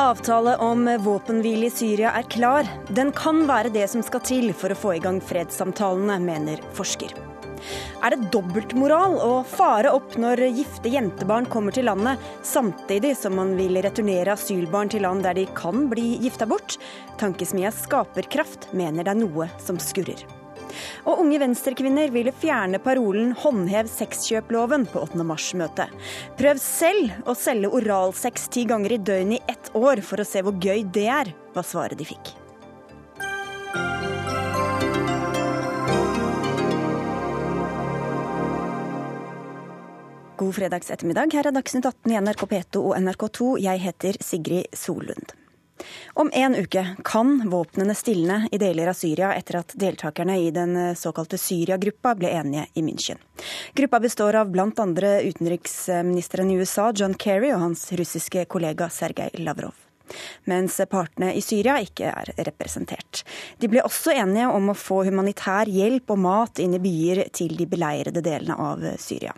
Avtale 0.00 0.56
om 0.56 0.98
våpenhvile 1.04 1.66
i 1.66 1.70
Syria 1.70 2.10
er 2.16 2.22
klar. 2.22 2.68
Den 2.88 3.12
kan 3.12 3.44
være 3.46 3.70
det 3.74 3.84
som 3.92 4.02
skal 4.02 4.22
til 4.24 4.48
for 4.56 4.72
å 4.72 4.78
få 4.78 4.94
i 4.96 5.02
gang 5.02 5.20
fredssamtalene, 5.22 6.16
mener 6.24 6.62
forsker. 6.74 7.12
Er 8.00 8.14
det 8.14 8.30
dobbeltmoral 8.32 9.18
å 9.20 9.30
fare 9.44 9.92
opp 9.92 10.16
når 10.18 10.42
gifte 10.56 10.90
jentebarn 10.90 11.46
kommer 11.52 11.76
til 11.76 11.86
landet, 11.90 12.18
samtidig 12.42 13.12
som 13.20 13.36
man 13.36 13.52
vil 13.60 13.76
returnere 13.84 14.34
asylbarn 14.34 14.90
til 14.90 15.04
land 15.04 15.26
der 15.28 15.36
de 15.36 15.46
kan 15.54 15.86
bli 15.92 16.14
gifta 16.24 16.48
bort? 16.48 16.80
Tankesmia 17.20 17.70
Skaperkraft 17.74 18.70
mener 18.72 19.04
det 19.04 19.14
er 19.14 19.24
noe 19.26 19.50
som 19.60 19.78
skurrer. 19.78 20.39
Og 21.06 21.22
Unge 21.24 21.40
venstrekvinner 21.42 22.12
ville 22.14 22.32
fjerne 22.32 22.80
parolen 22.82 23.34
'håndhev 23.34 23.88
sexkjøploven' 23.90 24.88
på 24.92 25.04
8. 25.06 25.24
mars-møtet. 25.24 25.88
Prøv 26.40 26.58
selv 26.58 27.10
å 27.26 27.36
selge 27.36 27.72
oralsex 27.72 28.48
ti 28.48 28.64
ganger 28.64 28.92
i 28.92 28.98
døgnet 28.98 29.40
i 29.40 29.52
ett 29.52 29.72
år 29.74 30.02
for 30.02 30.20
å 30.20 30.26
se 30.26 30.42
hvor 30.42 30.56
gøy 30.60 30.84
det 30.92 31.08
er, 31.08 31.34
var 31.54 31.66
svaret 31.66 31.98
de 31.98 32.04
fikk. 32.04 32.34
God 40.40 40.54
fredags 40.56 40.88
ettermiddag. 40.88 41.34
Her 41.36 41.50
er 41.50 41.52
Dagsnytt 41.52 41.84
18 41.84 42.14
i 42.14 42.16
NRK 42.16 42.46
P2 42.48 42.80
og 42.80 42.96
NRK2. 42.96 43.50
Jeg 43.60 43.82
heter 43.84 44.16
Sigrid 44.24 44.72
Solund. 44.72 45.39
Om 46.14 46.30
en 46.34 46.56
uke 46.56 46.84
kan 47.04 47.50
våpnene 47.50 47.94
stilne 47.94 48.42
i 48.52 48.58
deler 48.58 48.90
av 48.92 48.98
Syria 48.98 49.32
etter 49.34 49.60
at 49.62 49.74
deltakerne 49.80 50.38
i 50.40 50.50
den 50.54 50.96
såkalte 50.96 51.38
Syria-gruppa 51.38 52.14
ble 52.18 52.32
enige 52.40 52.66
i 52.74 52.82
München. 52.86 53.20
Gruppa 53.74 54.00
består 54.00 54.40
av 54.40 54.50
bl.a. 54.50 54.66
utenriksministeren 54.70 56.50
i 56.50 56.58
USA, 56.60 56.90
John 56.94 57.14
Kerry, 57.14 57.52
og 57.54 57.64
hans 57.64 57.86
russiske 57.92 58.44
kollega 58.50 58.90
Sergej 58.90 59.38
Lavrov 59.44 59.76
mens 60.50 60.80
partene 60.90 61.32
i 61.38 61.42
Syria 61.44 61.76
ikke 61.82 62.10
er 62.10 62.32
representert. 62.48 63.22
De 63.62 63.70
ble 63.70 63.84
også 63.86 64.14
enige 64.16 64.48
om 64.50 64.72
å 64.72 64.78
få 64.78 65.04
humanitær 65.06 65.70
hjelp 65.70 66.10
og 66.10 66.22
mat 66.24 66.62
inn 66.62 66.76
i 66.76 66.82
byer 66.82 67.26
til 67.36 67.56
de 67.58 67.68
beleirede 67.70 68.24
delene 68.24 68.56
av 68.58 68.82
Syria. 68.98 69.34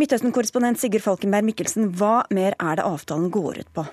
Midtøsten-korrespondent 0.00 0.80
Sigurd 0.80 1.04
Falkenberg 1.04 1.46
Mikkelsen, 1.46 1.92
hva 1.94 2.24
mer 2.34 2.56
er 2.58 2.80
det 2.80 2.88
avtalen 2.88 3.30
går 3.34 3.62
ut 3.62 3.70
på? 3.76 3.86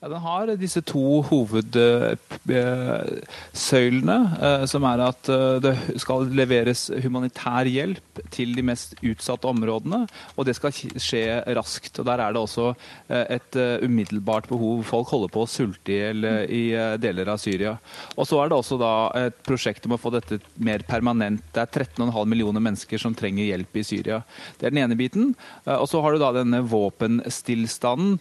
Ja, 0.00 0.08
Den 0.08 0.22
har 0.24 0.48
disse 0.56 0.80
to 0.80 1.20
hovedsøylene, 1.28 4.16
eh, 4.48 4.64
som 4.64 4.80
er 4.88 4.96
at 5.04 5.28
eh, 5.28 5.60
det 5.60 6.00
skal 6.00 6.24
leveres 6.32 6.88
humanitær 7.04 7.68
hjelp 7.68 8.00
til 8.32 8.56
de 8.56 8.64
mest 8.64 8.96
utsatte 9.04 9.44
områdene. 9.50 10.06
Og 10.40 10.48
det 10.48 10.56
skal 10.56 10.72
skje 10.72 11.44
raskt. 11.52 12.00
og 12.00 12.08
Der 12.08 12.16
er 12.16 12.32
det 12.32 12.40
også 12.40 12.72
eh, 13.12 13.36
et 13.36 13.52
umiddelbart 13.84 14.48
behov. 14.48 14.88
Folk 14.88 15.12
holder 15.12 15.28
på 15.34 15.44
å 15.44 15.52
sulte 15.52 15.92
i 15.92 16.00
hjel 16.00 16.24
i 16.48 16.72
deler 16.96 17.28
av 17.34 17.38
Syria. 17.44 17.76
Og 18.16 18.24
så 18.24 18.40
er 18.40 18.48
det 18.48 18.56
også 18.56 18.80
da 18.80 19.12
et 19.20 19.36
prosjekt 19.44 19.84
om 19.84 19.92
å 19.98 20.00
få 20.00 20.08
dette 20.16 20.40
mer 20.56 20.80
permanent. 20.88 21.44
Det 21.52 21.60
er 21.60 21.68
13,5 21.84 22.08
millioner 22.24 22.64
mennesker 22.64 22.96
som 23.04 23.12
trenger 23.12 23.44
hjelp 23.50 23.68
i 23.76 23.84
Syria. 23.84 24.24
Det 24.56 24.64
er 24.64 24.72
den 24.72 24.80
ene 24.86 24.96
biten. 24.96 25.36
Og 25.68 25.84
så 25.92 26.00
har 26.00 26.16
du 26.16 26.24
da 26.24 26.32
denne 26.40 26.64
våpenstillstanden 26.64 28.16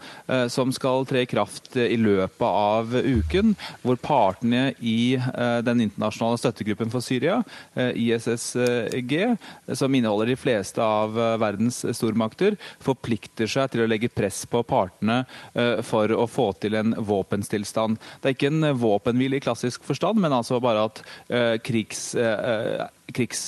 som 0.51 0.75
skal 0.75 1.07
tre 1.07 1.23
i 1.23 1.29
kraft 1.29 1.68
i 1.77 1.97
løpet 1.99 2.45
av 2.45 2.95
uken, 2.95 3.53
hvor 3.83 3.99
partene 4.01 4.73
i 4.79 5.15
eh, 5.17 5.59
den 5.65 5.83
internasjonale 5.85 6.39
støttegruppen 6.41 6.91
for 6.93 7.05
Syria, 7.05 7.39
eh, 7.75 7.91
ISSG, 7.95 9.15
som 9.77 9.95
inneholder 9.95 10.33
de 10.33 10.39
fleste 10.39 10.83
av 10.83 11.17
eh, 11.19 11.35
verdens 11.41 11.81
stormakter, 11.97 12.57
forplikter 12.83 13.49
seg 13.49 13.73
til 13.73 13.85
å 13.85 13.89
legge 13.89 14.11
press 14.11 14.45
på 14.49 14.61
partene 14.67 15.21
for 15.85 16.11
å 16.13 16.25
få 16.29 16.47
til 16.61 16.75
en 16.77 16.93
våpenstillstand. 17.05 17.97
Det 18.21 18.29
er 18.29 18.35
ikke 18.35 18.51
en 18.51 18.67
våpenhvile 18.79 19.39
i 19.39 19.43
klassisk 19.43 19.83
forstand, 19.87 20.19
men 20.21 20.33
altså 20.35 20.59
bare 20.63 20.85
at 20.89 21.01
krigs, 21.65 22.11
krigs 23.15 23.43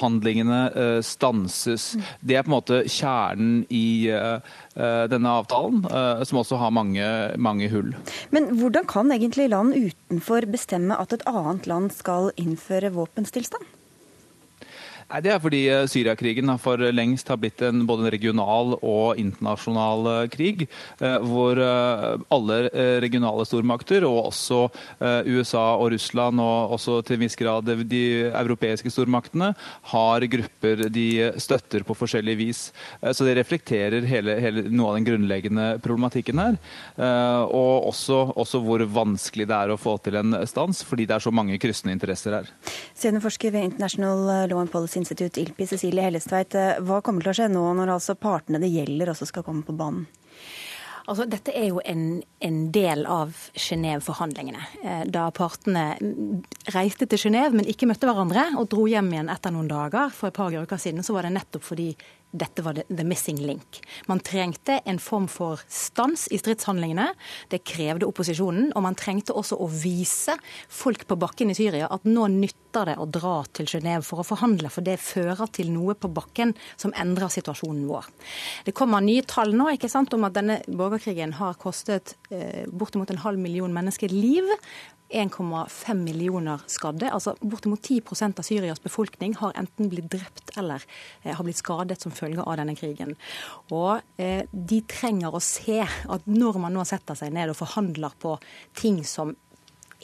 handlingene 0.00 1.02
stanses. 1.04 1.94
Det 2.20 2.38
er 2.38 2.46
på 2.46 2.52
en 2.52 2.56
måte 2.56 2.82
kjernen 2.90 3.64
i 3.68 3.84
Eh, 4.74 5.04
denne 5.06 5.30
avtalen, 5.30 5.84
eh, 5.86 6.24
som 6.26 6.40
også 6.40 6.58
har 6.58 6.72
mange, 6.74 7.06
mange 7.38 7.68
hull. 7.70 7.92
Men 8.34 8.56
hvordan 8.58 8.88
kan 8.90 9.12
egentlig 9.14 9.46
land 9.52 9.76
utenfor 9.76 10.48
bestemme 10.50 10.98
at 10.98 11.14
et 11.14 11.22
annet 11.30 11.68
land 11.70 11.92
skal 11.94 12.32
innføre 12.34 12.90
våpenstillstand? 12.96 13.62
Nei, 15.10 15.20
Det 15.24 15.32
er 15.34 15.42
fordi 15.42 15.62
eh, 15.68 15.86
Syriakrigen 15.90 16.52
for 16.60 16.80
lengst 16.94 17.28
har 17.28 17.38
blitt 17.40 17.60
en 17.64 17.84
både 17.88 18.12
regional 18.14 18.76
og 18.80 19.20
internasjonal 19.20 20.08
eh, 20.12 20.28
krig. 20.32 20.64
Eh, 20.98 21.16
hvor 21.24 21.58
alle 22.34 22.56
regionale 23.02 23.44
stormakter, 23.46 24.04
og 24.06 24.30
også 24.30 24.58
USA 25.28 25.62
og 25.78 25.90
Russland, 25.92 26.40
og 26.42 26.74
også 26.76 26.98
til 27.06 27.16
en 27.16 27.22
viss 27.24 27.36
grad 27.38 27.68
de 27.88 28.02
europeiske 28.28 28.90
stormaktene, 28.92 29.52
har 29.92 30.26
grupper 30.30 30.86
de 30.92 31.06
støtter 31.40 31.84
på 31.86 31.96
forskjellig 31.96 32.34
vis. 32.38 32.62
Så 33.00 33.26
det 33.26 33.36
reflekterer 33.38 34.06
hele, 34.08 34.36
hele, 34.42 34.64
noe 34.70 34.92
av 34.92 34.98
den 34.98 35.08
grunnleggende 35.08 35.66
problematikken 35.84 36.40
her. 36.42 36.58
Og 37.48 37.88
også, 37.90 38.20
også, 38.34 38.62
hvor 38.64 38.84
vanskelig 38.96 39.48
det 39.50 39.58
er 39.58 39.74
å 39.74 39.80
få 39.80 39.96
til 40.04 40.18
en 40.20 40.38
stans, 40.50 40.84
fordi 40.86 41.08
det 41.10 41.18
er 41.18 41.26
så 41.26 41.34
mange 41.34 41.58
kryssende 41.62 41.94
interesser 41.96 42.38
her. 42.38 42.50
Seniorforsker 42.98 43.54
ved 43.54 43.70
International 43.72 44.26
Law 44.50 44.62
and 44.62 44.72
Policy 44.72 44.93
Institute, 45.00 45.40
ILPI, 45.40 45.66
Cecilie 45.66 46.04
Hellestveit. 46.06 46.54
Eh, 46.58 46.78
hva 46.84 47.00
kommer 47.04 47.24
til 47.24 47.34
å 47.34 47.38
skje 47.40 47.50
nå 47.52 47.64
når 47.78 47.96
altså 47.96 48.16
partene 48.18 48.62
det 48.62 48.72
gjelder 48.72 49.12
også 49.14 49.28
skal 49.30 49.46
komme 49.46 49.66
på 49.66 49.76
banen? 49.76 50.06
Altså, 51.04 51.26
dette 51.28 51.52
er 51.52 51.66
jo 51.68 51.82
en, 51.84 52.22
en 52.40 52.60
del 52.72 53.04
av 53.10 53.34
Genéve-forhandlingene. 53.60 54.62
Eh, 54.80 55.02
da 55.12 55.26
partene 55.36 55.98
reiste 56.72 57.04
til 57.10 57.20
Genéve, 57.26 57.52
men 57.58 57.68
ikke 57.68 57.88
møtte 57.90 58.08
hverandre, 58.08 58.46
og 58.56 58.70
dro 58.72 58.86
hjem 58.88 59.10
igjen 59.12 59.28
etter 59.32 59.52
noen 59.52 59.68
dager 59.68 60.14
for 60.16 60.30
et 60.30 60.38
par 60.38 60.54
uker 60.54 60.80
siden, 60.80 61.04
så 61.04 61.16
var 61.16 61.28
det 61.28 61.34
nettopp 61.36 61.66
fordi 61.68 61.90
dette 62.34 62.64
var 62.64 62.80
the 62.88 63.04
missing 63.04 63.38
link. 63.44 63.82
Man 64.08 64.24
trengte 64.24 64.80
en 64.88 64.98
form 64.98 65.28
for 65.30 65.60
stans 65.68 66.24
i 66.34 66.40
stridshandlingene. 66.40 67.12
Det 67.52 67.62
krevde 67.68 68.08
opposisjonen. 68.08 68.72
Og 68.74 68.82
man 68.82 68.98
trengte 68.98 69.36
også 69.36 69.60
å 69.60 69.68
vise 69.70 70.34
folk 70.66 71.06
på 71.06 71.18
bakken 71.20 71.52
i 71.52 71.58
Syria 71.58 71.86
at 71.94 72.08
nå 72.08 72.26
nytter 72.32 72.63
det 72.88 72.96
å 72.98 73.06
dra 73.06 73.34
til 73.54 73.68
Genéve 73.70 74.04
for 74.06 74.22
å 74.22 74.26
forhandle, 74.26 74.70
for 74.72 74.86
det 74.86 74.98
fører 75.02 75.50
til 75.54 75.70
noe 75.74 75.94
på 75.94 76.10
bakken 76.12 76.54
som 76.76 76.94
endrer 76.98 77.32
situasjonen 77.32 77.86
vår. 77.88 78.08
Det 78.66 78.74
kommer 78.76 79.04
nye 79.04 79.24
tall 79.28 79.54
nå 79.56 79.70
ikke 79.74 79.90
sant, 79.92 80.14
om 80.16 80.26
at 80.26 80.34
denne 80.36 80.60
borgerkrigen 80.66 81.36
har 81.38 81.58
kostet 81.60 82.16
eh, 82.30 82.66
bortimot 82.70 83.12
en 83.14 83.22
halv 83.24 83.40
million 83.40 83.72
mennesker 83.74 84.12
liv. 84.12 84.50
1,5 85.14 85.94
millioner 85.94 86.62
skadde. 86.66 87.10
altså 87.10 87.36
Bortimot 87.40 87.80
10% 87.80 88.38
av 88.40 88.46
Syrias 88.46 88.82
befolkning 88.82 89.36
har 89.38 89.52
enten 89.58 89.90
blitt 89.92 90.08
drept 90.10 90.54
eller 90.58 90.82
eh, 91.22 91.34
har 91.36 91.44
blitt 91.44 91.60
skadet 91.60 92.00
som 92.02 92.14
følge 92.14 92.42
av 92.42 92.56
denne 92.58 92.74
krigen. 92.78 93.14
Og 93.70 94.00
eh, 94.18 94.42
De 94.50 94.80
trenger 94.90 95.34
å 95.34 95.42
se 95.44 95.82
at 95.84 96.26
når 96.26 96.58
man 96.64 96.74
nå 96.74 96.86
setter 96.88 97.18
seg 97.18 97.34
ned 97.36 97.52
og 97.52 97.60
forhandler 97.60 98.16
på 98.18 98.36
ting 98.74 99.02
som 99.06 99.36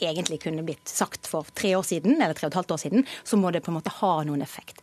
egentlig 0.01 0.41
kunne 0.43 0.65
blitt 0.65 0.89
sagt 0.89 1.29
for 1.29 1.47
tre 1.57 1.73
år 1.77 1.85
siden, 1.87 2.17
eller 2.17 2.35
tre 2.37 2.47
og 2.47 2.53
et 2.53 2.59
halvt 2.61 2.75
år 2.75 2.81
siden, 2.83 3.07
så 3.23 3.39
må 3.39 3.53
det 3.53 3.63
på 3.65 3.71
en 3.71 3.77
måte 3.79 3.93
ha 4.01 4.11
noen 4.27 4.43
effekt. 4.45 4.81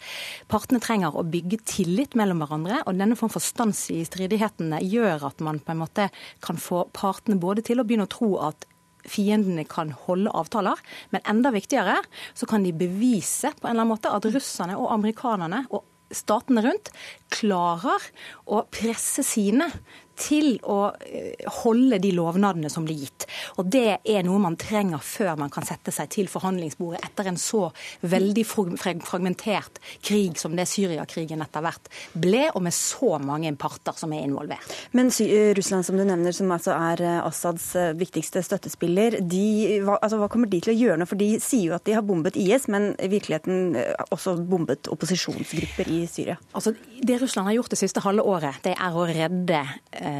Partene 0.51 0.81
trenger 0.85 1.17
å 1.17 1.27
bygge 1.27 1.61
tillit 1.69 2.17
mellom 2.19 2.43
hverandre, 2.45 2.83
og 2.87 2.99
denne 2.99 3.19
form 3.19 3.33
for 3.35 3.45
stans 3.45 3.87
i 3.95 4.01
stridighetene 4.07 4.81
gjør 4.85 5.29
at 5.31 5.45
man 5.45 5.61
på 5.63 5.75
en 5.75 5.83
måte 5.83 6.09
kan 6.45 6.61
få 6.61 6.87
partene 6.97 7.41
både 7.41 7.67
til 7.67 7.81
å 7.83 7.87
begynne 7.89 8.09
å 8.09 8.15
tro 8.15 8.33
at 8.49 8.69
fiendene 9.09 9.65
kan 9.69 9.93
holde 10.07 10.33
avtaler. 10.37 10.81
Men 11.15 11.25
enda 11.29 11.53
viktigere 11.55 12.01
så 12.37 12.49
kan 12.51 12.67
de 12.67 12.75
bevise 12.77 13.55
på 13.55 13.67
en 13.67 13.73
eller 13.73 13.85
annen 13.85 13.95
måte 13.95 14.13
at 14.13 14.27
russerne 14.29 14.77
og 14.79 14.93
amerikanerne 14.95 15.65
og 15.71 15.87
statene 16.15 16.63
rundt 16.65 16.91
klarer 17.35 18.05
å 18.49 18.63
presse 18.73 19.25
sine 19.27 19.69
til 20.19 20.57
å 20.67 20.79
eh, 21.07 21.47
holde 21.63 22.01
de 22.03 22.11
lovnadene 22.17 22.71
som 22.73 22.87
blir 22.87 23.05
gitt. 23.05 23.27
Og 23.59 23.69
Det 23.71 24.01
er 24.03 24.27
noe 24.27 24.41
man 24.43 24.59
trenger 24.59 25.03
før 25.05 25.39
man 25.41 25.53
kan 25.55 25.67
sette 25.67 25.93
seg 25.95 26.11
til 26.13 26.31
forhandlingsbordet 26.31 27.03
etter 27.07 27.31
en 27.31 27.39
så 27.41 27.69
veldig 28.01 28.45
fragmentert 28.49 29.81
krig 30.05 30.39
som 30.41 30.57
det 30.59 30.69
Syriakrigen 30.69 31.43
etter 31.45 31.65
hvert 31.65 31.91
ble, 32.19 32.49
og 32.53 32.65
med 32.67 32.75
så 32.75 33.17
mange 33.23 33.53
parter 33.59 33.97
som 33.99 34.13
er 34.15 34.27
involvert. 34.27 34.75
Men 34.97 35.13
eh, 35.25 35.53
Russland, 35.57 35.87
som 35.87 35.99
du 35.99 36.05
nevner, 36.05 36.35
som 36.35 36.51
altså 36.55 36.75
er 36.77 37.05
eh, 37.05 37.21
Assads 37.23 37.71
viktigste 37.99 38.43
støttespiller, 38.45 39.21
de, 39.23 39.81
hva, 39.87 39.99
altså, 40.03 40.21
hva 40.21 40.31
kommer 40.33 40.51
de 40.51 40.63
til 40.65 40.75
å 40.75 40.79
gjøre 40.79 41.01
nå? 41.01 41.09
For 41.09 41.21
de 41.21 41.31
sier 41.43 41.71
jo 41.71 41.79
at 41.79 41.87
de 41.87 41.97
har 41.97 42.07
bombet 42.07 42.39
IS, 42.41 42.69
men 42.73 42.91
i 42.99 43.11
virkeligheten 43.13 43.77
også 44.15 44.37
bombet 44.49 44.91
opposisjonsgrupper 44.93 45.91
i 45.93 46.03
Syria. 46.11 46.39
Altså, 46.53 46.75
Det 46.99 47.21
Russland 47.23 47.49
har 47.49 47.59
gjort 47.59 47.73
det 47.75 47.81
siste 47.81 48.03
halve 48.05 48.25
året, 48.27 48.59
det 48.65 48.75
er 48.75 48.97
å 48.97 49.07
redde 49.09 49.63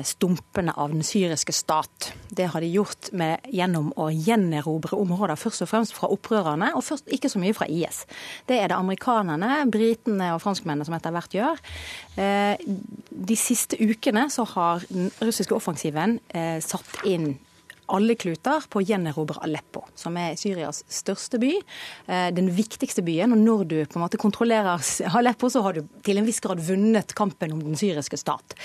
stumpene 0.05 0.75
av 0.77 0.93
den 0.93 1.05
syriske 1.07 1.55
stat. 1.57 2.13
Det 2.31 2.49
har 2.53 2.65
de 2.65 2.71
gjort 2.73 3.11
med, 3.17 3.45
gjennom 3.55 3.91
å 3.97 4.09
gjenerobre 4.13 4.99
områder, 4.99 5.39
først 5.41 5.65
og 5.65 5.71
fremst 5.71 5.97
fra 5.97 6.11
opprørerne, 6.13 6.71
og 6.77 6.85
først 6.87 7.11
ikke 7.15 7.31
så 7.33 7.43
mye 7.43 7.57
fra 7.57 7.69
IS. 7.73 8.05
Det 8.49 8.61
er 8.61 8.71
det 8.71 8.79
amerikanerne, 8.79 9.65
britene 9.73 10.33
og 10.37 10.43
franskmennene 10.45 10.89
som 10.89 10.97
etter 10.99 11.15
hvert 11.15 11.37
gjør. 11.39 11.65
Eh, 12.21 12.69
de 13.11 13.39
siste 13.39 13.79
ukene 13.81 14.29
så 14.33 14.47
har 14.55 14.87
den 14.93 15.13
russiske 15.23 15.57
offensiven 15.57 16.19
satt 16.63 17.05
inn 17.09 17.33
alle 17.89 18.15
kluter 18.19 18.65
på 18.71 18.81
å 18.81 18.85
gjenerobre 18.85 19.41
Aleppo, 19.45 19.85
som 19.99 20.17
er 20.21 20.37
Syrias 20.39 20.83
største 20.93 21.41
by. 21.41 21.55
Eh, 22.07 22.29
den 22.37 22.51
viktigste 22.55 23.03
byen. 23.05 23.33
Og 23.35 23.41
når 23.41 23.65
du 23.69 23.77
på 23.85 23.99
en 23.99 24.05
måte 24.05 24.21
kontrollerer 24.21 24.83
Aleppo, 25.19 25.51
så 25.53 25.63
har 25.65 25.79
du 25.79 25.87
til 26.05 26.21
en 26.21 26.29
viss 26.29 26.41
grad 26.45 26.61
vunnet 26.65 27.15
kampen 27.19 27.55
om 27.57 27.63
den 27.65 27.79
syriske 27.79 28.19
stat. 28.21 28.57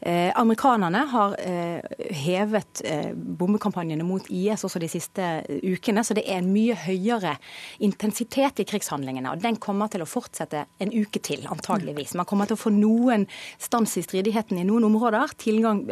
Eh, 0.00 0.30
amerikanerne 0.36 1.04
har 1.12 1.36
eh, 1.40 1.80
hevet 2.26 2.82
bombekampanjene 3.14 4.04
mot 4.06 4.26
IS 4.28 4.66
også 4.66 4.82
de 4.82 4.90
siste 4.90 5.28
ukene, 5.62 6.04
så 6.04 6.16
det 6.16 6.26
er 6.26 6.40
en 6.40 6.52
mye 6.52 6.76
høyere 6.86 7.36
intensitet 7.84 8.62
i 8.62 8.68
krigshandlingene. 8.68 9.32
Og 9.32 9.44
den 9.44 9.60
kommer 9.62 9.90
til 9.92 10.04
å 10.04 10.10
fortsette 10.10 10.66
en 10.82 10.92
uke 10.92 11.22
til, 11.22 11.46
antageligvis. 11.50 12.16
Man 12.18 12.28
kommer 12.28 12.50
til 12.50 12.58
å 12.58 12.64
få 12.66 12.74
noen 12.74 13.28
stans 13.62 13.96
i 13.96 14.04
stridigheten 14.04 14.60
i 14.60 14.66
noen 14.66 14.86
områder, 14.88 15.32
tilgang 15.40 15.84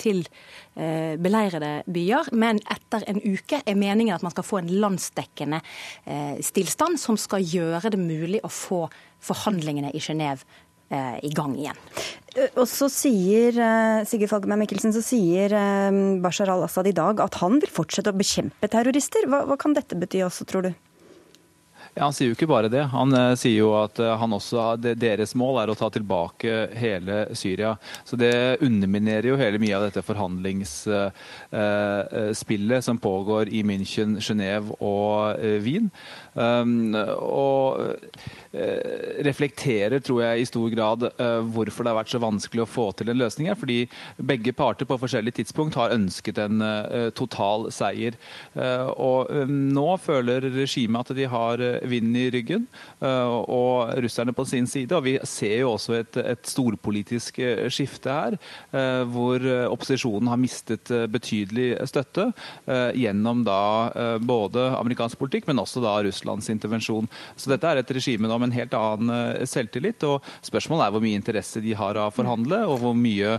til 0.00 0.24
beleirede 0.78 1.70
byer 1.90 2.07
byer, 2.08 2.30
men 2.32 2.60
etter 2.70 3.04
en 3.08 3.20
uke 3.22 3.60
er 3.64 3.78
meningen 3.78 4.16
at 4.16 4.24
man 4.24 4.34
skal 4.34 4.46
få 4.46 4.62
en 4.62 4.70
landsdekkende 4.82 5.60
eh, 6.06 6.38
stillstand 6.44 6.98
som 7.00 7.18
skal 7.20 7.44
gjøre 7.44 7.92
det 7.92 8.00
mulig 8.00 8.40
å 8.44 8.52
få 8.52 8.86
forhandlingene 9.24 9.92
i 9.92 10.00
Genéve 10.02 10.46
eh, 10.90 11.18
i 11.26 11.32
gang 11.34 11.56
igjen. 11.58 11.78
Eh, 12.34 12.50
og 12.54 12.66
så 12.70 12.88
sier 12.92 13.58
Sigurd 14.08 14.32
Falkenberg 14.32 14.64
Mikkelsen, 14.64 14.94
så 14.94 15.04
sier 15.04 15.54
Bashar 16.22 16.52
al-Assad 16.54 16.88
i 16.90 16.96
dag 16.96 17.20
at 17.24 17.40
han 17.42 17.60
vil 17.62 17.72
fortsette 17.72 18.14
å 18.14 18.18
bekjempe 18.18 18.70
terrorister. 18.70 19.28
Hva, 19.28 19.44
hva 19.48 19.58
kan 19.60 19.76
dette 19.76 19.98
bety 19.98 20.24
også, 20.26 20.48
tror 20.48 20.68
du? 20.68 20.72
Ja, 21.98 22.04
Han 22.04 22.12
sier 22.14 22.28
jo 22.30 22.36
ikke 22.36 22.46
bare 22.46 22.68
det. 22.70 22.84
Han 22.92 23.10
eh, 23.16 23.32
sier 23.38 23.56
jo 23.58 23.72
at 23.74 23.98
uh, 23.98 24.16
han 24.20 24.32
også, 24.36 24.76
deres 24.78 25.34
mål 25.38 25.62
er 25.64 25.70
å 25.72 25.78
ta 25.78 25.88
tilbake 25.90 26.68
hele 26.78 27.34
Syria. 27.34 27.76
Så 28.06 28.16
Det 28.20 28.58
underminerer 28.62 29.26
jo 29.32 29.38
hele 29.40 29.58
mye 29.58 29.74
av 29.74 29.82
dette 29.88 30.02
forhandlingsspillet 30.06 32.78
eh, 32.78 32.84
som 32.86 33.02
pågår 33.02 33.50
i 33.50 33.64
München, 33.66 34.20
Genéve 34.22 34.78
og 34.78 35.42
Wien. 35.64 35.90
Um, 36.38 36.94
og 37.18 37.98
reflekterer, 39.26 39.98
tror 40.00 40.22
jeg, 40.22 40.40
i 40.40 40.46
stor 40.48 40.70
grad 40.72 41.02
hvorfor 41.52 41.84
det 41.84 41.90
har 41.90 41.98
vært 41.98 42.12
så 42.14 42.20
vanskelig 42.22 42.62
å 42.64 42.68
få 42.70 42.86
til 42.96 43.10
en 43.12 43.18
løsning 43.20 43.50
her. 43.50 43.58
Fordi 43.60 43.82
begge 44.30 44.54
parter 44.56 44.88
på 44.88 44.96
forskjellige 45.02 45.42
tidspunkt 45.42 45.76
har 45.76 45.92
ønsket 45.92 46.40
en 46.40 46.62
total 47.18 47.68
seier. 47.74 48.16
og 48.56 49.28
nå 49.48 49.88
føler 50.00 50.48
regimet 50.54 51.12
at 51.12 51.18
de 51.18 51.28
har 51.28 51.62
vind 51.92 52.16
i 52.16 52.28
ryggen, 52.32 52.66
eh, 53.00 53.34
og 53.48 53.94
russerne 54.02 54.34
på 54.36 54.46
sin 54.48 54.66
side. 54.66 54.94
Og 54.96 55.04
vi 55.06 55.16
ser 55.28 55.62
jo 55.62 55.74
også 55.74 55.98
et, 55.98 56.18
et 56.34 56.50
storpolitisk 56.50 57.40
eh, 57.44 57.66
skifte 57.72 58.12
her, 58.12 58.38
eh, 58.72 59.02
hvor 59.08 59.44
opposisjonen 59.68 60.30
har 60.30 60.40
mistet 60.40 60.90
betydelig 61.12 61.70
støtte 61.88 62.28
gjennom 62.96 63.40
da 63.46 63.60
både 64.22 64.64
amerikansk 64.78 65.18
politikk, 65.20 65.46
men 65.48 65.60
også 65.62 65.80
da 65.82 65.94
Russlands 66.04 66.27
intervensjon. 66.36 67.08
Så 67.36 67.52
dette 67.52 67.68
er 67.68 67.82
et 67.82 67.94
regime 67.94 68.28
med 68.28 68.48
en 68.48 68.56
helt 68.56 68.76
annen 68.78 69.46
selvtillit. 69.48 70.04
og 70.08 70.24
Spørsmålet 70.44 70.86
er 70.86 70.94
hvor 70.94 71.04
mye 71.04 71.18
interesse 71.18 71.62
de 71.64 71.74
har 71.78 71.98
av 71.98 72.12
å 72.12 72.14
forhandle, 72.14 72.62
og 72.68 72.82
hvor 72.82 72.96
mye 72.96 73.38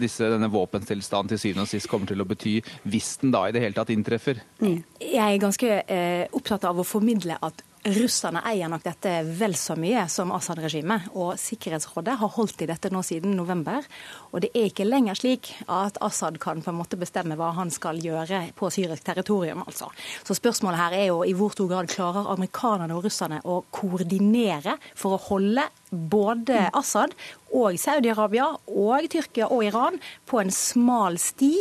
disse, 0.00 0.24
denne 0.24 0.50
våpenstillstanden 0.52 1.32
til 1.34 1.42
syvende 1.42 1.66
og 1.66 1.72
sist 1.72 1.90
kommer 1.90 2.10
til 2.10 2.22
å 2.22 2.28
bety 2.28 2.58
hvis 2.88 3.16
den 3.22 3.32
da 3.34 3.46
i 3.48 3.54
det 3.54 3.62
hele 3.64 3.76
tatt 3.76 3.92
inntreffer. 3.94 4.42
Jeg 4.62 5.24
er 5.24 5.42
ganske 5.42 5.80
eh, 5.84 6.26
opptatt 6.36 6.66
av 6.68 6.80
å 6.80 6.86
formidle 6.86 7.38
at 7.44 7.64
Russerne 7.86 8.42
eier 8.50 8.68
nok 8.68 8.82
dette 8.82 9.12
vel 9.38 9.54
så 9.56 9.76
mye 9.78 10.02
som 10.10 10.32
Assad-regimet. 10.34 11.08
Og 11.14 11.38
Sikkerhetsrådet 11.40 12.16
har 12.20 12.32
holdt 12.34 12.64
i 12.64 12.68
dette 12.68 12.90
nå 12.92 13.02
siden 13.06 13.36
november. 13.38 13.86
Og 14.32 14.42
det 14.42 14.50
er 14.52 14.68
ikke 14.68 14.86
lenger 14.88 15.18
slik 15.18 15.52
at 15.70 16.00
Assad 16.04 16.40
kan 16.42 16.62
på 16.64 16.72
en 16.72 16.78
måte 16.80 16.98
bestemme 17.00 17.38
hva 17.38 17.52
han 17.56 17.70
skal 17.74 18.00
gjøre 18.02 18.48
på 18.58 18.70
syrisk 18.74 19.06
territorium. 19.06 19.62
altså. 19.66 19.90
Så 20.26 20.34
spørsmålet 20.34 20.82
her 20.82 20.98
er 20.98 21.06
jo 21.12 21.22
i 21.22 21.36
hvor 21.38 21.54
stor 21.54 21.70
grad 21.70 21.88
klarer 21.92 22.32
amerikanerne 22.34 22.96
og 22.98 23.06
russerne 23.06 23.40
å 23.44 23.62
koordinere 23.70 24.76
for 24.94 25.14
å 25.14 25.22
holde 25.30 25.68
både 25.90 26.68
Assad 26.76 27.14
og 27.54 27.78
Saudi-Arabia 27.80 28.46
og 28.68 29.08
Tyrkia 29.12 29.48
og 29.48 29.64
Iran 29.64 29.96
på 30.28 30.40
en 30.42 30.52
smal 30.52 31.16
sti 31.20 31.52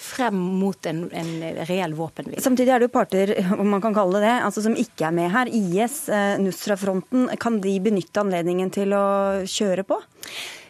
frem 0.00 0.38
mot 0.60 0.88
en, 0.90 1.04
en 1.14 1.32
reell 1.68 1.94
våpenhvile. 1.98 2.42
Samtidig 2.42 2.74
er 2.74 2.82
det 2.82 2.90
jo 2.90 2.96
parter 2.96 3.34
om 3.54 3.68
man 3.76 3.84
kan 3.84 3.94
kalle 3.96 4.22
det, 4.24 4.34
altså 4.48 4.64
som 4.66 4.76
ikke 4.78 5.08
er 5.08 5.16
med 5.16 5.30
her. 5.34 5.50
IS, 5.50 6.06
eh, 6.10 6.36
Nusra-fronten. 6.42 7.28
Kan 7.42 7.60
de 7.64 7.78
benytte 7.82 8.22
anledningen 8.22 8.72
til 8.74 8.94
å 8.96 9.06
kjøre 9.46 9.86
på? 9.86 10.00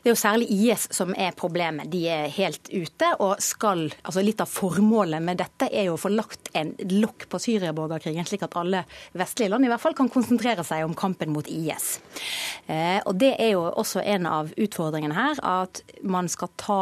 Det 0.07 0.13
er 0.13 0.15
jo 0.15 0.21
særlig 0.21 0.47
IS 0.55 0.85
som 0.95 1.09
er 1.19 1.33
problemet. 1.35 1.89
De 1.91 2.05
er 2.07 2.29
helt 2.31 2.69
ute. 2.71 3.09
og 3.19 3.41
skal, 3.43 3.89
altså 4.07 4.23
Litt 4.23 4.39
av 4.39 4.47
formålet 4.47 5.19
med 5.19 5.41
dette 5.41 5.67
er 5.67 5.89
jo 5.89 5.97
å 5.97 5.99
få 5.99 6.13
lagt 6.15 6.47
en 6.55 6.71
lokk 6.93 7.27
på 7.27 7.41
Syria-borgerkrigen, 7.43 8.23
slik 8.23 8.45
at 8.47 8.55
alle 8.55 8.85
vestlige 9.19 9.51
land 9.51 9.67
i 9.67 9.73
hvert 9.73 9.83
fall 9.83 9.97
kan 9.99 10.07
konsentrere 10.15 10.63
seg 10.63 10.85
om 10.87 10.95
kampen 10.95 11.35
mot 11.35 11.51
IS. 11.51 11.97
Eh, 12.71 13.01
og 13.03 13.19
Det 13.19 13.33
er 13.35 13.57
jo 13.57 13.65
også 13.67 14.05
en 14.07 14.31
av 14.31 14.55
utfordringene 14.55 15.19
her, 15.19 15.43
at 15.43 15.83
man 16.07 16.31
skal 16.31 16.55
ta 16.55 16.81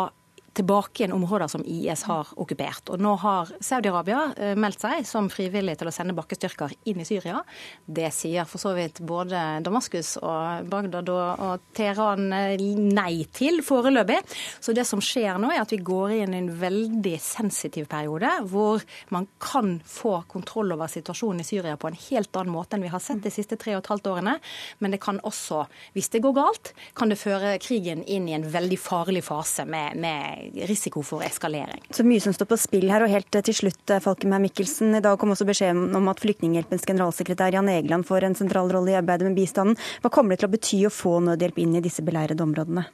tilbake 0.54 1.02
igjen 1.02 1.14
områder 1.14 1.48
som 1.50 1.64
IS 1.66 2.04
har 2.08 2.28
okkupert. 2.40 2.90
Og 2.94 3.02
nå 3.02 3.14
har 3.22 3.50
Saudi-Arabia 3.64 4.20
eh, 4.36 4.54
meldt 4.58 4.84
seg 4.84 5.06
som 5.08 5.28
frivillig 5.32 5.76
til 5.80 5.90
å 5.90 5.94
sende 5.94 6.14
bakkestyrker 6.16 6.74
inn 6.90 7.02
i 7.02 7.06
Syria. 7.08 7.40
Det 7.84 8.10
sier 8.14 8.46
for 8.48 8.62
så 8.62 8.74
vidt 8.76 9.00
både 9.04 9.40
Damaskus 9.64 10.14
og 10.22 10.68
Bagdad 10.70 11.10
og, 11.12 11.64
Teheran 11.74 12.28
eh, 12.36 12.64
nei 12.94 13.24
til 13.34 13.60
foreløpig. 13.66 14.20
Så 14.62 14.74
det 14.76 14.86
som 14.88 15.02
skjer 15.02 15.40
nå, 15.42 15.50
er 15.52 15.64
at 15.64 15.74
vi 15.74 15.80
går 15.84 16.16
inn 16.20 16.36
i 16.36 16.42
en 16.44 16.52
veldig 16.60 17.16
sensitiv 17.22 17.88
periode 17.90 18.30
hvor 18.50 18.84
man 19.14 19.28
kan 19.42 19.78
få 19.88 20.20
kontroll 20.30 20.74
over 20.76 20.90
situasjonen 20.90 21.42
i 21.42 21.48
Syria 21.48 21.76
på 21.80 21.90
en 21.90 21.98
helt 22.08 22.34
annen 22.38 22.54
måte 22.54 22.76
enn 22.76 22.86
vi 22.86 22.92
har 22.92 23.02
sett 23.02 23.22
de 23.24 23.32
siste 23.32 23.58
tre 23.60 23.74
og 23.74 23.82
et 23.82 23.92
halvt 23.92 24.10
årene. 24.12 24.38
Men 24.78 24.94
det 24.94 25.02
kan 25.02 25.20
også, 25.26 25.64
hvis 25.96 26.12
det 26.14 26.22
går 26.24 26.36
galt, 26.38 26.72
kan 26.94 27.10
det 27.10 27.20
føre 27.20 27.56
krigen 27.62 28.04
inn 28.06 28.28
i 28.30 28.36
en 28.36 28.46
veldig 28.50 28.78
farlig 28.80 29.24
fase 29.26 29.66
med, 29.68 29.98
med 30.00 30.43
risiko 30.68 31.02
for 31.02 31.24
eskalering. 31.26 31.82
Så 31.90 32.06
mye 32.06 32.22
som 32.22 32.34
står 32.34 32.50
på 32.50 32.58
spill 32.60 32.90
her. 32.92 33.04
Og 33.04 33.12
helt 33.12 33.30
til 33.30 33.54
slutt, 33.54 33.84
eh, 33.90 34.00
Falkenberg 34.00 34.46
Mikkelsen. 34.48 34.96
I 34.96 35.00
dag 35.04 35.18
kom 35.18 35.30
også 35.30 35.46
beskjeden 35.48 35.94
om 35.94 36.08
at 36.08 36.20
Flyktninghjelpens 36.20 36.86
generalsekretær 36.86 37.52
Jan 37.52 37.68
Egeland 37.68 38.06
får 38.06 38.24
en 38.24 38.34
sentral 38.34 38.70
rolle 38.70 38.92
i 38.92 39.00
arbeidet 39.00 39.28
med 39.28 39.36
bistanden. 39.36 39.76
Hva 40.02 40.10
kommer 40.10 40.30
det 40.30 40.40
til 40.40 40.48
å 40.48 40.56
bety 40.56 40.84
å 40.86 40.92
få 40.92 41.20
nødhjelp 41.20 41.58
inn 41.58 41.76
i 41.76 41.80
disse 41.80 42.02
beleirede 42.02 42.40
områdene? 42.40 42.86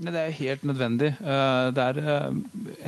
Det 0.00 0.16
er 0.16 0.32
helt 0.32 0.62
nødvendig. 0.64 1.10
Eh, 1.20 1.66
det 1.76 1.82
er 1.84 1.98
eh, 2.00 2.36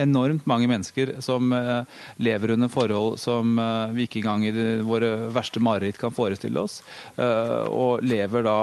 enormt 0.01 0.47
mange 0.49 0.65
mennesker 0.71 1.11
som 1.21 1.53
eh, 1.53 1.83
lever 2.25 2.55
under 2.55 2.71
forhold 2.73 3.19
som 3.21 3.59
vi 3.93 4.07
ikke 4.07 4.23
engang 4.23 4.47
i 4.49 4.53
våre 4.87 5.29
verste 5.35 5.61
mareritt 5.61 5.99
kan 6.01 6.15
forestille 6.15 6.61
oss. 6.63 6.79
Og 7.19 8.03
lever 8.07 8.45
da 8.47 8.57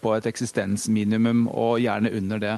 på 0.00 0.12
et 0.14 0.26
eksistensminimum, 0.30 1.42
og 1.48 1.80
gjerne 1.82 2.12
under 2.16 2.40
det. 2.40 2.54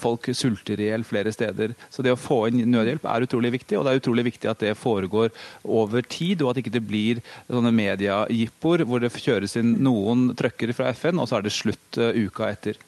Folk 0.00 0.28
sulter 0.36 0.80
i 0.80 0.88
hjel 0.88 1.04
flere 1.06 1.32
steder. 1.34 1.74
Så 1.92 2.04
det 2.04 2.14
å 2.14 2.20
få 2.20 2.46
inn 2.48 2.62
nødhjelp 2.72 3.04
er 3.08 3.26
utrolig 3.26 3.52
viktig, 3.58 3.78
og 3.78 3.84
det 3.84 3.92
er 3.92 4.02
utrolig 4.02 4.26
viktig 4.30 4.50
at 4.50 4.62
det 4.64 4.76
foregår 4.78 5.32
over 5.64 6.06
tid, 6.06 6.42
og 6.42 6.52
at 6.52 6.62
ikke 6.62 6.74
det 6.78 6.84
blir 6.86 7.22
sånne 7.50 7.74
mediejippoer 7.76 8.86
hvor 8.88 9.02
det 9.02 9.12
kjøres 9.16 9.58
inn 9.60 9.76
noen 9.84 10.30
trøkker 10.38 10.72
fra 10.76 10.92
FN, 10.96 11.20
og 11.20 11.28
så 11.28 11.40
er 11.40 11.46
det 11.46 11.56
slutt 11.56 12.00
uka 12.00 12.52
etter. 12.52 12.80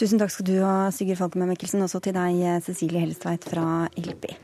Tusen 0.00 0.20
takk 0.20 0.34
skal 0.34 0.48
du 0.48 0.56
ha, 0.62 0.90
Sigurd 0.94 1.20
Falkenberg 1.20 1.54
Mikkelsen. 1.54 1.84
Også 1.86 2.02
til 2.04 2.16
deg, 2.16 2.42
Cecilie 2.66 3.04
Hellestveit 3.04 3.46
fra 3.48 3.86
ILPI. 4.00 4.36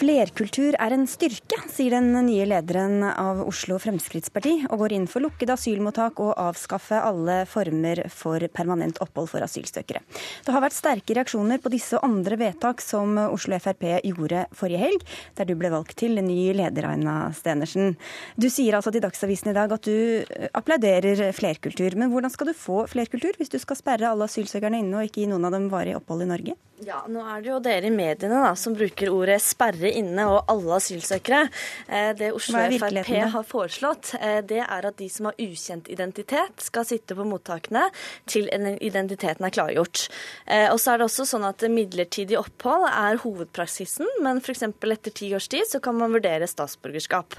Flerkultur 0.00 0.72
er 0.80 0.94
en 0.96 1.02
styrke, 1.04 1.58
sier 1.68 1.92
den 1.92 2.14
nye 2.24 2.46
lederen 2.48 3.02
av 3.04 3.42
Oslo 3.44 3.76
Fremskrittsparti, 3.76 4.54
og 4.70 4.80
går 4.80 4.94
inn 4.96 5.04
for 5.10 5.20
lukkede 5.20 5.52
asylmottak 5.52 6.22
og 6.24 6.30
avskaffe 6.40 6.96
alle 7.04 7.42
former 7.44 8.00
for 8.08 8.40
permanent 8.56 8.96
opphold 9.04 9.28
for 9.28 9.44
asylsøkere. 9.44 10.00
Det 10.46 10.54
har 10.54 10.64
vært 10.64 10.78
sterke 10.78 11.18
reaksjoner 11.18 11.60
på 11.60 11.72
disse 11.74 11.98
og 11.98 12.06
andre 12.06 12.38
vedtak 12.40 12.80
som 12.80 13.18
Oslo 13.26 13.58
Frp 13.60 13.84
gjorde 14.08 14.46
forrige 14.56 14.80
helg, 14.86 15.04
der 15.36 15.50
du 15.50 15.52
ble 15.60 15.68
valgt 15.74 15.98
til 16.00 16.16
ny 16.24 16.38
leder, 16.56 16.88
Aina 16.94 17.18
Stenersen. 17.36 17.92
Du 18.40 18.48
sier 18.48 18.78
altså 18.78 18.94
til 18.94 19.04
Dagsavisen 19.04 19.52
i 19.52 19.56
dag 19.58 19.76
at 19.76 19.84
du 19.84 20.48
applauderer 20.56 21.26
flerkultur, 21.36 21.98
men 22.00 22.08
hvordan 22.14 22.32
skal 22.32 22.48
du 22.48 22.56
få 22.56 22.86
flerkultur 22.88 23.36
hvis 23.36 23.52
du 23.52 23.60
skal 23.60 23.76
sperre 23.76 24.14
alle 24.14 24.32
asylsøkerne 24.32 24.80
inne 24.80 24.96
og 24.96 25.10
ikke 25.10 25.26
gi 25.26 25.30
noen 25.34 25.44
av 25.50 25.58
dem 25.58 25.68
varig 25.68 25.98
opphold 26.00 26.24
i 26.24 26.32
Norge? 26.32 26.56
Ja, 26.80 27.02
nå 27.12 27.20
er 27.28 27.42
det 27.44 27.50
jo 27.50 27.58
dere 27.60 27.90
i 27.90 27.92
mediene 27.92 28.38
da, 28.40 28.54
som 28.56 28.72
bruker 28.72 29.10
ordet 29.12 29.42
'sperre 29.44 29.89
inne' 29.92 30.26
og 30.26 30.44
'alle 30.48 30.76
asylsøkere'. 30.78 31.48
Eh, 31.88 32.12
det 32.14 32.32
Oslo 32.32 32.58
Frp 32.58 33.30
har 33.32 33.44
foreslått, 33.44 34.14
eh, 34.20 34.40
det 34.40 34.60
er 34.60 34.86
at 34.86 34.96
de 34.96 35.08
som 35.08 35.26
har 35.26 35.34
ukjent 35.38 35.88
identitet, 35.88 36.60
skal 36.60 36.84
sitte 36.84 37.14
på 37.14 37.26
mottakene 37.26 37.90
til 38.26 38.48
identiteten 38.80 39.44
er 39.44 39.50
klargjort. 39.50 40.08
Eh, 40.46 40.70
og 40.70 40.78
så 40.78 40.94
er 40.94 40.98
det 40.98 41.06
også 41.08 41.26
sånn 41.26 41.48
at 41.48 41.58
midlertidig 41.68 42.38
opphold 42.38 42.86
er 42.88 43.20
hovedpraksisen, 43.22 44.06
men 44.22 44.38
f.eks. 44.38 44.62
etter 44.62 45.10
ti 45.10 45.32
års 45.34 45.48
tid 45.48 45.66
så 45.66 45.80
kan 45.80 45.96
man 45.96 46.12
vurdere 46.12 46.46
statsborgerskap. 46.46 47.34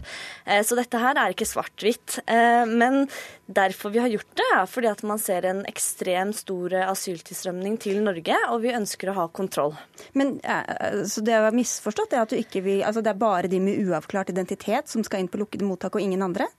Så 0.63 0.75
dette 0.75 0.98
her 0.98 1.15
er 1.17 1.34
ikke 1.34 1.46
svart-hvitt. 1.46 2.20
Men 2.27 3.08
derfor 3.48 3.89
vi 3.89 4.00
har 4.00 4.08
gjort 4.08 4.36
det, 4.36 4.48
er 4.55 4.65
fordi 4.65 4.88
at 4.88 5.03
man 5.03 5.20
ser 5.20 5.46
en 5.46 5.63
ekstrem 5.65 6.31
stor 6.34 6.74
asyltilstrømning 6.88 7.77
til 7.81 8.01
Norge, 8.03 8.36
og 8.50 8.62
vi 8.62 8.74
ønsker 8.74 9.12
å 9.12 9.17
ha 9.20 9.27
kontroll. 9.27 9.75
Men 10.13 10.39
Så 10.41 11.22
det 11.22 11.34
jeg 11.34 11.43
har 11.43 11.55
misforstått 11.55 12.13
er 12.13 12.24
at 12.25 12.34
du 12.34 12.39
ikke 12.41 12.63
vil 12.65 12.83
Altså 12.88 13.03
det 13.03 13.13
er 13.13 13.21
bare 13.21 13.51
de 13.51 13.60
med 13.63 13.79
uavklart 13.86 14.33
identitet 14.33 14.89
som 14.91 15.05
skal 15.05 15.24
inn 15.24 15.31
på 15.31 15.41
lukkede 15.41 15.67
mottak, 15.67 15.95
og 15.95 16.03
ingen 16.03 16.25
andre? 16.25 16.50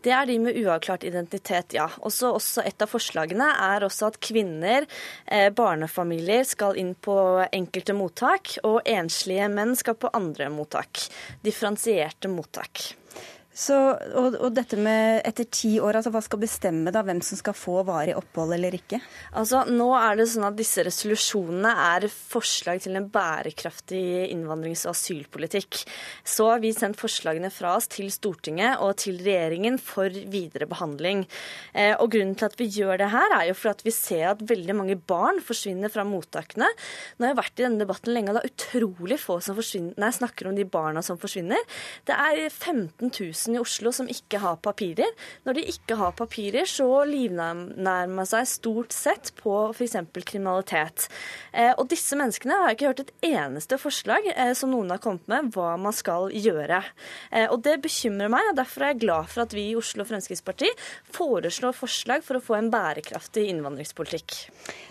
Det 0.00 0.12
er 0.16 0.24
de 0.24 0.38
med 0.40 0.56
uavklart 0.56 1.04
identitet, 1.04 1.74
ja. 1.76 1.84
Også, 2.08 2.30
også 2.38 2.62
et 2.64 2.80
av 2.80 2.88
forslagene 2.88 3.50
er 3.66 3.84
også 3.84 4.08
at 4.08 4.20
kvinner, 4.24 4.86
eh, 5.26 5.50
barnefamilier, 5.52 6.46
skal 6.48 6.78
inn 6.80 6.94
på 6.94 7.16
enkelte 7.52 7.96
mottak, 7.96 8.54
og 8.64 8.80
enslige 8.88 9.50
menn 9.52 9.76
skal 9.76 9.98
på 10.00 10.12
andre 10.16 10.48
mottak. 10.54 11.04
Differensierte 11.44 12.32
mottak. 12.32 12.94
Så, 13.60 13.76
og, 14.16 14.36
og, 14.38 14.48
dette 14.56 14.78
med 14.80 15.20
etter 15.28 15.44
ti 15.52 15.74
år, 15.82 15.98
altså 15.98 16.12
hva 16.14 16.22
skal 16.24 16.40
bestemme 16.40 16.92
da 16.94 17.02
hvem 17.04 17.18
som 17.24 17.36
skal 17.36 17.56
få 17.56 17.82
varig 17.84 18.14
opphold 18.16 18.54
eller 18.56 18.76
ikke? 18.78 19.00
Altså 19.36 19.66
Nå 19.68 19.90
er 19.98 20.16
det 20.16 20.28
sånn 20.32 20.46
at 20.48 20.56
disse 20.56 20.84
resolusjonene 20.86 21.72
er 21.90 22.06
forslag 22.08 22.80
til 22.80 22.96
en 22.96 23.08
bærekraftig 23.12 24.30
innvandrings- 24.30 24.86
og 24.86 24.94
asylpolitikk. 24.94 25.82
Så 26.24 26.46
har 26.48 26.62
vi 26.62 26.72
sendt 26.72 27.00
forslagene 27.00 27.50
fra 27.52 27.74
oss 27.76 27.90
til 27.92 28.08
Stortinget 28.14 28.80
og 28.80 28.94
til 29.02 29.20
regjeringen 29.20 29.76
for 29.82 30.08
videre 30.08 30.68
behandling. 30.70 31.26
Eh, 31.74 31.92
og 31.98 32.14
Grunnen 32.14 32.38
til 32.40 32.48
at 32.48 32.56
vi 32.58 32.70
gjør 32.80 33.02
det 33.02 33.10
her, 33.12 33.36
er 33.36 33.50
jo 33.50 33.58
for 33.58 33.74
at 33.74 33.84
vi 33.84 33.92
ser 33.94 34.30
at 34.32 34.44
veldig 34.48 34.78
mange 34.78 34.96
barn 34.96 35.42
forsvinner 35.44 35.92
fra 35.92 36.06
mottakene. 36.08 36.70
Nå 37.18 37.28
har 37.28 37.34
jeg 37.34 37.40
vært 37.42 37.60
i 37.60 37.66
denne 37.66 37.84
debatten 37.84 38.16
lenge, 38.16 38.32
og 38.32 38.40
det 38.40 38.46
er 38.46 38.54
utrolig 38.54 39.20
få 39.20 39.38
som 39.44 39.60
når 39.60 40.16
snakker 40.16 40.48
om 40.48 40.56
de 40.56 40.64
barna 40.64 41.04
som 41.04 41.20
forsvinner. 41.20 41.60
Det 42.08 42.16
er 42.16 42.48
15 42.48 43.12
000 43.12 43.49
000 43.50 43.58
i 43.58 43.62
Oslo 43.62 43.92
som 43.94 44.08
ikke 44.10 44.40
har 44.42 44.58
papirer. 44.62 45.10
Når 45.46 45.58
de 45.58 45.66
ikke 45.72 45.96
har 46.00 46.14
papirer, 46.16 46.68
så 46.68 47.02
livnærmer 47.08 48.28
seg 48.28 48.48
stort 48.48 48.94
sett 48.94 49.32
på 49.40 49.54
f.eks. 49.74 49.96
kriminalitet. 50.26 51.08
Eh, 51.52 51.72
og 51.76 51.88
disse 51.90 52.18
menneskene 52.18 52.58
har 52.62 52.74
ikke 52.74 52.90
hørt 52.90 53.04
et 53.04 53.12
eneste 53.30 53.78
forslag 53.80 54.26
eh, 54.34 54.52
som 54.58 54.72
noen 54.72 54.92
har 54.94 55.02
kommet 55.02 55.26
med, 55.30 55.50
hva 55.54 55.74
man 55.80 55.94
skal 55.96 56.30
gjøre. 56.34 56.82
Eh, 57.30 57.48
og 57.50 57.62
det 57.66 57.78
bekymrer 57.84 58.32
meg, 58.32 58.52
og 58.52 58.60
derfor 58.60 58.86
er 58.86 58.94
jeg 58.94 59.02
glad 59.06 59.30
for 59.32 59.44
at 59.44 59.56
vi 59.56 59.70
i 59.70 59.78
Oslo 59.78 60.06
Fremskrittsparti 60.08 60.70
foreslår 61.14 61.76
forslag 61.76 62.24
for 62.26 62.38
å 62.38 62.44
få 62.44 62.58
en 62.58 62.70
bærekraftig 62.72 63.48
innvandringspolitikk. 63.50 64.38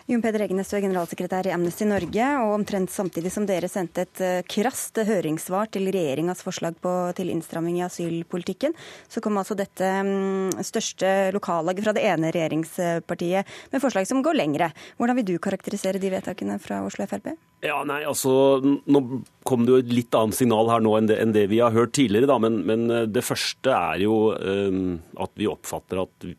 Jon 0.10 0.24
Peder 0.26 0.42
Egenes, 0.42 0.72
du 0.72 0.78
er 0.78 0.88
generalsekretær 0.88 1.48
i 1.48 1.54
Amnesty 1.54 1.86
Norge, 1.86 2.30
og 2.42 2.56
omtrent 2.56 2.92
samtidig 2.92 3.30
som 3.34 3.46
dere 3.46 3.70
sendte 3.70 4.08
et 4.08 4.48
krast 4.50 4.98
høringssvar 5.06 5.70
til 5.70 5.86
regjeringas 5.94 6.42
forslag 6.42 6.80
på, 6.82 6.94
til 7.18 7.30
innstramming 7.30 7.78
i 7.78 7.86
asylpolitikken, 7.86 8.39
asylpolitikken, 8.40 8.74
så 9.08 9.22
kom 9.22 9.38
altså 9.38 9.56
dette 9.58 9.86
mm, 9.86 10.64
største 10.64 11.32
lokallaget 11.36 11.86
fra 11.86 11.94
det 11.94 12.06
ene 12.08 12.32
regjeringspartiet 12.32 13.46
med 13.72 13.82
forslag 13.82 14.08
som 14.08 14.24
går 14.24 14.38
lengre. 14.38 14.72
Hvordan 14.98 15.20
vil 15.20 15.26
du 15.26 15.40
karakterisere 15.40 16.00
de 16.00 16.10
vedtakene 16.10 16.60
fra 16.60 16.84
Oslo 16.86 17.08
Frp? 17.10 17.34
Ja, 17.62 17.84
nei, 17.84 18.04
altså, 18.08 18.62
Nå 18.64 19.02
kom 19.44 19.66
det 19.66 19.74
jo 19.74 19.80
et 19.82 19.92
litt 19.92 20.16
annet 20.16 20.38
signal 20.38 20.70
her 20.72 20.80
nå 20.84 20.96
enn 20.98 21.10
det, 21.10 21.20
enn 21.20 21.34
det 21.36 21.50
vi 21.52 21.60
har 21.60 21.76
hørt 21.76 21.94
tidligere. 21.98 22.30
Da, 22.30 22.40
men, 22.40 22.62
men, 22.68 22.90
eh, 22.90 23.08
det 23.10 23.26
første 23.26 23.74
er 23.74 24.04
jo 24.06 24.32
um, 24.36 25.00
at 25.20 25.34
vi 25.36 25.50
oppfatter 25.50 26.06
at 26.06 26.30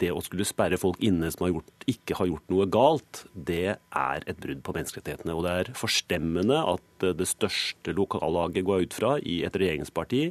det 0.00 0.10
å 0.14 0.22
skulle 0.24 0.46
sperre 0.48 0.78
folk 0.80 1.00
inne 1.04 1.30
som 1.32 1.46
har 1.46 1.54
gjort, 1.54 1.86
ikke 1.90 2.18
har 2.18 2.30
gjort 2.30 2.52
noe 2.52 2.66
galt, 2.70 3.24
det 3.34 3.76
er 3.76 4.26
et 4.30 4.40
brudd 4.42 4.62
på 4.66 4.74
menneskerettighetene. 4.76 5.34
Og 5.36 5.44
det 5.46 5.54
er 5.60 5.72
forstemmende 5.78 6.62
at 6.74 7.06
det 7.18 7.28
største 7.28 7.94
lokallaget 7.96 8.66
går 8.66 8.86
ut 8.86 8.96
fra 8.96 9.16
i 9.20 9.42
et 9.46 9.58
regjeringsparti 9.60 10.24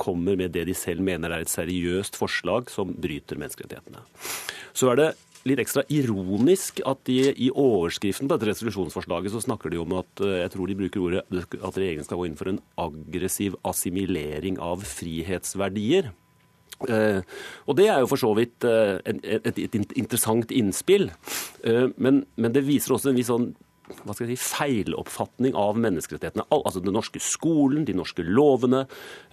kommer 0.00 0.38
med 0.38 0.54
det 0.54 0.66
de 0.68 0.74
selv 0.76 1.04
mener 1.06 1.32
er 1.32 1.44
et 1.44 1.52
seriøst 1.52 2.18
forslag 2.18 2.72
som 2.72 2.94
bryter 2.98 3.38
menneskerettighetene. 3.40 4.02
Så 4.74 4.90
er 4.90 5.00
det 5.00 5.10
litt 5.44 5.60
ekstra 5.60 5.84
ironisk 5.92 6.80
at 6.88 7.02
de 7.08 7.18
i 7.30 7.50
overskriften 7.50 8.28
på 8.28 8.36
dette 8.36 8.48
resolusjonsforslaget 8.48 9.34
så 9.34 9.42
snakker 9.44 9.72
de 9.72 9.80
om 9.82 9.96
at 10.00 10.24
jeg 10.24 10.52
tror 10.54 10.70
de 10.70 10.78
bruker 10.78 11.04
ordet 11.04 11.24
at 11.28 11.76
regjeringen 11.76 12.06
skal 12.06 12.20
gå 12.20 12.28
inn 12.30 12.38
for 12.38 12.50
en 12.50 12.62
aggressiv 12.80 13.58
assimilering 13.68 14.58
av 14.62 14.84
frihetsverdier. 14.88 16.14
Uh, 16.84 17.22
og 17.66 17.76
Det 17.78 17.86
er 17.88 18.00
jo 18.02 18.08
for 18.10 18.20
så 18.20 18.32
vidt 18.36 18.64
uh, 18.66 18.98
et, 19.06 19.76
interessant 19.96 20.50
innspill, 20.52 21.06
uh, 21.64 21.86
men, 21.96 22.24
men, 22.36 22.52
det 22.52 22.66
viser 22.66 22.96
også 22.96 23.12
en 23.12 23.16
viss 23.16 23.30
sånn 23.30 23.52
hva 23.84 24.14
skal 24.14 24.30
jeg 24.30 24.38
si, 24.38 24.48
feiloppfatning 24.54 25.56
av 25.58 25.76
menneskerettighetene. 25.80 26.46
Altså 26.54 26.80
Den 26.84 26.96
norske 26.96 27.20
skolen, 27.22 27.84
de 27.84 27.96
norske 27.96 28.24
lovene, 28.24 28.84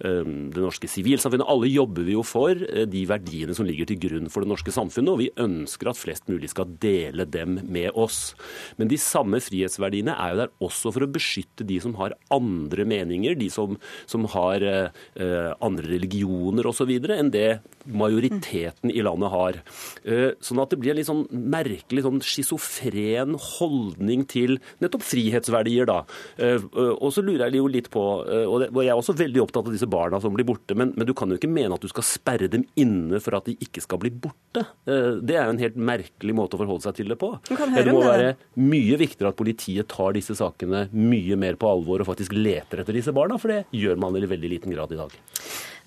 ehm, 0.03 0.51
det 0.51 0.63
norske 0.63 0.89
sivilsamfunnet. 0.91 1.47
Alle 1.47 1.69
jobber 1.71 2.03
vi 2.07 2.17
jo 2.17 2.23
for 2.27 2.51
eh, 2.51 2.85
de 2.89 3.05
verdiene 3.07 3.55
som 3.55 3.67
ligger 3.67 3.87
til 3.87 4.01
grunn 4.03 4.29
for 4.31 4.43
det 4.43 4.51
norske 4.51 4.73
samfunnet, 4.75 5.11
og 5.13 5.21
vi 5.23 5.31
ønsker 5.39 5.91
at 5.91 5.99
flest 5.99 6.27
mulig 6.31 6.51
skal 6.51 6.75
dele 6.83 7.25
dem 7.25 7.61
med 7.71 7.95
oss. 7.95 8.33
Men 8.77 8.91
de 8.91 8.99
samme 8.99 9.39
frihetsverdiene 9.43 10.17
er 10.17 10.33
jo 10.33 10.41
der 10.43 10.55
også 10.67 10.91
for 10.91 11.05
å 11.05 11.11
beskytte 11.11 11.67
de 11.67 11.79
som 11.83 11.95
har 11.99 12.17
andre 12.33 12.85
meninger, 12.87 13.37
de 13.39 13.49
som, 13.53 13.77
som 14.09 14.27
har 14.35 14.63
uh, 14.63 15.51
andre 15.63 15.87
religioner 15.95 16.67
osv., 16.67 16.91
enn 16.91 17.31
det 17.33 17.61
majoriteten 17.85 18.91
i 18.93 19.03
landet 19.05 19.33
har. 19.33 19.61
Uh, 20.05 20.31
sånn 20.43 20.61
at 20.63 20.73
det 20.73 20.81
blir 20.81 20.93
en 20.93 21.01
litt 21.01 21.09
sånn 21.09 21.25
merkelig 21.31 22.05
sånn 22.05 22.21
schizofren 22.25 23.35
holdning 23.39 24.25
til 24.29 24.57
nettopp 24.83 25.05
frihetsverdier. 25.05 25.87
da. 25.89 26.03
Eh, 26.37 26.55
eh, 26.55 26.93
og 26.97 27.11
så 27.13 27.23
lurer 27.25 27.47
jeg 27.47 27.59
jo 27.59 27.67
litt 27.71 27.89
på, 27.93 28.03
eh, 28.27 28.45
og 28.47 28.81
jeg 28.81 28.91
er 28.91 28.97
også 28.97 29.17
veldig 29.17 29.43
opptatt 29.43 29.67
av 29.67 29.75
disse 29.75 29.89
barna 29.89 30.21
som 30.21 30.33
blir 30.35 30.47
borte, 30.47 30.75
men, 30.77 30.93
men 30.95 31.07
du 31.07 31.13
kan 31.17 31.29
jo 31.29 31.39
ikke 31.39 31.51
mene 31.51 31.75
at 31.75 31.83
du 31.83 31.89
skal 31.91 32.05
sperre 32.07 32.49
dem 32.51 32.65
inne 32.79 33.21
for 33.23 33.37
at 33.37 33.49
de 33.49 33.57
ikke 33.61 33.83
skal 33.83 34.01
bli 34.01 34.11
borte. 34.11 34.65
Det 34.85 35.35
er 35.35 35.47
jo 35.47 35.55
en 35.55 35.61
helt 35.61 35.77
merkelig 35.79 36.35
måte 36.35 36.57
å 36.57 36.61
forholde 36.61 36.85
seg 36.85 36.97
til 36.99 37.11
det 37.13 37.17
på. 37.21 37.33
Det 37.47 37.93
må 37.93 38.03
være 38.03 38.35
mye 38.59 38.99
viktigere 38.99 39.31
at 39.31 39.39
politiet 39.39 39.89
tar 39.91 40.15
disse 40.17 40.35
sakene 40.37 40.87
mye 40.91 41.37
mer 41.39 41.57
på 41.59 41.69
alvor 41.69 42.03
og 42.03 42.09
faktisk 42.11 42.35
leter 42.35 42.83
etter 42.83 42.97
disse 42.97 43.13
barna, 43.15 43.39
for 43.41 43.53
det 43.53 43.63
gjør 43.75 43.99
man 44.01 44.17
i 44.19 44.27
veldig 44.27 44.51
liten 44.57 44.75
grad 44.75 44.91
i 44.93 44.99
dag. 44.99 45.15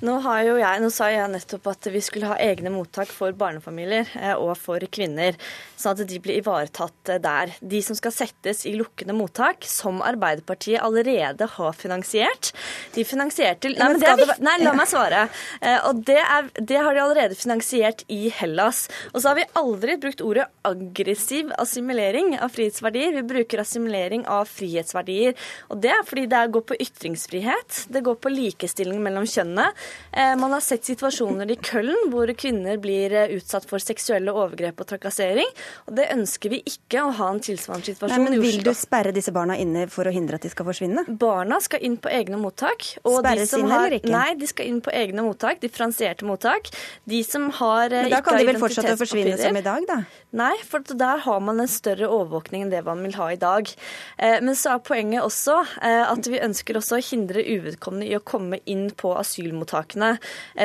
Nå, 0.03 0.17
jeg, 0.59 0.81
nå, 0.83 0.89
sa 0.91 1.07
jeg 1.13 1.31
nettopp 1.31 1.69
at 1.71 1.87
vi 1.95 2.01
skulle 2.03 2.33
ha 2.33 2.39
egne 2.43 2.73
mottak 2.75 3.13
for 3.15 3.35
barnefamilier 3.39 4.09
eh, 4.19 4.35
og 4.35 4.57
for 4.59 4.83
kvinner, 4.91 5.37
sånn 5.79 5.95
at 5.95 6.09
de 6.11 6.19
blir 6.23 6.41
ivaretatt 6.41 7.13
eh, 7.15 7.21
der. 7.23 7.53
De 7.63 7.79
som 7.85 7.95
skal 7.95 8.15
settes 8.15 8.65
i 8.67 8.75
lukkede 8.75 9.15
mottak, 9.15 9.63
som 9.69 10.03
Arbeiderpartiet 10.05 10.83
allerede 10.83 11.47
har 11.55 11.77
finansiert 11.79 12.51
De 12.95 13.05
finansierte 13.07 13.71
Nei, 13.71 13.87
men 13.93 14.01
det 14.03 14.11
er, 14.11 14.33
nei 14.43 14.57
la 14.65 14.75
meg 14.77 14.91
svare. 14.91 15.27
Eh, 15.61 15.79
og 15.87 16.03
det, 16.09 16.19
er, 16.19 16.51
det 16.59 16.81
har 16.83 16.97
de 16.97 17.03
allerede 17.05 17.39
finansiert 17.39 18.03
i 18.13 18.33
Hellas. 18.35 18.89
Og 19.13 19.21
så 19.21 19.31
har 19.31 19.39
vi 19.39 19.47
aldri 19.61 19.97
brukt 20.03 20.25
ordet 20.25 20.49
aggressiv 20.67 21.53
assimilering 21.61 22.35
av 22.43 22.53
frihetsverdier. 22.55 23.15
Vi 23.21 23.25
bruker 23.31 23.63
assimilering 23.63 24.27
av 24.31 24.51
frihetsverdier. 24.51 25.39
Og 25.71 25.81
det 25.85 25.95
er 25.95 26.05
fordi 26.09 26.27
det 26.33 26.45
går 26.55 26.67
på 26.67 26.79
ytringsfrihet, 26.83 27.85
det 27.95 28.05
går 28.05 28.19
på 28.21 28.33
likestilling 28.33 29.01
mellom 29.05 29.27
kjønnene. 29.29 29.71
Eh, 30.17 30.37
man 30.37 30.53
har 30.53 30.61
sett 30.61 30.85
situasjoner 30.87 31.51
i 31.51 31.57
Køllen 31.59 32.11
hvor 32.13 32.31
kvinner 32.39 32.79
blir 32.79 33.13
eh, 33.19 33.33
utsatt 33.35 33.65
for 33.67 33.83
seksuelle 33.83 34.31
overgrep 34.31 34.79
og 34.85 34.87
trakassering. 34.93 35.49
og 35.89 35.97
Det 35.99 36.07
ønsker 36.15 36.53
vi 36.53 36.61
ikke 36.71 37.03
å 37.03 37.11
ha 37.19 37.31
en 37.35 37.41
tilsvarende 37.43 37.91
situasjon 37.91 38.23
Nei, 38.23 38.31
men 38.31 38.45
Vil 38.45 38.61
du 38.63 38.71
sperre 38.79 39.11
disse 39.15 39.35
barna 39.35 39.57
inne 39.59 39.89
for 39.91 40.07
å 40.07 40.13
hindre 40.15 40.39
at 40.39 40.47
de 40.47 40.53
skal 40.53 40.69
forsvinne? 40.69 41.03
Barna 41.19 41.59
skal 41.65 41.83
inn 41.87 41.97
på 41.99 42.13
egne 42.15 42.39
mottak. 42.39 42.87
Sperres 43.03 43.57
inne 43.59 43.81
eller 43.81 43.97
ikke? 43.99 44.13
Nei, 44.15 44.29
de 44.39 44.51
skal 44.51 44.71
inn 44.71 44.79
på 44.85 44.95
egne 44.95 45.25
mottak. 45.27 45.59
Differensierte 45.65 46.29
mottak. 46.29 46.71
De 47.11 47.23
som 47.27 47.49
har 47.59 47.91
eh, 47.91 48.07
Men 48.07 48.15
Da 48.15 48.23
kan 48.23 48.39
de 48.39 48.47
vel 48.53 48.61
fortsette 48.63 48.95
å 48.95 49.01
forsvinne 49.01 49.35
som 49.41 49.59
i 49.59 49.65
dag, 49.67 49.89
da? 49.91 49.99
Nei, 50.35 50.55
for 50.69 50.95
der 50.95 51.25
har 51.27 51.43
man 51.43 51.63
en 51.63 51.71
større 51.71 52.07
overvåkning 52.07 52.69
enn 52.69 52.71
det 52.71 52.85
man 52.87 53.03
vil 53.03 53.19
ha 53.19 53.29
i 53.35 53.39
dag. 53.39 53.71
Men 54.19 54.55
så 54.59 54.75
er 54.75 54.81
poenget 54.83 55.23
også 55.23 55.61
at 55.85 56.27
vi 56.31 56.41
ønsker 56.43 56.79
også 56.79 56.99
å 56.99 57.05
hindre 57.07 57.43
uvedkommende 57.47 58.09
i 58.09 58.17
å 58.19 58.23
komme 58.27 58.59
inn 58.71 58.89
på 58.99 59.13
asylmottak 59.19 59.74
asylmottakene. 59.75 60.19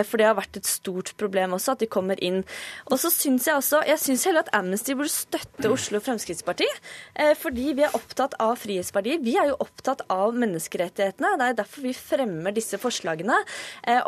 For 0.06 0.20
det 0.20 0.28
har 0.28 0.38
vært 0.38 0.60
et 0.60 0.70
stort 0.70 1.14
problem 1.20 1.54
også, 1.58 1.74
at 1.74 1.84
de 1.84 1.90
kommer 1.90 2.20
inn. 2.24 2.44
Og 2.90 3.00
så 3.00 3.10
syns 3.14 3.48
jeg 3.48 3.56
også 3.56 3.82
Jeg 3.88 4.00
syns 4.00 4.26
heller 4.28 4.46
at 4.46 4.54
Amnesty 4.54 4.94
burde 4.94 5.12
støtte 5.12 5.70
Oslo 5.72 6.00
Fremskrittsparti. 6.00 6.68
Fordi 7.40 7.74
vi 7.78 7.84
er 7.84 7.96
opptatt 7.96 8.36
av 8.40 8.58
frihetsverdier. 8.60 9.22
Vi 9.24 9.36
er 9.40 9.50
jo 9.52 9.58
opptatt 9.60 10.04
av 10.10 10.36
menneskerettighetene. 10.38 11.36
Det 11.40 11.48
er 11.48 11.58
derfor 11.58 11.86
vi 11.86 11.94
fremmer 11.94 12.56
disse 12.56 12.80
forslagene. 12.82 13.38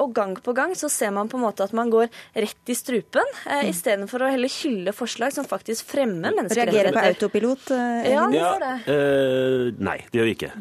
Og 0.01 0.13
gang 0.15 0.37
på 0.41 0.53
gang 0.57 0.75
så 0.77 0.89
ser 0.91 1.11
man 1.15 1.29
på 1.31 1.39
en 1.39 1.45
måte 1.45 1.65
at 1.65 1.73
man 1.73 1.91
går 1.91 2.09
rett 2.35 2.71
i 2.71 2.75
strupen, 2.77 3.25
mm. 3.45 3.69
istedenfor 3.69 4.25
å 4.25 4.31
heller 4.31 4.51
hylle 4.61 4.93
forslag 4.95 5.33
som 5.35 5.47
faktisk 5.47 5.89
fremmer 5.91 6.35
menneskerettigheter. 6.35 6.91
Reagerer 6.91 6.95
på 6.95 7.13
autopilot? 7.15 7.71
Ja, 7.71 8.27
det 8.31 8.41
gjør 8.41 8.65
det. 8.65 9.81
Nei, 9.81 9.97
det 10.11 10.21
gjør 10.21 10.29
vi 10.29 10.35
ikke. 10.37 10.51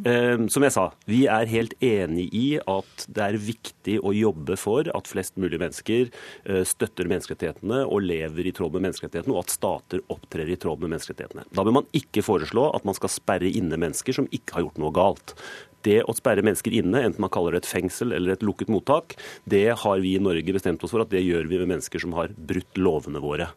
Som 0.53 0.67
jeg 0.67 0.75
sa, 0.75 0.87
vi 1.11 1.25
er 1.31 1.51
helt 1.51 1.75
enig 1.85 2.29
i 2.37 2.47
at 2.61 3.07
det 3.11 3.25
er 3.27 3.39
viktig 3.41 3.99
å 4.07 4.13
jobbe 4.15 4.30
for 4.61 4.91
at 4.95 5.11
flest 5.11 5.39
mulig 5.41 5.61
mennesker 5.61 6.11
uh, 6.11 6.63
støtter 6.67 7.09
menneskerettighetene 7.11 7.83
og 7.87 8.05
lever 8.07 8.51
i 8.51 8.55
tråd 8.57 8.77
med 8.77 8.89
menneskerettighetene, 8.89 9.37
og 9.37 9.45
at 9.45 9.55
stater 9.55 10.05
opptrer 10.13 10.51
i 10.51 10.59
tråd 10.61 10.83
med 10.83 10.95
menneskerettighetene. 10.95 11.47
Da 11.55 11.65
bør 11.67 11.81
man 11.81 11.91
ikke 11.97 12.25
foreslå 12.27 12.69
at 12.75 12.87
man 12.89 12.99
skal 12.99 13.13
sperre 13.13 13.51
inne 13.51 13.79
mennesker 13.81 14.17
som 14.17 14.31
ikke 14.35 14.57
har 14.57 14.67
gjort 14.67 14.81
noe 14.83 14.95
galt 14.95 15.37
det 15.87 16.01
å 16.05 16.15
sperre 16.17 16.45
mennesker 16.47 16.75
inne, 16.81 17.05
enten 17.07 17.23
man 17.23 17.33
kaller 17.33 17.57
det 17.57 17.65
et 17.65 17.71
fengsel 17.71 18.15
eller 18.17 18.35
et 18.35 18.45
lukket 18.47 18.71
mottak, 18.73 19.17
det 19.51 19.67
har 19.83 20.03
vi 20.03 20.15
i 20.17 20.23
Norge 20.23 20.55
bestemt 20.57 20.83
oss 20.85 20.95
for 20.95 21.05
at 21.05 21.13
det 21.13 21.23
gjør 21.25 21.49
vi 21.51 21.61
med 21.63 21.73
mennesker 21.75 22.03
som 22.03 22.15
har 22.19 22.33
brutt 22.35 22.81
lovene 22.81 23.23
våre. 23.23 23.51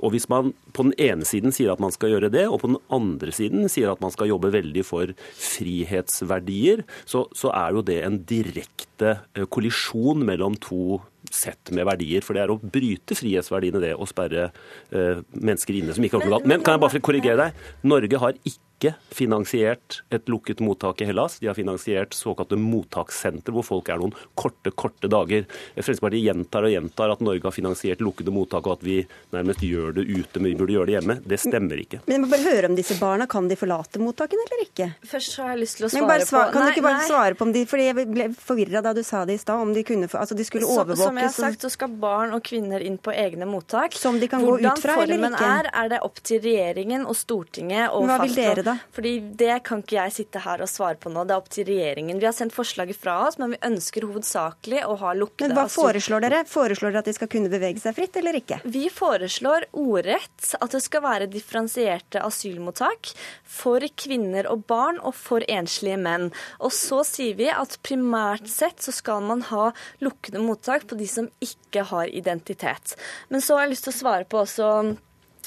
Og 0.00 0.12
Hvis 0.12 0.28
man 0.28 0.52
på 0.76 0.86
den 0.88 0.96
ene 1.00 1.28
siden 1.28 1.54
sier 1.54 1.72
at 1.72 1.82
man 1.82 1.94
skal 1.94 2.12
gjøre 2.12 2.32
det, 2.32 2.46
og 2.48 2.60
på 2.62 2.72
den 2.72 2.80
andre 2.92 3.32
siden 3.34 3.68
sier 3.72 3.92
at 3.92 4.02
man 4.04 4.12
skal 4.14 4.30
jobbe 4.30 4.52
veldig 4.54 4.84
for 4.86 5.14
frihetsverdier, 5.40 6.84
så, 7.04 7.26
så 7.36 7.52
er 7.56 7.78
jo 7.78 7.86
det 7.86 8.02
en 8.04 8.20
direkte 8.28 9.16
eh, 9.34 9.48
kollisjon 9.48 10.24
mellom 10.26 10.58
to 10.60 11.00
sett 11.32 11.70
med 11.74 11.86
verdier. 11.88 12.24
For 12.24 12.36
det 12.36 12.44
er 12.44 12.52
å 12.52 12.58
bryte 12.60 13.16
frihetsverdiene, 13.16 13.80
det 13.82 13.94
å 13.94 14.08
sperre 14.08 14.50
uh, 14.50 15.22
mennesker 15.32 15.78
inne 15.78 15.94
som 15.94 16.04
ikke 16.04 16.18
har 16.18 16.24
gjort 16.24 16.30
noe 16.30 16.38
galt. 16.40 16.50
Men 16.50 16.64
kan 16.64 16.76
jeg 16.76 16.84
bare 16.84 17.02
korrigere 17.04 17.46
deg? 17.46 17.64
Norge 17.88 18.20
har 18.22 18.36
ikke 18.42 18.60
ikke 18.82 18.94
finansiert 19.14 20.00
et 20.10 20.28
lukket 20.30 20.60
mottak 20.64 21.02
i 21.02 21.06
Hellas. 21.06 21.38
De 21.38 21.46
har 21.46 21.54
finansiert 21.54 22.14
såkalte 22.16 22.56
mottakssenter, 22.58 23.54
hvor 23.54 23.64
folk 23.66 23.90
er 23.92 24.00
noen 24.00 24.14
korte, 24.38 24.72
korte 24.74 25.10
dager. 25.10 25.44
Fremskrittspartiet 25.76 26.24
gjentar 26.26 26.66
og 26.66 26.72
gjentar 26.74 27.12
at 27.14 27.22
Norge 27.22 27.46
har 27.46 27.54
finansiert 27.54 28.02
lukkede 28.02 28.34
mottak, 28.34 28.66
og 28.66 28.80
at 28.80 28.86
vi 28.86 28.98
nærmest 29.34 29.62
gjør 29.66 29.94
det 30.00 30.06
ute, 30.08 30.40
men 30.40 30.50
vi 30.50 30.56
burde 30.58 30.76
gjøre 30.76 30.90
det 30.90 30.96
hjemme. 30.98 31.18
Det 31.22 31.38
stemmer 31.40 31.82
ikke. 31.84 32.02
Men 32.06 32.16
jeg 32.16 32.24
må 32.24 32.30
bare 32.32 32.48
høre 32.48 32.70
om 32.72 32.78
disse 32.78 32.98
barna. 33.00 33.28
Kan 33.32 33.48
de 33.48 33.58
forlate 33.58 34.02
mottakene 34.02 34.46
eller 34.48 34.64
ikke? 34.66 34.88
Først 35.08 35.38
har 35.40 35.52
jeg 35.54 35.62
lyst 35.62 35.78
til 35.78 35.88
å 35.88 35.92
svare 35.92 36.26
svar, 36.26 36.50
på 36.50 36.56
Kan 36.56 36.66
du 36.66 36.74
ikke 36.74 36.86
bare 36.86 37.00
nei. 37.00 37.08
svare 37.08 37.38
på 37.38 37.46
om 37.46 37.52
de 37.54 37.64
fordi 37.68 37.88
Jeg 37.92 38.08
ble 38.08 38.26
forvirra 38.38 38.82
da 38.84 38.92
du 38.96 39.02
sa 39.06 39.24
det 39.28 39.36
i 39.36 39.40
stad, 39.40 39.60
om 39.62 39.72
de 39.74 39.82
kunne 39.86 40.08
altså 40.08 40.36
de 40.36 40.44
skulle 40.46 40.66
overvåkes. 40.66 41.02
Som 41.02 41.18
jeg 41.20 41.28
har 41.28 41.34
sagt, 41.36 41.64
så 41.64 41.70
skal 41.72 41.92
barn 42.02 42.34
og 42.36 42.42
kvinner 42.46 42.82
inn 42.84 42.98
på 42.98 43.12
egne 43.14 43.46
mottak. 43.48 43.96
Som 43.98 44.18
de 44.20 44.28
kan 44.30 44.42
Hvordan 44.42 44.72
gå 44.72 44.78
ut 44.78 44.84
fra 44.84 44.96
eller 45.02 45.16
ikke? 45.16 45.20
Hvordan 45.22 45.38
formen 45.38 45.66
er, 45.66 45.70
er 45.82 45.92
det 45.92 46.00
opp 46.06 46.22
til 46.22 46.42
regjeringen 46.44 47.06
og 47.08 47.18
Stortinget 47.18 47.90
å 47.90 48.02
fastslå. 48.02 48.12
Hva 48.12 48.18
vil 48.24 48.36
dere 48.38 48.66
da? 48.66 48.71
Fordi 48.92 49.16
det 49.38 49.52
det 49.52 49.60
kan 49.66 49.82
ikke 49.82 49.98
jeg 49.98 50.14
sitte 50.14 50.42
her 50.42 50.62
og 50.64 50.70
svare 50.70 50.98
på 51.00 51.10
nå. 51.12 51.24
Det 51.26 51.34
er 51.34 51.42
opp 51.42 51.50
til 51.52 51.66
regjeringen. 51.68 52.20
Vi 52.20 52.28
har 52.28 52.34
sendt 52.36 52.54
forslaget 52.54 52.98
fra 52.98 53.18
oss, 53.26 53.38
men 53.40 53.54
vi 53.54 53.60
ønsker 53.68 54.06
hovedsakelig 54.08 54.84
å 54.88 54.96
ha 55.02 55.12
lukkede 55.18 55.52
Men 55.52 55.60
Hva 55.60 55.66
foreslår 55.72 56.24
dere? 56.24 56.42
Foreslår 56.48 56.92
dere 56.94 57.02
at 57.02 57.10
de 57.10 57.16
skal 57.16 57.30
kunne 57.32 57.52
bevege 57.52 57.82
seg 57.82 57.96
fritt, 57.96 58.16
eller 58.20 58.38
ikke? 58.40 58.60
Vi 58.64 58.86
foreslår 58.92 59.68
ordrett 59.72 60.54
at 60.58 60.76
det 60.76 60.82
skal 60.84 61.04
være 61.04 61.30
differensierte 61.32 62.22
asylmottak 62.24 63.12
for 63.58 63.84
kvinner 63.98 64.48
og 64.50 64.66
barn 64.70 65.00
og 65.02 65.16
for 65.18 65.44
enslige 65.50 66.00
menn. 66.00 66.30
Og 66.62 66.74
så 66.76 67.02
sier 67.08 67.38
vi 67.38 67.50
at 67.52 67.78
primært 67.86 68.48
sett 68.50 68.82
så 68.84 68.94
skal 68.94 69.24
man 69.28 69.44
ha 69.52 69.70
lukkede 70.04 70.42
mottak 70.42 70.88
på 70.88 70.98
de 70.98 71.08
som 71.10 71.30
ikke 71.44 71.86
har 71.92 72.10
identitet. 72.10 72.96
Men 73.28 73.44
så 73.44 73.56
har 73.56 73.66
jeg 73.66 73.76
lyst 73.76 73.88
til 73.88 73.96
å 73.96 74.00
svare 74.02 74.28
på 74.28 74.44
også 74.44 74.68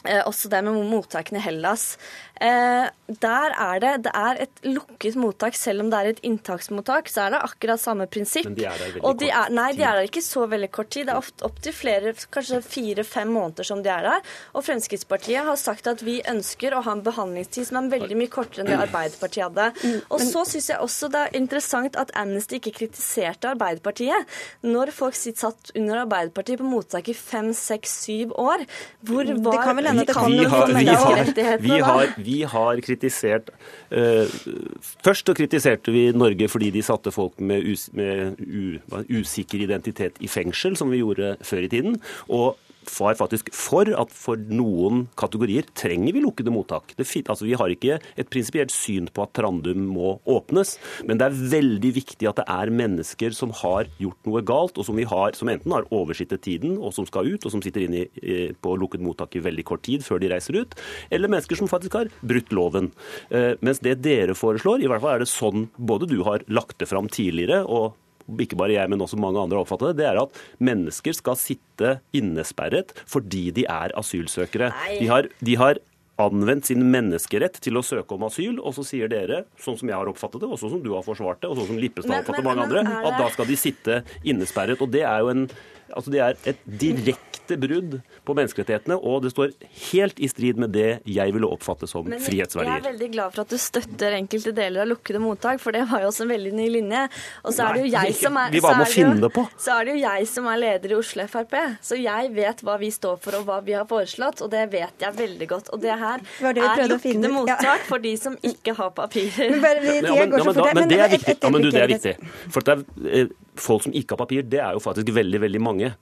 Eh, 0.05 0.22
også 0.22 0.50
det 0.51 0.62
med 0.65 0.77
mottakene 0.89 1.39
i 1.39 1.46
Hellas. 1.46 1.96
Eh, 2.41 2.89
der 3.21 3.53
er 3.53 3.79
det, 3.79 3.91
det 4.07 4.11
er 4.17 4.39
et 4.45 4.63
lukket 4.65 5.15
mottak, 5.19 5.55
selv 5.55 5.83
om 5.83 5.91
det 5.93 5.99
er 5.99 6.09
et 6.09 6.21
inntaksmottak, 6.25 7.09
så 7.11 7.27
er 7.27 7.35
det 7.35 7.41
akkurat 7.45 7.81
samme 7.81 8.07
prinsipp. 8.11 8.47
Men 8.49 8.57
de 8.57 8.65
er 8.65 8.79
der 8.79 8.89
veldig 8.89 9.03
kort 9.03 9.19
de 9.21 9.29
er, 9.29 9.53
Nei, 9.55 9.67
de 9.77 9.85
er 9.85 9.99
der 9.99 10.09
ikke 10.09 10.23
så 10.25 10.45
veldig 10.49 10.69
kort 10.73 10.89
tid. 10.95 11.07
Det 11.07 11.15
er 11.15 11.45
opptil 11.47 11.75
flere, 11.75 12.13
kanskje 12.33 12.61
fire-fem 12.65 13.31
måneder 13.31 13.69
som 13.69 13.83
de 13.85 13.91
er 13.93 14.09
der. 14.09 14.33
Og 14.57 14.65
Fremskrittspartiet 14.65 15.45
har 15.47 15.59
sagt 15.61 15.87
at 15.91 16.01
vi 16.05 16.17
ønsker 16.27 16.75
å 16.75 16.81
ha 16.85 16.95
en 16.97 17.05
behandlingstid 17.05 17.69
som 17.69 17.79
er 17.83 17.93
veldig 17.93 18.19
mye 18.19 18.33
kortere 18.33 18.65
enn 18.65 18.71
det 18.73 18.81
Arbeiderpartiet 18.87 19.45
hadde. 19.45 19.69
Mm, 19.85 20.01
og 20.09 20.25
så 20.25 20.43
syns 20.49 20.71
jeg 20.73 20.81
også 20.83 21.11
det 21.13 21.21
er 21.27 21.39
interessant 21.39 21.99
at 22.01 22.13
Amnesty 22.17 22.59
ikke 22.59 22.73
kritiserte 22.81 23.53
Arbeiderpartiet. 23.53 24.35
Når 24.65 24.91
folk 24.95 25.17
sitter 25.19 25.45
satt 25.45 25.71
under 25.75 26.01
Arbeiderpartiet 26.03 26.59
på 26.61 26.67
mottak 26.67 27.09
i 27.11 27.15
fem, 27.17 27.51
seks, 27.55 27.93
syv 28.05 28.33
år, 28.39 28.65
hvor 29.05 29.29
var 29.45 29.61
hende 29.69 29.93
at 29.93 30.01
det 30.09 30.15
kom 30.15 30.33
noen 30.33 30.73
menneskerettigheter. 30.79 32.15
Vi, 32.25 32.41
har, 32.50 32.82
kritisert 32.86 33.51
uh, 33.94 34.25
Først 35.05 35.29
så 35.29 35.36
kritiserte 35.38 35.94
vi 35.94 36.08
Norge 36.15 36.50
fordi 36.51 36.72
de 36.75 36.84
satte 36.86 37.13
folk 37.13 37.39
med, 37.39 37.65
us, 37.72 37.88
med 37.94 38.39
u, 38.41 38.77
usikker 39.20 39.65
identitet 39.65 40.20
i 40.20 40.29
fengsel, 40.32 40.77
som 40.77 40.91
vi 40.91 41.01
gjorde 41.03 41.36
før 41.46 41.65
i 41.65 41.72
tiden. 41.72 42.00
Og 42.27 42.55
var 42.99 43.17
faktisk 43.19 43.51
for 43.55 43.89
at 43.97 44.13
for 44.15 44.39
noen 44.51 45.05
kategorier 45.19 45.67
trenger 45.77 46.15
vi 46.15 46.24
lukkede 46.24 46.53
mottak. 46.53 46.93
Det, 46.98 47.07
altså, 47.24 47.48
vi 47.48 47.57
har 47.57 47.71
ikke 47.71 48.00
et 48.00 48.31
prinsipielt 48.31 48.74
syn 48.74 49.09
på 49.13 49.25
at 49.25 49.33
Trandum 49.37 49.87
må 49.95 50.15
åpnes, 50.29 50.75
men 51.07 51.19
det 51.19 51.29
er 51.29 51.39
veldig 51.55 51.91
viktig 52.00 52.29
at 52.29 52.41
det 52.41 52.48
er 52.51 52.74
mennesker 52.74 53.35
som 53.35 53.53
har 53.63 53.89
gjort 54.01 54.29
noe 54.29 54.43
galt, 54.45 54.77
og 54.79 54.87
som, 54.87 55.00
har, 55.00 55.35
som 55.37 55.51
enten 55.51 55.75
har 55.75 55.87
oversittet 55.95 56.43
tiden, 56.45 56.77
og 56.79 56.95
som 56.95 57.07
skal 57.09 57.29
ut, 57.33 57.45
og 57.45 57.53
som 57.53 57.63
sitter 57.65 57.87
inne 57.87 58.05
på 58.61 58.75
lukket 58.79 59.03
mottak 59.03 59.35
i 59.37 59.43
veldig 59.43 59.65
kort 59.67 59.85
tid 59.85 60.05
før 60.05 60.21
de 60.21 60.31
reiser 60.31 60.61
ut, 60.61 60.75
eller 61.13 61.31
mennesker 61.31 61.59
som 61.59 61.71
faktisk 61.71 62.00
har 62.00 62.11
brutt 62.25 62.53
loven. 62.55 62.91
Eh, 63.29 63.53
mens 63.65 63.81
det 63.85 64.00
dere 64.05 64.37
foreslår, 64.37 64.83
i 64.83 64.89
hvert 64.91 65.03
fall 65.03 65.17
er 65.17 65.25
det 65.25 65.31
sånn 65.31 65.69
både 65.77 66.09
du 66.11 66.19
har 66.27 66.45
lagt 66.51 66.79
det 66.81 66.89
fram 66.91 67.09
tidligere, 67.11 67.63
og 67.65 67.95
ikke 68.25 68.57
bare 68.59 68.75
jeg, 68.77 68.92
men 68.92 69.03
også 69.05 69.20
mange 69.22 69.42
andre 69.42 69.59
har 69.59 69.66
oppfattet 69.66 69.94
det, 69.94 70.03
det 70.03 70.07
er 70.11 70.22
at 70.24 70.40
mennesker 70.64 71.18
skal 71.18 71.38
sitte 71.40 71.98
innesperret 72.16 72.96
fordi 73.09 73.50
de 73.55 73.68
er 73.70 73.94
asylsøkere. 74.00 74.72
De 75.00 75.09
har, 75.11 75.29
de 75.46 75.59
har 75.61 75.81
anvendt 76.22 76.70
sin 76.70 76.83
menneskerett 76.92 77.57
til 77.64 77.77
å 77.79 77.83
søke 77.83 78.16
om 78.16 78.25
asyl, 78.29 78.59
og 78.64 78.75
så 78.77 78.85
sier 78.88 79.11
dere, 79.11 79.44
sånn 79.61 79.77
som 79.79 79.92
jeg 79.92 79.98
har 80.00 80.09
oppfattet 80.09 80.46
det, 80.46 80.50
og 80.50 80.59
sånn 80.61 80.77
som 80.77 80.83
du 80.83 80.94
har 80.96 81.03
forsvart 81.05 81.42
det, 81.44 81.51
og 81.51 81.59
sånn 81.59 81.74
som 81.74 81.81
Lippestad 81.81 82.14
har 82.14 82.24
oppfattet 82.24 82.48
mange 82.48 82.68
andre, 82.68 82.85
at 83.01 83.18
da 83.20 83.29
skal 83.33 83.50
de 83.50 83.57
sitte 83.59 84.01
innesperret. 84.24 84.81
Og 84.81 84.92
det 84.96 85.05
er 85.07 85.25
jo 85.25 85.33
en 85.35 85.48
Altså 85.96 86.09
Det 86.09 86.20
er 86.20 86.38
et 86.50 86.64
direkte 86.81 87.34
brudd 87.53 88.00
på 88.25 88.36
menneskerettighetene, 88.38 88.98
og 88.98 89.22
det 89.24 89.31
står 89.34 89.53
helt 89.92 90.20
i 90.20 90.29
strid 90.31 90.60
med 90.62 90.74
det 90.75 91.00
jeg 91.05 91.34
ville 91.36 91.50
oppfatte 91.50 91.88
som 91.90 92.08
Men 92.10 92.22
frihetsverdier. 92.24 92.72
Jeg 92.72 92.84
er 92.84 92.88
veldig 92.90 93.10
glad 93.14 93.36
for 93.36 93.46
at 93.46 93.53
du 93.53 93.62
støtter 93.62 94.18
enkelte 94.18 94.53
deler 94.55 94.86
av 94.86 94.90
lukkede 94.90 95.22
mottak, 95.24 95.62
for 95.64 95.75
det 95.75 95.86
var 95.92 96.03
jo 96.03 96.12
også 96.12 96.25
en 96.25 96.34
veldig 96.34 96.53
ny 96.58 96.68
linje. 96.74 97.03
Og 97.44 97.55
så 97.55 97.68
er 97.68 97.77
det 97.77 97.86
jo 97.86 97.92
jeg 97.94 98.18
som 98.20 98.40
er, 98.42 98.58
så 98.66 98.90
finne 98.92 99.16
det 99.22 99.31
jo, 99.31 99.46
Så 99.62 99.75
er 99.77 99.88
det 99.88 99.96
jo 99.96 100.01
jeg 100.01 100.29
som 100.31 100.50
er 100.51 100.62
leder 100.64 100.96
i 100.96 100.98
Oslo 100.98 101.27
Frp, 101.31 101.55
så 101.86 102.00
jeg 102.00 102.34
vet 102.36 102.66
hva 102.66 102.77
vi 102.81 102.92
står 102.94 103.22
for 103.24 103.40
og 103.40 103.48
hva 103.50 103.62
vi 103.66 103.77
har 103.77 103.88
foreslått, 103.90 104.44
og 104.46 104.51
det 104.53 104.66
vet 104.74 105.05
jeg 105.05 105.18
veldig 105.22 105.50
godt. 105.51 105.72
Og 105.75 105.84
det 105.86 105.96
her 106.01 106.25
det 106.55 106.66
er 106.66 106.86
lukkede 106.90 107.31
mottak 107.31 107.64
ja. 107.66 107.77
for 107.88 108.03
de 108.03 108.16
som 108.20 108.38
ikke 108.42 108.75
har 108.77 108.92
papirer. 108.96 109.55
Men, 109.66 109.81
det, 109.81 109.96
ja, 109.96 110.16
men, 110.16 110.34
ja, 110.34 110.44
men, 110.44 110.55
da, 110.55 110.66
men 110.75 110.90
det 110.90 111.00
er 111.00 111.12
viktig. 111.12 111.36
Ja, 111.42 111.50
men 111.53 111.64
du, 111.64 111.70
det 111.74 111.81
er 111.81 111.92
viktig. 111.92 112.16
For 112.53 112.66
det 112.66 112.75
er, 112.75 112.84
eh, 113.10 113.31
folk 113.60 113.86
som 113.86 113.96
ikke 113.96 114.16
har 114.16 114.22
papir, 114.24 114.46
det 114.50 114.62
er 114.62 114.75
jo 114.75 114.81
faktisk 114.84 115.12
veldig, 115.16 115.42
veldig 115.46 115.62
mange. 115.64 115.94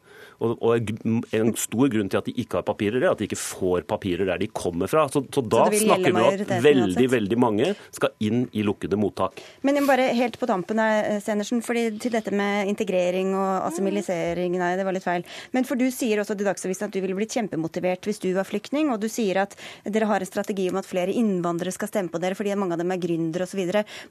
Og, 0.44 0.58
og, 0.60 0.92
en 1.34 1.54
stor 1.60 1.90
grunn 1.92 2.10
til 2.12 2.20
at 2.20 2.28
de 2.28 2.36
ikke 2.44 2.60
har 2.60 2.66
papirer, 2.68 3.00
er 3.02 3.12
at 3.14 3.22
de 3.22 3.28
ikke 3.30 3.40
får 3.40 3.86
papirer 3.90 4.28
der 4.28 4.42
de 4.42 4.50
kommer 4.52 4.92
fra. 4.92 5.06
Så, 5.12 5.24
så 5.34 5.44
da 5.46 5.66
så 5.72 5.82
snakker 5.86 6.16
om 6.16 6.22
at 6.28 6.56
veldig 6.64 7.08
veldig 7.14 7.40
mange 7.40 7.72
skal 7.96 8.14
inn 8.24 8.46
i 8.52 8.66
lukkede 8.66 9.00
mottak. 9.00 9.42
Men 9.64 9.78
jeg 9.78 9.86
må 9.86 9.94
bare 9.94 10.10
helt 10.18 10.40
på 10.40 10.50
tampen, 10.50 10.82
Stenersen, 11.24 11.64
fordi 11.66 11.86
til 12.02 12.14
dette 12.16 12.34
med 12.36 12.70
integrering 12.72 13.34
og 13.38 13.70
assimilisering 13.70 14.60
Nei, 14.64 14.74
det 14.78 14.86
var 14.86 14.96
litt 14.96 15.06
feil. 15.06 15.24
Men 15.56 15.66
for 15.68 15.80
du 15.80 15.88
sier 15.92 16.22
også 16.22 16.36
til 16.38 16.48
Dagsavisen 16.48 16.88
at 16.88 16.94
du 16.94 17.00
ville 17.02 17.16
blitt 17.18 17.34
kjempemotivert 17.34 18.06
hvis 18.08 18.22
du 18.22 18.30
var 18.36 18.48
flyktning, 18.48 18.92
og 18.94 19.02
du 19.02 19.10
sier 19.12 19.42
at 19.44 19.56
dere 19.88 20.08
har 20.10 20.24
en 20.24 20.30
strategi 20.30 20.68
om 20.72 20.80
at 20.80 20.88
flere 20.88 21.14
innvandrere 21.16 21.74
skal 21.74 21.90
stemme 21.92 22.14
på 22.14 22.22
dere 22.22 22.38
fordi 22.38 22.56
mange 22.60 22.78
av 22.78 22.84
dem 22.84 22.94
er 22.94 23.02
gründere 23.02 23.48
osv. 23.48 23.64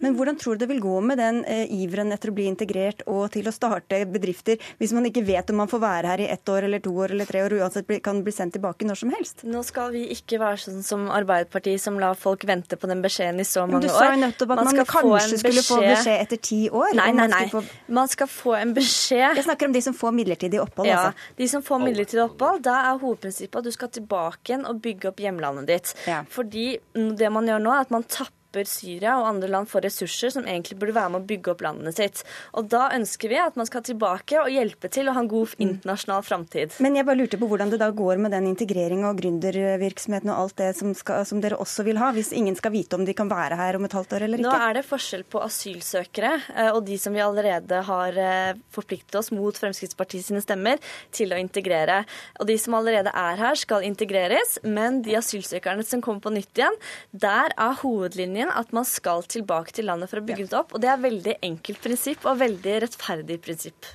Men 0.02 0.16
hvordan 0.18 0.38
tror 0.40 0.56
du 0.56 0.64
det 0.64 0.70
vil 0.72 0.82
gå 0.82 0.98
med 1.04 1.20
den 1.20 1.42
eh, 1.48 1.64
iveren 1.82 2.12
etter 2.14 2.32
å 2.32 2.36
bli 2.36 2.48
integrert 2.50 3.04
og 3.10 3.30
til 3.34 3.48
å 3.48 3.54
starte 3.54 4.02
bedrifter 4.10 4.60
hvis 4.80 4.94
man 4.96 5.06
ikke 5.08 5.24
vet 5.26 5.50
om 5.52 5.62
man 5.62 5.70
får 5.70 5.82
være 5.82 6.12
her 6.12 6.21
i 6.22 6.28
ett 6.32 6.48
år 6.48 6.66
eller 6.68 6.82
to 6.82 6.92
år 6.96 7.14
eller 7.14 7.28
tre 7.28 7.42
år, 7.44 7.56
uansett 7.60 7.90
kan 8.04 8.22
bli 8.24 8.32
sendt 8.34 8.56
tilbake 8.56 8.86
når 8.88 9.00
som 9.02 9.12
helst. 9.14 9.44
Nå 9.48 9.62
skal 9.66 9.92
vi 9.94 10.04
ikke 10.14 10.40
være 10.42 10.60
sånn 10.64 10.82
som 10.86 11.06
Arbeiderpartiet 11.12 11.82
som 11.82 11.98
lar 12.02 12.18
folk 12.18 12.46
vente 12.48 12.78
på 12.78 12.90
den 12.90 13.02
beskjeden 13.04 13.40
i 13.42 13.46
så 13.48 13.66
mange 13.66 13.82
år. 13.82 13.86
Du 13.86 13.94
sa 13.94 14.10
jo 14.12 14.20
nettopp 14.22 14.54
at 14.54 14.62
man, 14.62 14.70
man 14.70 14.90
kanskje 14.92 15.40
skulle 15.42 15.64
få 15.66 15.80
beskjed 15.84 16.18
etter 16.26 16.42
ti 16.50 16.60
år. 16.70 16.92
Nei, 16.98 17.08
nei, 17.16 17.28
nei. 17.32 17.44
Få... 17.52 17.64
Man 17.92 18.10
skal 18.12 18.30
få 18.30 18.56
en 18.58 18.74
beskjed 18.76 19.38
Jeg 19.38 19.46
snakker 19.46 19.70
om 19.70 19.76
de 19.76 19.84
som 19.84 19.96
får 19.96 20.14
midlertidig 20.16 20.60
opphold. 20.62 20.90
Ja, 20.90 21.08
altså. 21.08 21.32
de 21.40 21.50
som 21.54 21.64
får 21.66 21.82
midlertidig 21.86 22.24
opphold. 22.26 22.62
Da 22.66 22.78
er 22.90 23.00
hovedprinsippet 23.02 23.62
at 23.62 23.68
du 23.68 23.74
skal 23.74 23.92
tilbake 23.94 24.52
igjen 24.52 24.68
og 24.68 24.82
bygge 24.84 25.12
opp 25.12 25.22
hjemlandet 25.22 25.70
ditt. 25.70 25.96
Ja. 26.08 26.22
Fordi 26.30 26.68
det 26.94 27.32
man 27.32 27.48
gjør 27.50 27.66
nå, 27.66 27.74
er 27.74 27.86
at 27.86 27.94
man 27.94 28.06
tapper 28.08 28.41
stopper 28.52 28.68
Syria 28.68 29.16
og 29.18 29.28
andre 29.30 29.48
land 29.48 29.68
for 29.70 29.82
ressurser 29.82 30.30
som 30.30 30.44
egentlig 30.44 30.76
burde 30.78 30.94
være 30.94 31.12
med 31.14 31.22
å 31.22 31.26
bygge 31.26 31.52
opp 31.52 31.62
landet 31.64 31.96
sitt. 31.96 32.22
Og 32.52 32.68
da 32.68 32.90
ønsker 32.92 33.30
vi 33.32 33.38
at 33.40 33.56
man 33.56 33.66
skal 33.66 33.82
tilbake 33.82 34.40
og 34.42 34.50
hjelpe 34.52 34.90
til 34.92 35.08
å 35.08 35.14
ha 35.16 35.22
en 35.22 35.30
god 35.30 35.54
mm. 35.56 35.62
internasjonal 35.64 36.22
framtid. 36.26 36.76
Men 36.84 36.96
jeg 36.96 37.06
bare 37.08 37.20
lurte 37.20 37.40
på 37.40 37.48
hvordan 37.48 37.72
det 37.72 37.80
da 37.80 37.88
går 37.90 38.20
med 38.20 38.32
den 38.32 38.50
integrering 38.50 39.06
og 39.08 39.16
gründervirksomheten 39.20 40.32
og 40.32 40.42
alt 40.44 40.56
det 40.60 40.72
som, 40.76 40.92
skal, 40.94 41.24
som, 41.28 41.40
dere 41.42 41.58
også 41.60 41.86
vil 41.86 42.00
ha, 42.00 42.10
hvis 42.12 42.32
ingen 42.36 42.56
skal 42.58 42.74
vite 42.74 42.98
om 42.98 43.06
de 43.06 43.16
kan 43.16 43.30
være 43.30 43.58
her 43.58 43.78
om 43.78 43.88
et 43.88 43.96
halvt 43.96 44.16
år 44.18 44.26
eller 44.26 44.42
ikke? 44.42 44.50
Nå 44.50 44.68
er 44.68 44.78
det 44.78 44.84
forskjell 44.88 45.24
på 45.32 45.42
asylsøkere 45.46 46.34
eh, 46.52 46.70
og 46.72 46.82
de 46.88 46.98
som 47.00 47.16
vi 47.16 47.24
allerede 47.24 47.82
har 47.88 48.20
eh, 48.20 48.60
forpliktet 48.74 49.16
oss 49.20 49.32
mot 49.32 49.56
Fremskrittspartiet 49.62 50.28
sine 50.28 50.44
stemmer 50.44 50.80
til 51.14 51.32
å 51.32 51.40
integrere. 51.40 52.02
Og 52.40 52.48
de 52.50 52.58
som 52.60 52.76
allerede 52.76 53.12
er 53.16 53.40
her, 53.40 53.58
skal 53.62 53.86
integreres, 53.86 54.58
men 54.64 55.00
de 55.06 55.16
asylsøkerne 55.18 55.84
som 55.86 56.02
kommer 56.04 56.24
på 56.24 56.34
nytt 56.34 56.58
igjen, 56.58 56.76
der 57.12 57.54
er 57.56 57.80
hovedlinjen 57.82 58.41
at 58.50 58.72
man 58.74 58.86
skal 58.88 59.22
tilbake 59.30 59.74
til 59.76 59.86
landet 59.90 60.10
for 60.10 60.20
å 60.20 60.26
bygge 60.26 60.48
det 60.50 60.58
opp. 60.58 60.74
Og 60.74 60.82
det 60.82 60.90
er 60.90 60.96
et 60.96 61.06
veldig 61.06 61.34
enkelt 61.50 61.82
prinsipp 61.84 62.26
og 62.26 62.40
veldig 62.42 62.78
rettferdig 62.86 63.38
prinsipp. 63.44 63.90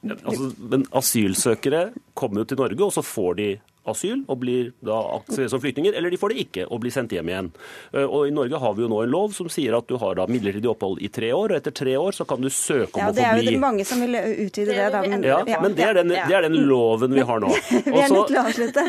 Altså, 0.00 0.52
men 0.70 0.86
asylsøkere 0.96 1.90
kommer 2.16 2.42
jo 2.42 2.50
til 2.52 2.60
Norge, 2.62 2.86
og 2.86 2.94
så 2.94 3.04
får 3.04 3.34
de 3.40 3.48
asyl 3.88 4.24
og 4.28 4.40
blir 4.42 4.72
da 4.84 4.98
akseptert 5.16 5.52
som 5.52 5.62
flyktninger, 5.62 5.94
eller 5.96 6.12
de 6.12 6.18
får 6.20 6.34
det 6.34 6.44
ikke 6.44 6.66
og 6.68 6.82
blir 6.82 6.92
sendt 6.94 7.14
hjem 7.16 7.30
igjen. 7.32 7.50
Eh, 7.94 8.04
og 8.04 8.28
I 8.28 8.34
Norge 8.34 8.60
har 8.60 8.74
vi 8.76 8.84
jo 8.84 8.90
nå 8.92 9.00
en 9.04 9.12
lov 9.12 9.34
som 9.36 9.48
sier 9.52 9.76
at 9.78 9.88
du 9.88 9.96
har 10.00 10.18
da 10.18 10.26
midlertidig 10.30 10.70
opphold 10.70 11.00
i 11.00 11.10
tre 11.12 11.32
år, 11.36 11.54
og 11.54 11.60
etter 11.60 11.74
tre 11.76 11.96
år 12.00 12.16
så 12.16 12.26
kan 12.28 12.42
du 12.42 12.50
søke 12.52 12.92
om 12.94 13.02
ja, 13.02 13.08
å 13.08 13.14
få 13.14 13.16
bli 13.16 13.46
Det 13.46 13.54
er 13.54 13.56
jo 13.56 13.62
mange 13.64 13.86
som 13.88 14.04
vil 14.04 14.18
utvide 14.46 14.76
det. 14.76 14.88
Da. 14.94 15.02
Ja, 15.24 15.60
men 15.62 15.76
det 15.76 15.86
er, 15.86 16.00
den, 16.02 16.14
det 16.14 16.36
er, 16.36 16.46
den, 16.46 16.58
loven 16.68 17.16
vi 17.16 17.26
har 17.26 17.42
nå. 17.42 17.50
vi 17.70 17.96
er 18.04 18.12
nødt 18.12 18.30
til 18.32 18.40
å 18.40 18.46
avslutte. 18.46 18.86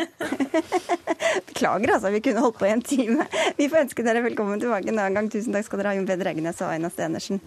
Beklager, 1.48 1.94
altså. 1.96 2.12
Vi 2.12 2.22
kunne 2.24 2.44
holdt 2.44 2.58
på 2.60 2.68
i 2.68 2.74
en 2.74 2.84
time. 2.84 3.28
Vi 3.56 3.68
får 3.72 3.86
ønske 3.86 4.04
dere 4.06 4.24
velkommen 4.24 4.60
tilbake 4.62 4.92
en 4.92 4.98
annen 4.98 5.16
gang. 5.16 5.30
Tusen 5.32 5.54
takk 5.56 5.68
skal 5.68 5.80
dere 5.80 5.94
ha, 5.94 6.00
Jon 6.00 6.08
Peder 6.08 6.32
Eggenes 6.32 6.60
og 6.60 6.72
Aina 6.72 6.92
Stenersen. 6.92 7.40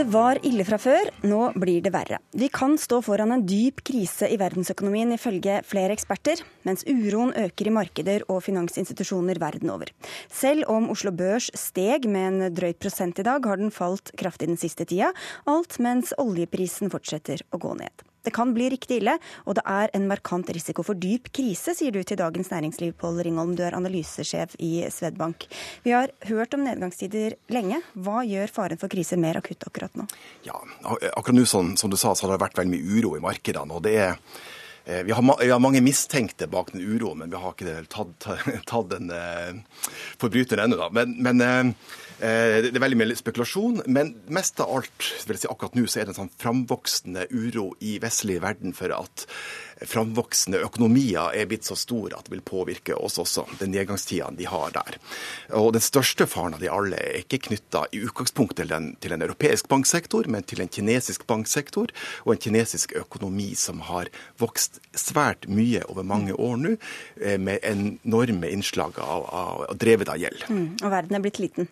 Det 0.00 0.06
var 0.08 0.38
ille 0.48 0.64
fra 0.64 0.78
før, 0.80 1.10
nå 1.28 1.50
blir 1.60 1.82
det 1.84 1.90
verre. 1.92 2.22
Vi 2.32 2.46
kan 2.48 2.78
stå 2.80 3.02
foran 3.04 3.34
en 3.34 3.42
dyp 3.44 3.82
krise 3.84 4.30
i 4.32 4.38
verdensøkonomien 4.40 5.12
ifølge 5.12 5.58
flere 5.68 5.92
eksperter, 5.92 6.40
mens 6.64 6.86
uroen 6.88 7.34
øker 7.36 7.68
i 7.68 7.74
markeder 7.76 8.24
og 8.32 8.40
finansinstitusjoner 8.46 9.36
verden 9.42 9.68
over. 9.68 9.92
Selv 10.32 10.64
om 10.72 10.88
Oslo 10.88 11.12
Børs 11.12 11.50
steg 11.52 12.08
med 12.08 12.30
en 12.30 12.54
drøyt 12.56 12.80
prosent 12.80 13.20
i 13.20 13.26
dag, 13.28 13.44
har 13.44 13.60
den 13.60 13.68
falt 13.68 14.14
kraftig 14.16 14.48
den 14.48 14.62
siste 14.62 14.88
tida, 14.88 15.12
alt 15.44 15.76
mens 15.84 16.16
oljeprisen 16.16 16.88
fortsetter 16.88 17.44
å 17.52 17.60
gå 17.60 17.76
ned. 17.82 18.08
Det 18.24 18.32
kan 18.36 18.52
bli 18.54 18.68
riktig 18.72 19.00
ille, 19.00 19.16
og 19.48 19.56
det 19.56 19.64
er 19.68 19.92
en 19.96 20.06
markant 20.10 20.50
risiko 20.52 20.84
for 20.86 20.98
dyp 21.00 21.30
krise, 21.36 21.74
sier 21.76 21.94
du 21.94 22.02
til 22.04 22.20
Dagens 22.20 22.50
Næringsliv, 22.52 22.92
Pål 23.00 23.22
Ringholm. 23.24 23.54
Du 23.56 23.64
er 23.64 23.76
analysesjef 23.76 24.56
i 24.60 24.84
Svedbank. 24.92 25.46
Vi 25.86 25.94
har 25.96 26.12
hørt 26.28 26.54
om 26.56 26.64
nedgangstider 26.66 27.38
lenge. 27.54 27.80
Hva 27.96 28.20
gjør 28.28 28.52
faren 28.52 28.80
for 28.80 28.92
krise 28.92 29.18
mer 29.20 29.40
akutt 29.40 29.64
akkurat 29.68 29.96
nå? 29.96 30.06
Ja, 30.44 30.60
akkurat 31.14 31.38
nå 31.38 31.46
som, 31.48 31.74
som 31.80 31.92
du 31.92 31.96
sa, 31.96 32.14
så 32.14 32.26
har 32.26 32.36
det 32.36 32.44
vært 32.44 32.60
veldig 32.60 32.76
mye 32.76 33.00
uro 33.00 33.16
i 33.16 33.24
markedene. 33.24 33.72
og 33.72 33.84
det 33.88 33.96
er 33.96 34.12
eh, 34.84 35.02
vi 35.06 35.16
har, 35.16 35.24
vi 35.40 35.50
har, 35.50 35.62
mange 35.62 35.80
mistenkte 35.84 36.50
bak 36.50 36.74
den 36.74 36.84
uroen, 36.84 37.24
men 37.24 37.32
vi 37.32 37.40
har 37.40 37.56
ikke 37.56 37.88
tatt, 37.88 38.28
tatt, 38.72 38.96
en 38.98 39.12
uh, 39.14 39.82
forbryter 40.20 40.60
ennå. 40.66 40.92
Men, 40.92 41.16
men 41.24 41.44
Eh, 41.44 41.72
det 42.20 42.74
er 42.76 42.82
veldig 42.82 42.98
mye 43.00 43.16
spekulasjon, 43.16 43.82
men 43.88 44.12
mest 44.28 44.60
av 44.60 44.68
alt 44.76 45.06
vil 45.24 45.38
jeg 45.38 45.46
si 45.46 45.48
akkurat 45.48 45.78
nå 45.78 45.86
så 45.88 46.02
er 46.02 46.08
det 46.08 46.12
en 46.14 46.18
sånn 46.18 46.34
framvoksende 46.42 47.26
uro 47.32 47.70
i 47.80 47.94
vestlig 48.02 48.40
verden 48.44 48.76
for 48.76 48.92
at 48.92 49.24
framvoksende 49.86 50.60
økonomier 50.64 51.34
er 51.36 51.48
blitt 51.50 51.66
så 51.68 51.76
store 51.78 52.18
at 52.18 52.26
det 52.26 52.34
vil 52.34 52.44
påvirke 52.44 52.96
oss 52.96 53.18
også, 53.22 53.46
den 53.60 53.72
nedgangstida 53.74 54.30
de 54.36 54.48
har 54.50 54.74
der. 54.74 54.98
Og 55.56 55.72
Den 55.74 55.84
største 55.84 56.26
faren 56.28 56.56
av 56.56 56.62
de 56.62 56.70
alle 56.72 56.98
er 57.00 57.20
ikke 57.22 57.40
knytta 57.48 57.86
i 57.92 58.02
utgangspunktet 58.04 58.64
til 58.64 58.74
en, 58.76 58.90
til 59.00 59.14
en 59.14 59.24
europeisk 59.24 59.68
banksektor, 59.70 60.28
men 60.28 60.44
til 60.44 60.60
en 60.60 60.68
kinesisk 60.68 61.26
banksektor 61.30 61.92
og 62.24 62.34
en 62.34 62.42
kinesisk 62.42 62.94
økonomi 62.98 63.52
som 63.58 63.80
har 63.88 64.10
vokst 64.40 64.80
svært 64.92 65.48
mye 65.48 65.82
over 65.88 66.06
mange 66.06 66.36
år 66.36 66.56
nå, 66.60 66.76
eh, 67.20 67.38
med 67.40 67.64
enorme 67.64 68.50
innslag 68.50 68.98
av, 69.00 69.26
av, 69.26 69.66
av 69.70 69.80
drevet 69.80 70.10
av 70.12 70.20
gjeld. 70.20 70.48
Mm, 70.50 70.66
og 70.82 70.90
verden 70.90 71.16
er 71.16 71.24
blitt 71.24 71.40
liten. 71.42 71.70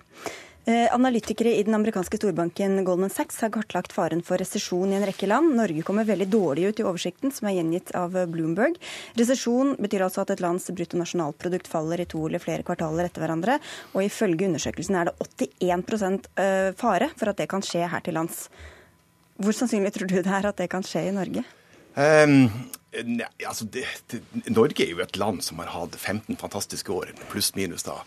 Eh, 0.68 0.94
analytikere 0.94 1.54
i 1.56 1.62
den 1.62 1.74
amerikanske 1.74 2.18
storbanken 2.18 2.84
Goldman 2.84 3.08
Sachs 3.10 3.38
har 3.40 3.48
kartlagt 3.54 3.92
faren 3.96 4.20
for 4.20 4.36
resesjon 4.36 4.90
i 4.92 4.98
en 4.98 5.06
rekke 5.08 5.24
land. 5.30 5.54
Norge 5.56 5.80
kommer 5.80 6.04
veldig 6.04 6.26
dårlig 6.28 6.66
ut 6.68 6.82
i 6.82 6.84
oversikten, 6.84 7.32
som 7.32 7.48
er 7.48 7.54
gjengitt 7.56 7.94
av 7.96 8.12
Bloomberg. 8.28 8.76
Resesjon 9.16 9.78
betyr 9.80 10.04
altså 10.04 10.26
at 10.26 10.34
et 10.34 10.42
lands 10.44 10.68
bruttonasjonalprodukt 10.68 11.70
faller 11.72 12.02
i 12.04 12.06
to 12.12 12.26
eller 12.26 12.42
flere 12.44 12.66
kvartaler 12.68 13.08
etter 13.08 13.24
hverandre. 13.24 13.56
Og 13.94 14.04
ifølge 14.04 14.50
undersøkelsen 14.50 14.98
er 15.00 15.08
det 15.08 15.48
81 15.56 16.28
eh, 16.36 16.74
fare 16.76 17.08
for 17.16 17.32
at 17.32 17.40
det 17.40 17.48
kan 17.48 17.64
skje 17.64 17.88
her 17.88 18.04
til 18.04 18.20
lands. 18.20 18.50
Hvor 19.40 19.56
sannsynlig 19.56 19.94
tror 19.96 20.12
du 20.12 20.18
det 20.18 20.28
er 20.28 20.50
at 20.52 20.60
det 20.60 20.68
kan 20.68 20.84
skje 20.84 21.06
i 21.08 21.16
Norge? 21.16 21.48
Um, 21.98 22.68
ne, 23.04 23.26
altså 23.42 23.66
det, 23.74 23.82
det, 24.12 24.20
Norge 24.52 24.84
er 24.84 24.92
jo 24.92 25.00
et 25.02 25.16
land 25.18 25.40
som 25.42 25.58
har 25.58 25.70
hatt 25.72 25.96
15 25.98 26.38
fantastiske 26.38 26.92
år, 26.94 27.10
pluss-minus. 27.32 27.84
da. 27.86 27.98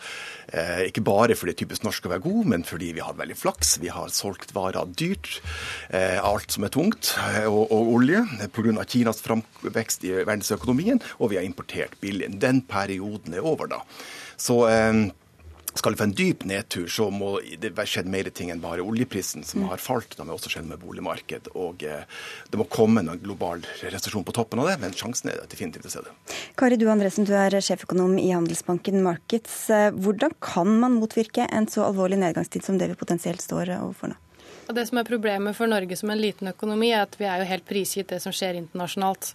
Eh, 0.48 0.86
ikke 0.88 1.04
bare 1.06 1.36
fordi 1.36 1.52
det 1.52 1.58
er 1.58 1.62
typisk 1.66 1.86
norsk 1.86 2.08
å 2.08 2.14
være 2.14 2.26
god, 2.26 2.42
men 2.54 2.66
fordi 2.68 2.94
vi 2.96 3.04
har 3.04 3.18
veldig 3.20 3.38
flaks. 3.38 3.76
Vi 3.84 3.92
har 3.92 4.14
solgt 4.16 4.56
varer 4.56 4.90
dyrt, 4.96 5.42
eh, 5.90 6.20
alt 6.24 6.56
som 6.56 6.64
er 6.68 6.74
tungt, 6.74 7.14
eh, 7.34 7.48
og, 7.52 7.68
og 7.68 7.94
olje, 7.98 8.24
pga. 8.56 8.88
Kinas 8.92 9.22
framvekst 9.26 10.08
i 10.08 10.16
verdensøkonomien, 10.22 11.02
og 11.20 11.34
vi 11.34 11.40
har 11.40 11.48
importert 11.48 12.00
billig. 12.02 12.32
Den 12.42 12.64
perioden 12.68 13.36
er 13.36 13.46
over, 13.46 13.70
da. 13.72 13.84
Så 14.42 14.64
eh, 14.72 15.10
skal 15.74 15.94
vi 15.94 15.98
få 15.98 16.04
en 16.04 16.16
dyp 16.16 16.44
nedtur, 16.48 16.88
så 16.92 17.08
må 17.14 17.34
det 17.62 17.72
skje 17.88 18.04
mer 18.12 18.30
ting 18.36 18.52
enn 18.52 18.62
bare 18.64 18.84
oljeprisen, 18.84 19.46
som 19.48 19.68
har 19.70 19.82
falt. 19.82 20.16
Det 20.18 20.26
må 20.28 20.36
også 20.36 20.52
skjedd 20.52 20.68
med 20.68 20.82
boligmarked. 20.84 21.52
Og 21.56 21.86
eh, 21.88 22.04
det 22.52 22.60
må 22.60 22.68
komme 22.72 23.04
en 23.04 23.22
global 23.22 23.64
resesjon 23.82 24.26
på 24.28 24.36
toppen 24.36 24.62
av 24.64 24.72
det, 24.72 24.78
men 24.84 24.96
sjansen 24.98 25.32
er 25.32 25.44
definitivt 25.52 25.88
til 25.88 25.96
stede. 25.96 26.16
Kari 26.60 26.80
Du 26.80 26.88
Andresen, 26.92 27.28
du 27.28 27.34
er 27.38 27.56
sjeføkonom 27.64 28.18
i 28.20 28.32
Handelsbanken 28.34 29.00
Markets. 29.06 29.64
Eh, 29.72 29.90
hvordan 29.96 30.36
kan 30.44 30.76
man 30.84 31.00
motvirke 31.00 31.48
en 31.48 31.70
så 31.72 31.88
alvorlig 31.88 32.20
nedgangstid 32.22 32.68
som 32.68 32.82
det 32.82 32.92
vi 32.92 33.00
potensielt 33.00 33.44
står 33.44 33.78
overfor 33.80 34.14
nå? 34.14 34.20
Og 34.72 34.76
Det 34.78 34.86
som 34.88 35.02
er 35.02 35.04
problemet 35.04 35.52
for 35.58 35.68
Norge 35.68 35.98
som 36.00 36.14
en 36.14 36.20
liten 36.22 36.48
økonomi, 36.48 36.94
er 36.96 37.04
at 37.04 37.18
vi 37.20 37.26
er 37.28 37.42
jo 37.42 37.48
helt 37.50 37.66
prisgitt 37.68 38.08
det 38.14 38.22
som 38.24 38.32
skjer 38.32 38.56
internasjonalt. 38.56 39.34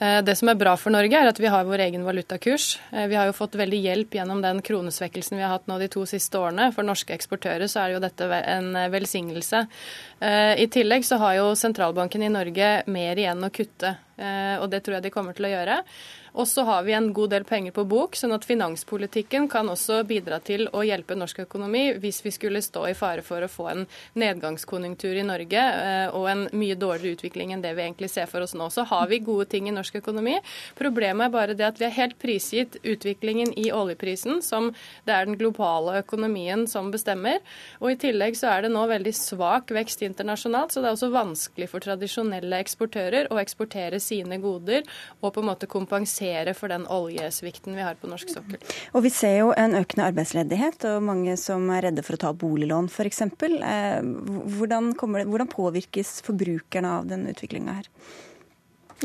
Eh, 0.00 0.22
det 0.24 0.32
som 0.40 0.48
er 0.48 0.56
bra 0.56 0.72
for 0.80 0.94
Norge, 0.94 1.12
er 1.12 1.28
at 1.28 1.40
vi 1.42 1.50
har 1.52 1.66
vår 1.68 1.82
egen 1.84 2.06
valutakurs. 2.06 2.78
Eh, 2.88 3.04
vi 3.10 3.18
har 3.18 3.28
jo 3.28 3.34
fått 3.36 3.58
veldig 3.60 3.82
hjelp 3.84 4.16
gjennom 4.16 4.40
den 4.40 4.62
kronesvekkelsen 4.64 5.36
vi 5.36 5.44
har 5.44 5.52
hatt 5.52 5.68
nå 5.68 5.76
de 5.82 5.90
to 5.92 6.06
siste 6.08 6.40
årene. 6.40 6.70
For 6.72 6.88
norske 6.88 7.12
eksportører 7.12 7.68
så 7.68 7.82
er 7.82 7.98
jo 7.98 8.00
dette 8.00 8.30
en 8.54 8.70
velsignelse. 8.88 9.66
Eh, 10.24 10.54
I 10.64 10.70
tillegg 10.72 11.04
så 11.04 11.20
har 11.20 11.36
jo 11.36 11.50
sentralbanken 11.52 12.24
i 12.24 12.32
Norge 12.32 12.70
mer 12.88 13.20
igjen 13.20 13.44
å 13.44 13.52
kutte, 13.52 13.92
og 14.18 14.64
det 14.72 14.80
tror 14.82 14.96
jeg 14.96 15.02
de 15.04 15.10
kommer 15.14 15.36
til 15.36 15.46
å 15.46 15.50
gjøre. 15.52 15.76
Og 16.38 16.46
så 16.46 16.62
har 16.62 16.84
vi 16.86 16.92
en 16.94 17.08
god 17.12 17.32
del 17.34 17.42
penger 17.44 17.74
på 17.74 17.82
bok, 17.90 18.14
sånn 18.14 18.30
at 18.36 18.44
finanspolitikken 18.46 19.48
kan 19.50 19.66
også 19.72 20.04
bidra 20.06 20.38
til 20.38 20.68
å 20.70 20.84
hjelpe 20.86 21.16
norsk 21.18 21.40
økonomi 21.42 21.96
hvis 21.98 22.20
vi 22.22 22.30
skulle 22.30 22.60
stå 22.62 22.84
i 22.86 22.94
fare 22.94 23.24
for 23.26 23.42
å 23.42 23.48
få 23.50 23.66
en 23.72 23.80
nedgangskonjunktur 24.22 25.18
i 25.18 25.24
Norge 25.26 25.58
eh, 25.58 26.14
og 26.14 26.28
en 26.30 26.44
mye 26.54 26.76
dårligere 26.78 27.18
utvikling 27.18 27.54
enn 27.54 27.64
det 27.64 27.72
vi 27.74 27.82
egentlig 27.82 28.10
ser 28.12 28.30
for 28.30 28.46
oss 28.46 28.54
nå. 28.54 28.68
Så 28.70 28.84
har 28.86 29.08
vi 29.10 29.18
gode 29.26 29.48
ting 29.50 29.66
i 29.66 29.74
norsk 29.74 29.98
økonomi. 29.98 30.36
Problemet 30.78 31.26
er 31.26 31.34
bare 31.34 31.56
det 31.58 31.66
at 31.66 31.82
vi 31.82 31.88
er 31.88 31.96
helt 31.96 32.14
prisgitt 32.22 32.78
utviklingen 32.86 33.50
i 33.58 33.72
oljeprisen, 33.74 34.38
som 34.46 34.70
det 35.08 35.16
er 35.16 35.26
den 35.26 35.40
globale 35.42 35.98
økonomien 36.04 36.68
som 36.70 36.92
bestemmer. 36.94 37.42
Og 37.82 37.96
i 37.96 37.98
tillegg 38.06 38.38
så 38.38 38.52
er 38.52 38.68
det 38.68 38.72
nå 38.76 38.86
veldig 38.86 39.16
svak 39.16 39.74
vekst 39.74 40.06
internasjonalt, 40.06 40.70
så 40.70 40.86
det 40.86 40.92
er 40.92 41.00
også 41.00 41.10
vanskelig 41.18 41.70
for 41.74 41.82
tradisjonelle 41.82 42.62
eksportører 42.62 43.32
å 43.34 43.42
eksportere 43.42 43.98
sine 43.98 44.38
goder 44.38 44.86
og 45.18 45.34
på 45.34 45.42
en 45.42 45.50
måte 45.50 45.66
kompensere 45.66 46.27
kompensere 46.28 46.54
for 46.54 46.68
den 46.68 46.86
oljesvikten 46.86 47.76
vi 47.76 47.82
har 47.82 47.94
på 47.94 48.08
norsk 48.08 48.30
sokkel. 48.30 48.58
Og 48.94 49.02
Vi 49.02 49.10
ser 49.10 49.38
jo 49.38 49.52
en 49.56 49.74
økende 49.74 50.06
arbeidsledighet 50.08 50.84
og 50.84 51.02
mange 51.02 51.36
som 51.36 51.68
er 51.70 51.88
redde 51.88 52.02
for 52.02 52.16
å 52.16 52.18
ta 52.18 52.32
boliglån 52.32 52.88
f.eks. 52.88 53.22
Eh, 53.22 54.02
hvordan, 54.58 54.94
hvordan 54.96 55.48
påvirkes 55.48 56.22
forbrukerne 56.22 56.88
av 56.88 57.08
den 57.08 57.26
utviklinga 57.28 57.78
her? 57.80 57.88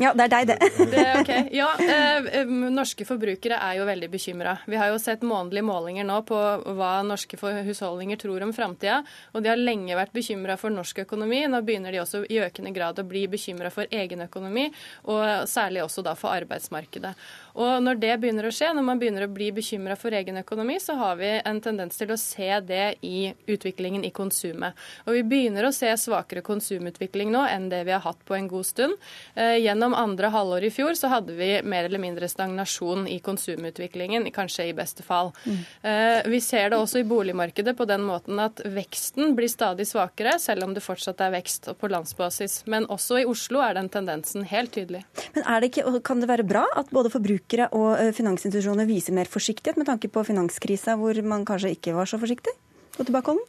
Ja, 0.00 0.10
det 0.10 0.24
er 0.24 0.30
deg, 0.32 0.48
det. 0.50 0.70
det 0.90 1.02
okay. 1.20 1.42
Ja, 1.54 1.68
eh, 1.78 2.48
Norske 2.50 3.06
forbrukere 3.06 3.60
er 3.62 3.76
jo 3.78 3.86
veldig 3.86 4.08
bekymra. 4.10 4.56
Vi 4.66 4.78
har 4.80 4.90
jo 4.90 4.98
sett 4.98 5.22
månedlige 5.22 5.66
målinger 5.68 6.06
nå 6.08 6.16
på 6.26 6.38
hva 6.74 6.96
norske 7.06 7.38
husholdninger 7.38 8.18
tror 8.18 8.42
om 8.42 8.50
framtida. 8.56 9.02
Og 9.32 9.44
de 9.44 9.52
har 9.52 9.60
lenge 9.60 9.94
vært 9.94 10.14
bekymra 10.16 10.58
for 10.58 10.74
norsk 10.74 11.04
økonomi. 11.04 11.44
Nå 11.46 11.62
begynner 11.62 11.94
de 11.94 12.02
også 12.02 12.24
i 12.26 12.40
økende 12.42 12.74
grad 12.74 12.98
å 12.98 13.06
bli 13.06 13.26
bekymra 13.30 13.70
for 13.74 13.86
egen 13.94 14.26
økonomi, 14.26 14.66
og 15.06 15.46
særlig 15.50 15.84
også 15.84 16.02
da 16.02 16.16
for 16.18 16.34
arbeidsmarkedet. 16.34 17.14
Og 17.54 17.78
når 17.84 18.00
det 18.02 18.14
begynner 18.18 18.48
å 18.48 18.54
skje, 18.54 18.72
når 18.74 18.86
man 18.88 18.98
begynner 18.98 19.28
å 19.28 19.30
bli 19.30 19.52
bekymra 19.54 19.94
for 19.98 20.14
egen 20.16 20.40
økonomi, 20.40 20.80
så 20.82 20.96
har 20.98 21.18
vi 21.20 21.30
en 21.38 21.60
tendens 21.62 21.94
til 22.00 22.10
å 22.10 22.18
se 22.18 22.50
det 22.66 22.96
i 23.06 23.28
utviklingen 23.46 24.02
i 24.02 24.10
konsumet. 24.14 24.74
Og 25.06 25.14
vi 25.20 25.22
begynner 25.30 25.68
å 25.68 25.74
se 25.74 25.92
svakere 26.02 26.42
konsumutvikling 26.42 27.30
nå 27.30 27.44
enn 27.46 27.70
det 27.70 27.84
vi 27.86 27.94
har 27.94 28.02
hatt 28.02 28.26
på 28.26 28.34
en 28.34 28.50
god 28.50 28.66
stund. 28.66 28.98
Eh, 29.38 29.60
gjennom 29.62 29.83
andre 29.92 30.30
halvår 30.32 30.64
i 30.64 30.70
fjor 30.72 30.96
så 30.96 31.10
hadde 31.12 31.36
vi 31.36 31.50
mer 31.60 31.84
eller 31.84 32.00
mindre 32.00 32.28
stagnasjon 32.30 33.04
i 33.12 33.18
konsumutviklingen, 33.20 34.30
kanskje 34.32 34.70
i 34.70 34.76
beste 34.76 35.04
fall. 35.04 35.34
Mm. 35.44 35.60
Eh, 35.82 36.30
vi 36.32 36.40
ser 36.40 36.72
det 36.72 36.80
også 36.80 37.02
i 37.02 37.08
boligmarkedet 37.08 37.76
på 37.76 37.84
den 37.90 38.06
måten 38.08 38.40
at 38.40 38.64
veksten 38.64 39.36
blir 39.36 39.52
stadig 39.52 39.84
svakere, 39.90 40.38
selv 40.40 40.64
om 40.64 40.72
det 40.72 40.84
fortsatt 40.86 41.20
er 41.20 41.36
vekst 41.36 41.68
på 41.76 41.92
landsbasis. 41.92 42.62
Men 42.70 42.88
også 42.88 43.20
i 43.20 43.28
Oslo 43.28 43.60
er 43.60 43.76
den 43.76 43.92
tendensen 43.92 44.48
helt 44.48 44.72
tydelig. 44.72 45.04
Men 45.36 45.44
er 45.44 45.60
det 45.60 45.74
ikke, 45.74 46.00
kan 46.06 46.24
det 46.24 46.32
være 46.32 46.48
bra 46.48 46.64
at 46.80 46.88
både 46.94 47.12
forbrukere 47.12 47.34
forbrukere 47.34 47.68
og 47.74 47.98
eh, 47.98 48.12
finansinstitusjoner 48.14 48.86
viser 48.86 49.14
mer 49.14 49.26
forsiktighet 49.26 49.76
med 49.76 49.86
tanke 49.86 50.08
på 50.08 50.24
finanskrisa, 50.24 50.96
hvor 50.96 51.14
man 51.22 51.44
kanskje 51.44 51.74
ikke 51.74 51.94
var 51.94 52.06
så 52.06 52.18
forsiktig 52.18 52.52
og 52.98 53.06
tilbakeholden? 53.06 53.42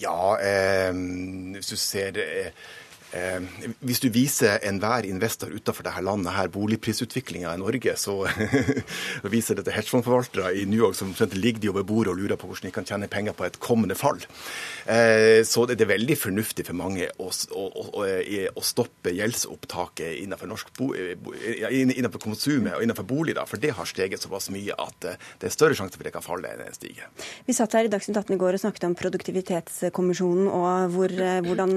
Ja, 0.00 0.36
eh, 0.42 0.92
hvis 1.54 1.70
du 1.70 1.76
ser 1.76 2.16
eh, 2.18 2.50
Eh, 3.16 3.40
hvis 3.86 4.00
du 4.02 4.08
viser 4.12 4.60
enhver 4.66 5.06
investor 5.08 5.52
utenfor 5.52 5.86
dette 5.86 6.02
landet 6.04 6.34
her 6.36 6.50
boligprisutviklinga 6.52 7.54
i 7.54 7.60
Norge, 7.60 7.94
så 8.04 8.16
viser 9.32 9.58
det 9.58 9.66
til 9.66 9.76
hedgefondforvaltere 9.76 10.52
i 10.60 10.66
New 10.68 10.82
York 10.82 10.98
som 10.98 11.14
ligger 11.32 11.62
de 11.62 11.70
over 11.72 11.86
bordet 11.86 12.12
og 12.12 12.20
lurer 12.20 12.40
på 12.40 12.50
hvordan 12.50 12.68
de 12.68 12.74
kan 12.74 12.88
tjene 12.88 13.08
penger 13.10 13.36
på 13.36 13.46
et 13.46 13.58
kommende 13.62 13.96
fall. 13.98 14.20
Eh, 14.84 15.42
så 15.46 15.64
det 15.70 15.80
er 15.80 15.92
veldig 15.94 16.18
fornuftig 16.18 16.66
for 16.68 16.78
mange 16.78 17.08
å, 17.22 17.30
å, 17.30 17.64
å, 18.02 18.04
å 18.06 18.64
stoppe 18.64 19.14
gjeldsopptaket 19.16 20.20
innenfor, 20.22 20.66
bo, 20.76 20.90
innenfor 20.96 22.22
konsumet 22.22 22.76
og 22.76 22.84
innenfor 22.84 23.06
bolig, 23.08 23.36
da, 23.38 23.46
for 23.48 23.62
det 23.62 23.74
har 23.78 23.88
steget 23.88 24.24
såpass 24.24 24.50
mye 24.54 24.76
at 24.76 25.08
eh, 25.08 25.20
det 25.40 25.50
er 25.50 25.56
større 25.56 25.78
sjanse 25.78 25.96
for 25.96 26.06
det 26.06 26.14
kan 26.14 26.24
falle 26.24 26.52
enn 26.52 26.64
det 26.66 26.76
stiger. 26.76 27.08
Vi 27.46 27.56
satt 27.56 27.78
her 27.78 27.88
i 27.88 27.92
Dagsnytt 27.92 28.18
18 28.18 28.36
i 28.36 28.40
går 28.40 28.58
og 28.58 28.64
snakket 28.66 28.88
om 28.90 28.98
Produktivitetskommisjonen 28.98 30.50
og 30.50 30.94
hvor, 30.94 31.12
hvordan 31.46 31.74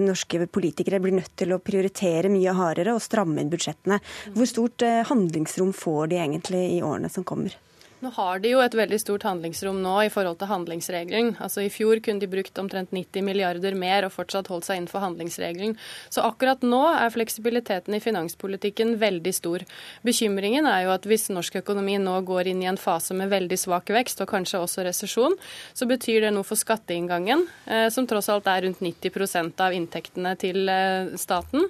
norske 0.00 0.46
politikere 0.50 1.00
blir 1.02 1.16
nødt 1.16 1.32
til 1.38 1.54
å 1.54 1.60
prioritere 1.62 2.32
mye 2.32 2.54
hardere 2.56 2.94
og 2.96 3.04
stramme 3.04 3.42
inn 3.42 3.52
budsjettene. 3.52 4.00
Hvor 4.36 4.48
stort 4.48 4.86
eh, 4.86 5.02
handlingsrom 5.08 5.74
får 5.76 6.12
de 6.12 6.20
egentlig 6.22 6.64
i 6.76 6.84
årene 6.86 7.10
som 7.12 7.26
kommer? 7.26 7.56
Nå 8.00 8.08
har 8.16 8.38
de 8.40 8.54
jo 8.54 8.60
et 8.64 8.72
veldig 8.72 8.96
stort 8.96 9.26
handlingsrom 9.28 9.82
nå 9.84 9.94
i 10.06 10.10
forhold 10.12 10.38
til 10.40 10.48
handlingsregelen. 10.48 11.34
Altså 11.44 11.66
I 11.66 11.72
fjor 11.72 12.00
kunne 12.00 12.22
de 12.22 12.28
brukt 12.32 12.56
omtrent 12.62 12.94
90 12.96 13.26
milliarder 13.26 13.76
mer 13.76 14.06
og 14.06 14.14
fortsatt 14.14 14.48
holdt 14.48 14.64
seg 14.64 14.80
innenfor 14.80 15.04
handlingsregelen. 15.04 15.74
Så 16.08 16.24
akkurat 16.24 16.64
nå 16.64 16.80
er 16.94 17.12
fleksibiliteten 17.12 17.98
i 17.98 18.00
finanspolitikken 18.00 18.94
veldig 19.02 19.34
stor. 19.36 19.66
Bekymringen 20.06 20.68
er 20.70 20.86
jo 20.86 20.94
at 20.94 21.08
hvis 21.10 21.28
norsk 21.28 21.60
økonomi 21.60 21.98
nå 22.00 22.16
går 22.24 22.48
inn 22.54 22.64
i 22.64 22.70
en 22.72 22.80
fase 22.80 23.16
med 23.18 23.28
veldig 23.34 23.60
svak 23.60 23.92
vekst, 23.92 24.24
og 24.24 24.32
kanskje 24.32 24.62
også 24.64 24.86
resesjon, 24.88 25.36
så 25.76 25.88
betyr 25.90 26.24
det 26.24 26.32
noe 26.32 26.48
for 26.48 26.56
skatteinngangen, 26.56 27.44
eh, 27.68 27.90
som 27.92 28.08
tross 28.08 28.32
alt 28.32 28.48
er 28.48 28.64
rundt 28.64 28.80
90% 28.80 29.60
av 29.60 29.76
inntektene 29.76 30.38
til 30.40 30.72
eh, 30.72 31.12
staten. 31.20 31.68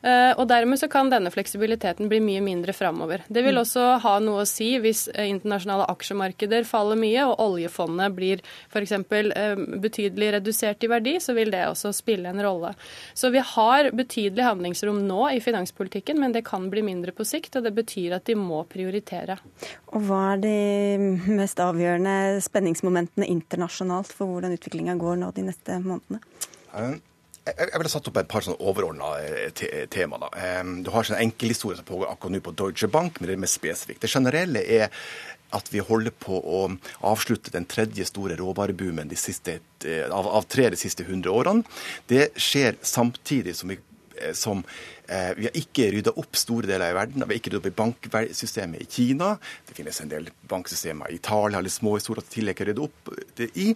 Eh, 0.00 0.32
og 0.32 0.46
Dermed 0.48 0.80
så 0.80 0.88
kan 0.88 1.10
denne 1.12 1.32
fleksibiliteten 1.32 2.08
bli 2.08 2.20
mye 2.24 2.40
mindre 2.44 2.72
framover. 2.76 3.24
Det 3.28 3.42
vil 3.44 3.58
mm. 3.58 3.60
også 3.62 3.86
ha 4.00 4.14
noe 4.24 4.44
å 4.44 4.48
si 4.48 4.72
hvis 4.80 5.06
eh, 5.12 5.28
internasjonale 5.28 5.88
aksjemarkeder 5.92 6.64
faller 6.68 6.96
mye 7.00 7.26
og 7.28 7.42
oljefondet 7.44 8.16
blir 8.16 8.44
f.eks. 8.70 8.94
Eh, 8.96 9.60
betydelig 9.82 10.32
redusert 10.38 10.86
i 10.86 10.90
verdi, 10.90 11.16
så 11.20 11.34
vil 11.36 11.52
det 11.52 11.66
også 11.68 11.92
spille 11.96 12.32
en 12.32 12.40
rolle. 12.44 12.72
Så 13.12 13.32
vi 13.34 13.44
har 13.44 13.90
betydelig 13.96 14.46
handlingsrom 14.46 15.02
nå 15.08 15.28
i 15.34 15.42
finanspolitikken, 15.44 16.20
men 16.22 16.32
det 16.36 16.46
kan 16.48 16.70
bli 16.72 16.84
mindre 16.86 17.12
på 17.16 17.26
sikt. 17.28 17.58
og 17.60 17.68
Det 17.68 17.74
betyr 17.76 18.16
at 18.16 18.28
de 18.30 18.38
må 18.40 18.62
prioritere. 18.70 19.36
Og 19.92 20.08
Hva 20.08 20.22
er 20.32 20.42
de 20.46 20.56
mest 21.28 21.60
avgjørende 21.60 22.40
spenningsmomentene 22.44 23.28
internasjonalt 23.28 24.14
for 24.16 24.32
hvordan 24.32 24.56
utviklinga 24.56 24.96
går 25.00 25.20
nå 25.20 25.32
de 25.36 25.46
neste 25.50 25.76
månedene? 25.84 26.24
Jeg 27.48 27.78
ville 27.80 27.90
satt 27.90 28.08
opp 28.10 28.18
et 28.20 28.28
par 28.30 28.44
sånne 28.44 28.60
overordna 28.60 29.14
eh, 29.24 29.86
tema. 29.90 30.20
Da. 30.20 30.30
Du 30.84 30.90
har 30.92 31.08
sånn 31.08 31.22
enkelhistorie 31.22 31.78
som 31.78 31.88
pågår 31.88 32.10
akkurat 32.12 32.36
nå 32.36 32.42
på 32.44 32.54
Deutsche 32.58 32.90
Bank, 32.92 33.18
men 33.18 33.30
det 33.30 33.36
er 33.36 33.44
mer 33.44 33.50
spesifikt. 33.50 34.02
Det 34.04 34.12
generelle 34.12 34.60
er 34.60 34.90
at 35.56 35.70
vi 35.72 35.82
holder 35.82 36.14
på 36.14 36.36
å 36.36 36.60
avslutte 37.08 37.50
den 37.50 37.66
tredje 37.66 38.04
store 38.06 38.36
råvareboomen 38.38 39.10
eh, 39.10 40.04
av, 40.06 40.28
av 40.28 40.46
tre 40.52 40.68
de 40.70 40.78
siste 40.78 41.08
hundre 41.08 41.32
årene. 41.32 41.64
Det 42.06 42.30
skjer 42.38 42.78
samtidig 42.86 43.56
som 43.58 43.72
vi 43.72 43.80
Eh, 44.20 44.32
som 44.32 44.62
Vi 45.10 45.48
har 45.48 45.56
ikke 45.58 45.88
rydda 45.96 46.12
opp 46.20 46.38
store 46.38 46.68
deler 46.70 46.92
av 46.92 47.00
verden. 47.00 47.24
Vi 47.24 47.34
har 47.34 47.40
ikke 47.40 47.50
rydda 47.56 47.60
opp 47.60 48.06
i 48.06 48.10
banksystemet 48.14 48.84
i 48.84 48.88
Kina. 48.90 49.32
Det 49.66 49.74
finnes 49.74 49.98
en 50.04 50.12
del 50.12 50.28
banksystemer 50.50 51.10
i 51.10 51.18
Italia, 51.18 51.62
litt 51.62 51.74
små 51.74 51.96
historier 51.96 52.26
til 52.30 52.52
å 52.52 52.54
rydde 52.54 52.84
opp 52.84 53.10
det 53.38 53.50
i. 53.58 53.70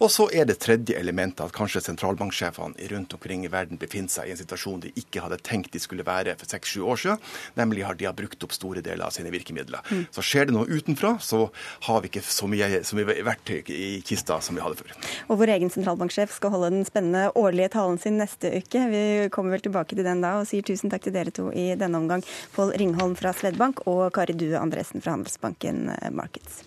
Og 0.00 0.10
så 0.10 0.26
er 0.34 0.48
det 0.48 0.58
tredje 0.62 0.98
elementet 0.98 1.44
at 1.44 1.54
kanskje 1.54 1.82
sentralbanksjefene 1.84 2.90
rundt 2.90 3.14
omkring 3.14 3.44
i 3.46 3.52
verden 3.52 3.78
befinner 3.80 4.10
seg 4.12 4.28
i 4.28 4.34
en 4.34 4.40
situasjon 4.40 4.82
de 4.84 4.92
ikke 4.98 5.22
hadde 5.24 5.40
tenkt 5.46 5.74
de 5.74 5.82
skulle 5.82 6.06
være 6.06 6.34
for 6.40 6.50
seks-sju 6.50 6.82
år 6.86 7.00
siden, 7.04 7.22
nemlig 7.58 7.84
har 7.86 7.98
de 7.98 8.08
har 8.08 8.16
brukt 8.16 8.42
opp 8.46 8.54
store 8.56 8.82
deler 8.84 9.06
av 9.06 9.14
sine 9.14 9.32
virkemidler. 9.32 9.84
Mm. 9.90 10.06
Så 10.14 10.24
skjer 10.26 10.48
det 10.48 10.56
noe 10.56 10.68
utenfra, 10.70 11.16
så 11.22 11.44
har 11.86 12.00
vi 12.02 12.10
ikke 12.10 12.24
så 12.24 12.48
mye, 12.50 12.82
så 12.86 12.98
mye 12.98 13.20
verktøy 13.26 13.60
i 13.74 14.00
kista 14.06 14.40
som 14.42 14.56
vi 14.56 14.64
hadde 14.64 14.80
før. 14.80 14.94
Og 15.28 15.40
vår 15.42 15.54
egen 15.58 15.72
sentralbanksjef 15.72 16.32
skal 16.36 16.54
holde 16.54 16.72
den 16.74 16.88
spennende 16.88 17.28
årlige 17.38 17.74
talen 17.76 18.00
sin 18.00 18.16
neste 18.20 18.52
uke. 18.56 18.86
Vi 18.90 19.04
kommer 19.34 19.56
vel 19.56 19.64
tilbake 19.66 19.98
til 19.98 20.06
den 20.06 20.24
da, 20.24 20.38
og 20.40 20.48
sier 20.48 20.64
tusen 20.66 20.79
takk 20.88 21.04
til 21.04 21.16
dere 21.18 21.34
to 21.34 21.50
i 21.52 21.74
denne 21.76 22.00
omgang. 22.00 22.24
Pål 22.56 22.72
Ringholm 22.80 23.18
fra 23.20 23.34
Svedbank 23.36 23.84
og 23.90 24.08
Kari 24.16 24.32
Due 24.32 24.56
Andresen 24.56 25.04
fra 25.04 25.18
Handelsbanken 25.18 25.90
Markets. 26.16 26.62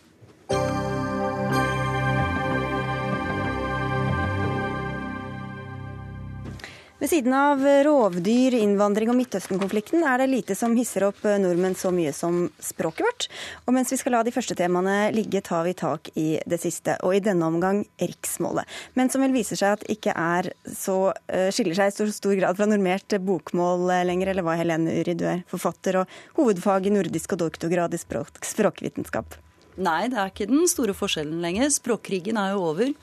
Ved 7.04 7.10
siden 7.12 7.34
av 7.36 7.60
rovdyr, 7.84 8.56
innvandring 8.56 9.10
og 9.12 9.18
Midtøsten-konflikten 9.18 10.06
er 10.08 10.22
det 10.22 10.30
lite 10.32 10.56
som 10.56 10.72
hisser 10.78 11.04
opp 11.04 11.18
nordmenn 11.28 11.74
så 11.76 11.90
mye 11.92 12.14
som 12.16 12.46
språket 12.64 13.04
vårt. 13.04 13.26
Og 13.68 13.74
mens 13.76 13.90
vi 13.92 13.98
skal 14.00 14.14
la 14.16 14.22
de 14.24 14.32
første 14.32 14.56
temaene 14.56 15.10
ligge, 15.12 15.42
tar 15.44 15.66
vi 15.68 15.74
tak 15.76 16.08
i 16.16 16.38
det 16.48 16.62
siste, 16.64 16.94
og 17.04 17.18
i 17.18 17.20
denne 17.20 17.44
omgang 17.44 17.82
riksmålet. 18.00 18.64
Men 18.96 19.12
som 19.12 19.20
vel 19.20 19.36
viser 19.36 19.60
seg 19.60 19.76
at 19.76 19.84
ikke 19.92 20.14
er 20.16 20.48
så 20.64 20.96
eh, 21.28 21.50
skiller 21.52 21.76
seg 21.76 21.92
i 21.92 21.96
stor, 21.98 22.14
stor 22.16 22.38
grad 22.40 22.56
fra 22.62 22.70
normert 22.72 23.18
bokmål 23.20 23.84
lenger, 24.08 24.32
eller 24.32 24.48
hva 24.48 24.56
Helene 24.62 24.94
Uri, 25.02 25.18
du 25.20 25.26
er 25.28 25.44
forfatter 25.52 26.00
og 26.06 26.14
hovedfag 26.40 26.88
i 26.88 26.94
nordisk 26.96 27.36
og 27.36 27.42
doktorgrad 27.44 27.98
i 27.98 28.00
språk, 28.00 28.40
språkvitenskap? 28.48 29.36
Nei, 29.76 30.06
det 30.08 30.24
er 30.24 30.32
ikke 30.32 30.48
den 30.48 30.72
store 30.72 30.96
forskjellen 30.96 31.44
lenger. 31.44 31.68
Språkkrigen 31.68 32.40
er 32.40 32.56
jo 32.56 32.64
over. 32.70 32.96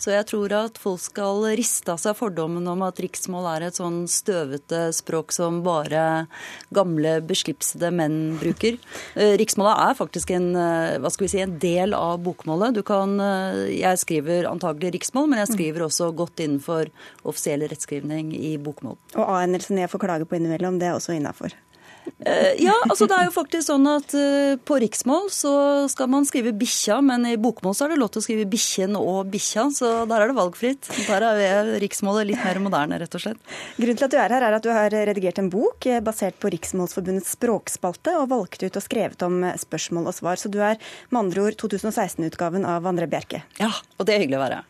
Så 0.00 0.12
jeg 0.14 0.26
tror 0.30 0.52
at 0.56 0.78
folk 0.80 1.00
skal 1.02 1.44
riste 1.58 1.92
av 1.92 2.00
seg 2.02 2.16
fordommen 2.18 2.66
om 2.70 2.82
at 2.86 2.98
riksmål 3.02 3.48
er 3.52 3.66
et 3.68 3.78
sånn 3.78 4.04
støvete 4.10 4.88
språk 4.96 5.34
som 5.34 5.62
bare 5.64 6.26
gamle, 6.74 7.16
beslipsede 7.24 7.90
menn 7.94 8.36
bruker. 8.40 8.78
Eh, 9.14 9.34
riksmålet 9.40 9.82
er 9.86 9.98
faktisk 9.98 10.34
en, 10.34 10.50
eh, 10.56 10.98
hva 10.98 11.12
skal 11.12 11.26
vi 11.26 11.32
si, 11.34 11.40
en 11.40 11.58
del 11.58 11.94
av 11.94 12.22
bokmålet. 12.24 12.74
Du 12.74 12.82
kan, 12.82 13.20
eh, 13.20 13.78
jeg 13.78 13.98
skriver 13.98 14.50
antagelig 14.50 14.94
riksmål, 14.98 15.28
men 15.28 15.46
jeg 15.46 15.56
skriver 15.56 15.86
også 15.86 16.14
godt 16.14 16.36
innenfor 16.36 16.90
offisiell 17.24 17.60
rettskrivning 17.68 18.34
i 18.34 18.56
bokmål. 18.58 18.96
Og 19.14 19.24
A-endelsen 19.28 19.78
jeg 19.78 19.90
får 19.90 20.00
klage 20.00 20.26
på 20.26 20.36
innimellom, 20.36 20.78
det 20.78 20.88
er 20.88 20.98
også 20.98 21.14
innafor? 21.14 21.52
Eh, 22.24 22.62
ja, 22.64 22.74
altså 22.88 23.06
det 23.08 23.16
er 23.16 23.28
jo 23.28 23.32
faktisk 23.34 23.66
sånn 23.68 23.86
at 23.88 24.14
eh, 24.16 24.56
på 24.64 24.78
riksmål 24.80 25.28
så 25.32 25.52
skal 25.92 26.08
man 26.12 26.26
skrive 26.28 26.54
bikkja, 26.56 26.98
men 27.04 27.26
i 27.28 27.36
bokmål 27.40 27.76
så 27.76 27.86
er 27.86 27.94
det 27.94 28.00
lov 28.00 28.12
til 28.14 28.22
å 28.22 28.24
skrive 28.26 28.46
bikkjen 28.48 28.96
og 28.98 29.30
bikkja, 29.32 29.66
så 29.76 29.92
der 30.08 30.24
er 30.24 30.32
det 30.32 30.38
valgfritt. 30.38 30.88
Der 31.08 31.26
er 31.28 31.72
riksmålet 31.82 32.30
litt 32.30 32.42
mer 32.44 32.60
moderne, 32.64 33.00
rett 33.02 33.16
og 33.16 33.24
slett. 33.24 33.40
Grunnen 33.78 34.00
til 34.00 34.08
at 34.08 34.14
du 34.14 34.18
er 34.20 34.36
her, 34.36 34.48
er 34.48 34.58
at 34.58 34.66
du 34.66 34.72
har 34.72 34.92
redigert 34.94 35.40
en 35.42 35.50
bok 35.52 35.88
eh, 35.90 36.02
basert 36.04 36.38
på 36.40 36.52
Riksmålsforbundets 36.54 37.34
språkspalte, 37.36 38.16
og 38.20 38.30
valgt 38.32 38.64
ut 38.64 38.80
og 38.80 38.84
skrevet 38.84 39.24
om 39.26 39.42
spørsmål 39.60 40.12
og 40.12 40.16
svar. 40.16 40.40
Så 40.40 40.52
du 40.52 40.60
er 40.64 40.80
med 41.10 41.26
andre 41.26 41.48
ord 41.48 41.58
2016-utgaven 41.60 42.68
av 42.68 42.88
André 42.88 43.08
Bjerke. 43.10 43.44
Ja, 43.60 43.72
og 43.98 44.08
det 44.08 44.16
er 44.16 44.24
hyggelig 44.24 44.40
å 44.40 44.46
være. 44.46 44.62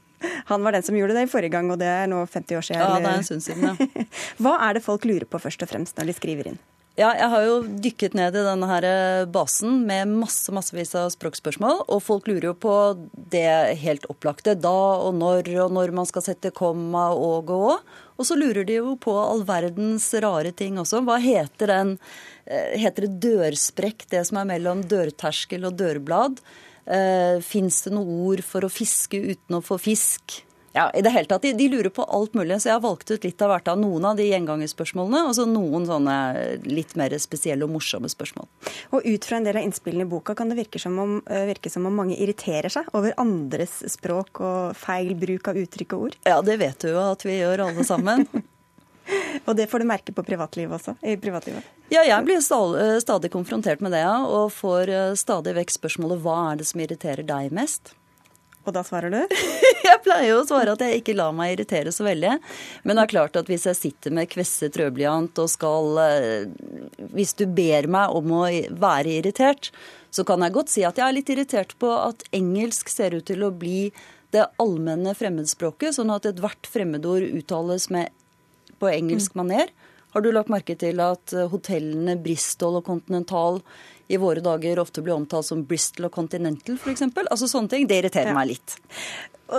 Han 0.49 0.63
var 0.65 0.73
den 0.73 0.83
som 0.83 0.97
gjorde 0.97 1.17
det 1.17 1.27
i 1.27 1.31
forrige 1.31 1.53
gang, 1.53 1.71
og 1.73 1.81
det 1.81 1.89
er 1.89 2.09
nå 2.11 2.23
50 2.25 2.59
år 2.59 2.65
siden. 2.65 2.81
Ja, 2.81 3.01
det 3.01 3.11
er 3.11 3.19
en 3.21 3.27
stund 3.27 3.45
siden, 3.45 3.67
ja. 3.69 4.05
Hva 4.43 4.57
er 4.69 4.79
det 4.79 4.85
folk 4.85 5.05
lurer 5.09 5.29
på 5.29 5.41
først 5.43 5.65
og 5.67 5.71
fremst 5.71 6.01
når 6.01 6.11
de 6.11 6.17
skriver 6.17 6.53
inn? 6.53 6.63
Ja, 6.95 7.09
jeg 7.19 7.27
har 7.27 7.43
jo 7.43 7.55
dykket 7.83 8.13
ned 8.15 8.37
i 8.39 8.43
denne 8.47 8.67
her 8.71 8.85
eh, 8.87 9.25
basen 9.27 9.81
med 9.89 10.13
masse 10.21 10.53
massevis 10.55 10.93
av 10.95 11.09
språkspørsmål. 11.11 11.81
Og 11.91 11.99
folk 12.07 12.29
lurer 12.31 12.53
jo 12.53 12.55
på 12.55 12.75
det 13.33 13.75
helt 13.81 14.07
opplagte. 14.13 14.55
Da 14.55 14.71
og 15.03 15.17
når, 15.19 15.51
og 15.65 15.75
når 15.75 15.91
man 15.99 16.07
skal 16.07 16.23
sette 16.23 16.55
komma 16.55 17.09
og 17.11 17.51
og 17.51 17.53
og. 17.57 17.91
Og 18.15 18.29
så 18.29 18.39
lurer 18.39 18.63
de 18.69 18.79
jo 18.79 18.95
på 18.95 19.11
all 19.19 19.43
verdens 19.49 20.07
rare 20.23 20.55
ting 20.55 20.79
også. 20.79 21.03
Hva 21.03 21.19
heter 21.19 21.75
den 21.75 21.93
eh, 22.47 22.79
Heter 22.79 23.09
det 23.09 23.19
dørsprekk, 23.27 24.07
det 24.15 24.23
som 24.31 24.39
er 24.39 24.53
mellom 24.55 24.87
dørterskel 24.87 25.67
og 25.67 25.75
dørblad? 25.83 26.39
Eh, 26.87 27.43
Fins 27.43 27.83
det 27.89 27.97
noe 27.99 28.21
ord 28.31 28.47
for 28.47 28.63
å 28.63 28.71
fiske 28.71 29.19
uten 29.19 29.59
å 29.59 29.65
få 29.67 29.83
fisk? 29.83 30.45
Ja, 30.77 30.91
i 30.91 31.03
det 31.07 31.11
hele 31.15 31.29
tatt. 31.31 31.43
De, 31.43 31.53
de, 31.55 31.69
lurer 31.71 31.91
på 31.95 32.03
alt 32.03 32.35
mulig. 32.35 32.57
Så 32.59 32.69
jeg 32.69 32.75
har 32.75 32.83
valgt 32.83 33.11
ut 33.11 33.23
litt 33.25 33.43
av 33.47 33.53
hvert 33.53 33.69
av 33.71 33.79
noen 33.79 34.09
av 34.09 34.17
de 34.19 34.25
gjengangerspørsmålene, 34.27 35.21
og 35.29 35.37
så 35.39 35.45
noen 35.47 35.87
sånne 35.87 36.17
litt 36.67 36.97
mer 36.99 37.15
spesielle 37.23 37.63
og 37.63 37.77
morsomme 37.77 38.11
spørsmål. 38.11 38.49
Og 38.99 39.07
ut 39.07 39.29
fra 39.29 39.39
en 39.39 39.47
del 39.47 39.61
av 39.61 39.69
innspillene 39.69 40.03
i 40.03 40.11
boka 40.11 40.35
kan 40.35 40.51
det 40.51 40.59
virke 40.59 40.83
som, 40.83 40.99
om, 40.99 41.15
eh, 41.31 41.47
virke 41.47 41.71
som 41.71 41.87
om 41.87 41.95
mange 41.95 42.19
irriterer 42.19 42.75
seg 42.75 42.91
over 42.91 43.15
andres 43.23 43.85
språk 43.95 44.43
og 44.43 44.75
feil 44.75 45.15
bruk 45.15 45.55
av 45.55 45.63
uttrykk 45.63 45.95
og 45.95 46.09
ord? 46.09 46.19
Ja, 46.27 46.43
det 46.43 46.59
vet 46.59 46.83
du 46.83 46.91
jo 46.91 46.99
at 47.07 47.23
vi 47.23 47.39
gjør 47.39 47.69
alle 47.69 47.87
sammen. 47.87 48.27
og 49.47 49.55
det 49.55 49.71
får 49.71 49.79
du 49.79 49.91
merke 49.95 50.11
på 50.17 50.27
privatlivet 50.27 50.75
også? 50.75 50.99
i 51.07 51.15
privatlivet? 51.23 51.63
Ja, 51.95 52.03
jeg 52.03 52.19
blir 52.27 52.43
stadig, 52.43 52.97
stadig 53.07 53.31
konfrontert 53.31 53.79
med 53.85 53.95
det, 53.95 54.03
ja, 54.03 54.25
og 54.27 54.51
får 54.59 54.91
eh, 54.91 55.11
stadig 55.23 55.55
vekk 55.55 55.79
spørsmålet 55.79 56.27
hva 56.27 56.41
er 56.51 56.65
det 56.65 56.67
som 56.67 56.83
irriterer 56.83 57.23
deg 57.23 57.55
mest? 57.55 57.95
Og 58.65 58.73
da 58.73 58.83
svarer 58.87 59.13
du? 59.13 59.21
jeg 59.89 60.01
pleier 60.05 60.31
jo 60.31 60.39
å 60.41 60.47
svare 60.49 60.75
at 60.75 60.85
jeg 60.85 61.03
ikke 61.03 61.17
lar 61.19 61.35
meg 61.37 61.55
irritere 61.55 61.93
så 61.93 62.07
veldig. 62.07 62.39
Men 62.85 62.97
det 62.97 63.05
er 63.05 63.13
klart 63.13 63.37
at 63.41 63.51
hvis 63.51 63.67
jeg 63.69 63.81
sitter 63.81 64.15
med 64.17 64.31
kvesset 64.33 64.79
rødblyant 64.81 65.41
og 65.43 65.51
skal 65.53 66.01
eh, 66.05 66.49
Hvis 67.13 67.37
du 67.39 67.45
ber 67.47 67.89
meg 67.91 68.17
om 68.17 68.33
å 68.41 68.43
være 68.81 69.19
irritert, 69.21 69.71
så 70.15 70.25
kan 70.27 70.45
jeg 70.45 70.55
godt 70.57 70.73
si 70.73 70.85
at 70.87 70.99
jeg 71.01 71.07
er 71.07 71.17
litt 71.17 71.33
irritert 71.33 71.75
på 71.83 71.91
at 71.93 72.25
engelsk 72.37 72.93
ser 72.93 73.17
ut 73.19 73.27
til 73.29 73.45
å 73.45 73.53
bli 73.53 73.89
det 74.35 74.47
allmenne 74.63 75.13
fremmedspråket, 75.15 75.95
sånn 75.97 76.13
at 76.15 76.27
ethvert 76.27 76.67
fremmedord 76.71 77.27
uttales 77.39 77.89
med, 77.95 78.11
på 78.81 78.91
engelsk 78.91 79.35
mm. 79.35 79.41
maner. 79.43 79.75
Har 80.15 80.23
du 80.23 80.31
lagt 80.31 80.51
merke 80.51 80.77
til 80.79 81.03
at 81.03 81.35
hotellene 81.51 82.15
Bristol 82.23 82.79
og 82.79 82.87
Continental 82.87 83.61
i 84.09 84.19
våre 84.21 84.43
dager 84.45 84.81
ofte 84.83 85.03
blir 85.03 85.15
omtalt 85.15 85.47
som 85.47 85.63
Bristol 85.69 86.11
og 86.11 86.17
Continental 86.17 86.77
f.eks. 86.77 87.07
Altså 87.25 87.49
sånne 87.49 87.73
ting. 87.73 87.87
Det 87.89 88.03
irriterer 88.03 88.33
ja. 88.33 88.37
meg 88.37 88.53
litt. 88.55 88.77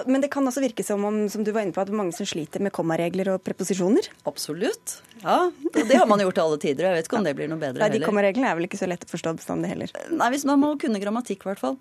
Men 0.10 0.24
det 0.24 0.32
kan 0.34 0.46
også 0.48 0.64
virke 0.64 0.84
som 0.86 1.04
om 1.06 1.18
som 1.30 1.44
du 1.46 1.52
var 1.54 1.66
inne 1.66 1.76
på, 1.76 1.84
at 1.84 1.92
mange 1.94 2.16
som 2.16 2.26
sliter 2.28 2.64
med 2.64 2.74
kommaregler 2.74 3.30
og 3.36 3.44
preposisjoner? 3.46 4.08
Absolutt. 4.26 5.00
Ja, 5.22 5.52
det 5.74 5.96
har 5.96 6.08
man 6.10 6.22
gjort 6.22 6.36
til 6.38 6.44
alle 6.44 6.58
tider. 6.62 6.88
Jeg 6.88 6.98
vet 6.98 7.10
ikke 7.10 7.20
om 7.20 7.26
det 7.26 7.34
blir 7.38 7.50
noe 7.50 7.62
bedre 7.62 7.82
Nei, 7.82 7.92
De 7.94 8.02
kommareglene 8.04 8.50
er 8.50 8.58
vel 8.58 8.68
ikke 8.68 8.80
så 8.80 8.90
lett 8.90 9.06
å 9.06 9.10
forstå 9.10 9.36
bestandig 9.38 9.72
heller? 9.72 9.94
Nei, 10.12 10.30
hvis 10.34 10.46
man 10.50 10.60
må 10.62 10.74
kunne 10.82 11.02
grammatikk 11.02 11.46
i 11.46 11.50
hvert 11.52 11.62
fall. 11.62 11.78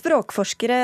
Språkforskere 0.00 0.80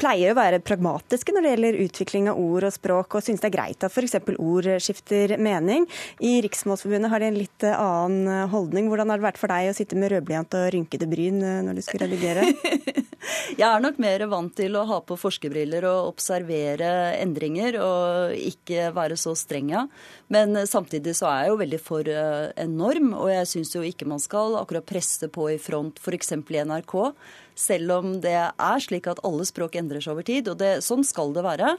pleier 0.00 0.32
å 0.32 0.38
være 0.38 0.62
pragmatiske 0.64 1.34
når 1.34 1.46
det 1.46 1.54
gjelder 1.54 1.80
utvikling 1.84 2.30
av 2.32 2.40
ord 2.40 2.68
og 2.70 2.74
språk, 2.74 3.18
og 3.18 3.26
synes 3.26 3.42
det 3.44 3.50
er 3.50 3.56
greit 3.58 3.86
at 3.86 3.94
f.eks. 3.94 4.16
ord 4.38 4.70
skifter 4.82 5.36
mening. 5.42 5.88
I 6.24 6.36
Riksmålsforbundet 6.46 7.12
har 7.12 7.22
de 7.22 7.30
en 7.32 7.40
litt 7.40 7.68
annen 7.74 8.50
holdning. 8.54 8.90
Hvordan 8.92 9.12
har 9.12 9.20
det 9.20 9.28
vært 9.28 9.42
for 9.42 9.52
deg 9.52 9.72
å 9.72 9.76
sitte 9.76 9.98
med 9.98 10.14
rødblyant 10.14 10.58
og 10.58 10.70
rynkede 10.74 11.10
bryn 11.10 11.42
når 11.68 11.78
du 11.78 11.84
skulle 11.84 12.08
redigere? 12.08 12.48
Jeg 13.54 13.66
er 13.68 13.82
nok 13.82 13.98
mer 14.02 14.24
vant 14.30 14.54
til 14.56 14.76
å 14.76 14.84
ha 14.88 15.00
på 15.06 15.16
forskerbriller 15.18 15.86
og 15.88 16.10
observere 16.12 16.88
endringer, 17.20 17.78
og 17.80 18.34
ikke 18.36 18.90
være 18.96 19.18
så 19.20 19.34
streng, 19.38 19.72
ja. 19.74 19.84
Men 20.32 20.56
samtidig 20.68 21.16
så 21.18 21.28
er 21.30 21.44
jeg 21.44 21.52
jo 21.52 21.60
veldig 21.62 21.80
for 21.82 22.10
eh, 22.10 22.50
en 22.64 22.76
norm, 22.80 23.12
og 23.16 23.30
jeg 23.32 23.50
syns 23.50 23.74
jo 23.76 23.84
ikke 23.86 24.08
man 24.10 24.22
skal 24.22 24.58
akkurat 24.60 24.88
presse 24.88 25.28
på 25.32 25.48
i 25.54 25.60
front 25.62 26.00
f.eks. 26.02 26.34
i 26.36 26.64
NRK. 26.68 26.96
Selv 27.54 27.98
om 28.00 28.16
det 28.24 28.36
er 28.36 28.82
slik 28.82 29.06
at 29.10 29.22
alle 29.26 29.46
språk 29.46 29.78
endrer 29.78 30.02
seg 30.04 30.16
over 30.16 30.26
tid, 30.26 30.50
og 30.50 30.58
det, 30.62 30.76
sånn 30.84 31.06
skal 31.06 31.32
det 31.36 31.46
være 31.46 31.76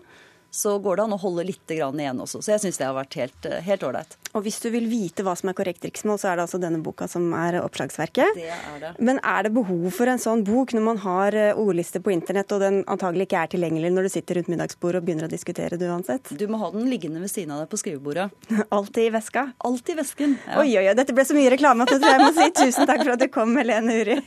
så 0.56 0.78
går 0.80 0.98
det 0.98 1.04
an 1.06 1.16
å 1.16 1.20
holde 1.20 1.44
litt 1.50 1.72
igjen 1.76 2.22
også. 2.24 2.40
Så 2.40 2.54
jeg 2.54 2.64
syns 2.64 2.80
det 2.80 2.88
har 2.88 2.96
vært 2.96 3.18
helt 3.20 3.84
ålreit. 3.84 4.16
Og 4.36 4.44
hvis 4.44 4.58
du 4.64 4.68
vil 4.72 4.88
vite 4.92 5.24
hva 5.24 5.34
som 5.36 5.50
er 5.52 5.56
korrekt 5.56 5.84
riksmål, 5.88 6.18
så 6.20 6.30
er 6.32 6.38
det 6.38 6.46
altså 6.46 6.60
denne 6.60 6.80
boka 6.84 7.08
som 7.12 7.28
er 7.36 7.58
oppslagsverket. 7.62 8.36
Det 8.36 8.50
er 8.52 8.80
det. 8.82 8.92
Men 9.04 9.20
er 9.24 9.48
det 9.48 9.54
behov 9.56 9.86
for 9.96 10.12
en 10.12 10.20
sånn 10.22 10.44
bok 10.48 10.74
når 10.76 10.84
man 10.84 11.00
har 11.04 11.36
eh, 11.40 11.60
ordliste 11.60 12.02
på 12.04 12.12
internett, 12.16 12.52
og 12.56 12.64
den 12.64 12.82
antagelig 12.92 13.30
ikke 13.30 13.42
er 13.44 13.52
tilgjengelig 13.56 13.92
når 13.96 14.08
du 14.08 14.12
sitter 14.16 14.40
rundt 14.40 14.52
middagsbordet 14.52 15.00
og 15.02 15.08
begynner 15.08 15.28
å 15.30 15.32
diskutere 15.32 15.80
det 15.80 15.88
uansett? 15.92 16.32
Du 16.36 16.46
må 16.52 16.60
ha 16.64 16.72
den 16.76 16.88
liggende 16.92 17.24
ved 17.24 17.32
siden 17.32 17.56
av 17.56 17.64
deg 17.64 17.72
på 17.72 17.80
skrivebordet. 17.84 18.28
Alltid 18.76 19.04
i 19.10 19.14
veska? 19.16 19.48
Alltid 19.72 19.96
i 19.96 20.00
vesken. 20.04 20.38
Ja. 20.44 20.60
Oi, 20.64 20.70
oi, 20.76 20.86
oi. 20.90 20.96
Dette 21.00 21.16
ble 21.16 21.24
så 21.28 21.36
mye 21.38 21.52
reklame 21.56 21.88
at 21.88 21.96
jeg 21.96 22.04
tror 22.04 22.16
jeg 22.16 22.24
må 22.24 22.32
si 22.36 22.48
tusen 22.64 22.92
takk 22.92 23.04
for 23.04 23.16
at 23.16 23.24
du 23.24 23.28
kom, 23.32 23.56
Helene 23.60 23.92
Uri. 24.04 24.18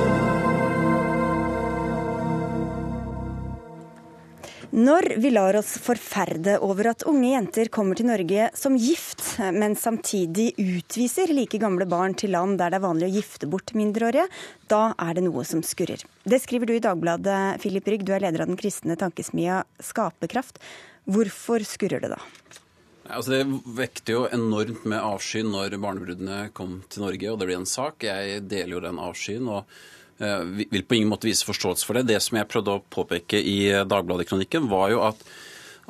Når 4.76 5.06
vi 5.24 5.30
lar 5.32 5.56
oss 5.56 5.70
forferde 5.80 6.58
over 6.60 6.90
at 6.90 7.04
unge 7.08 7.30
jenter 7.30 7.70
kommer 7.72 7.96
til 7.96 8.10
Norge 8.10 8.50
som 8.60 8.74
gift, 8.76 9.22
men 9.40 9.72
samtidig 9.72 10.50
utviser 10.60 11.32
like 11.32 11.56
gamle 11.62 11.86
barn 11.88 12.12
til 12.12 12.34
land 12.34 12.58
der 12.60 12.74
det 12.74 12.76
er 12.76 12.84
vanlig 12.84 13.08
å 13.08 13.14
gifte 13.14 13.48
bort 13.48 13.72
mindreårige, 13.72 14.26
da 14.68 14.82
er 15.00 15.16
det 15.16 15.24
noe 15.24 15.46
som 15.48 15.64
skurrer. 15.64 16.04
Det 16.28 16.42
skriver 16.44 16.68
du 16.68 16.74
i 16.76 16.84
Dagbladet, 16.84 17.56
Philip 17.64 17.88
Rygg, 17.88 18.04
du 18.04 18.12
er 18.12 18.26
leder 18.26 18.44
av 18.44 18.52
den 18.52 18.60
kristne 18.60 18.98
tankesmia 19.00 19.62
Skaperkraft. 19.80 20.60
Hvorfor 21.08 21.64
skurrer 21.64 22.04
det 22.04 22.12
da? 22.12 22.20
Altså 23.08 23.32
det 23.32 23.42
vekte 23.80 24.12
jo 24.12 24.24
enormt 24.28 24.84
med 24.84 25.00
avsky 25.00 25.40
når 25.46 25.80
barnebruddene 25.80 26.50
kom 26.52 26.82
til 26.92 27.08
Norge, 27.08 27.32
og 27.32 27.40
det 27.40 27.48
ble 27.48 27.62
en 27.62 27.70
sak. 27.78 28.04
Jeg 28.04 28.44
deler 28.44 28.76
jo 28.76 28.88
den 28.90 29.00
avskyen. 29.00 29.48
og 29.48 29.64
vil 30.18 30.84
på 30.86 30.96
ingen 30.96 31.10
måte 31.10 31.28
vise 31.28 31.46
forståelse 31.46 31.86
for 31.86 31.98
det. 31.98 32.06
Det 32.08 32.20
som 32.24 32.38
jeg 32.38 32.48
prøvde 32.50 32.76
å 32.76 32.84
påpeke 32.92 33.40
i 33.40 33.58
Dagbladet-kronikken, 33.88 34.68
var 34.70 34.90
jo 34.94 35.02
at, 35.04 35.20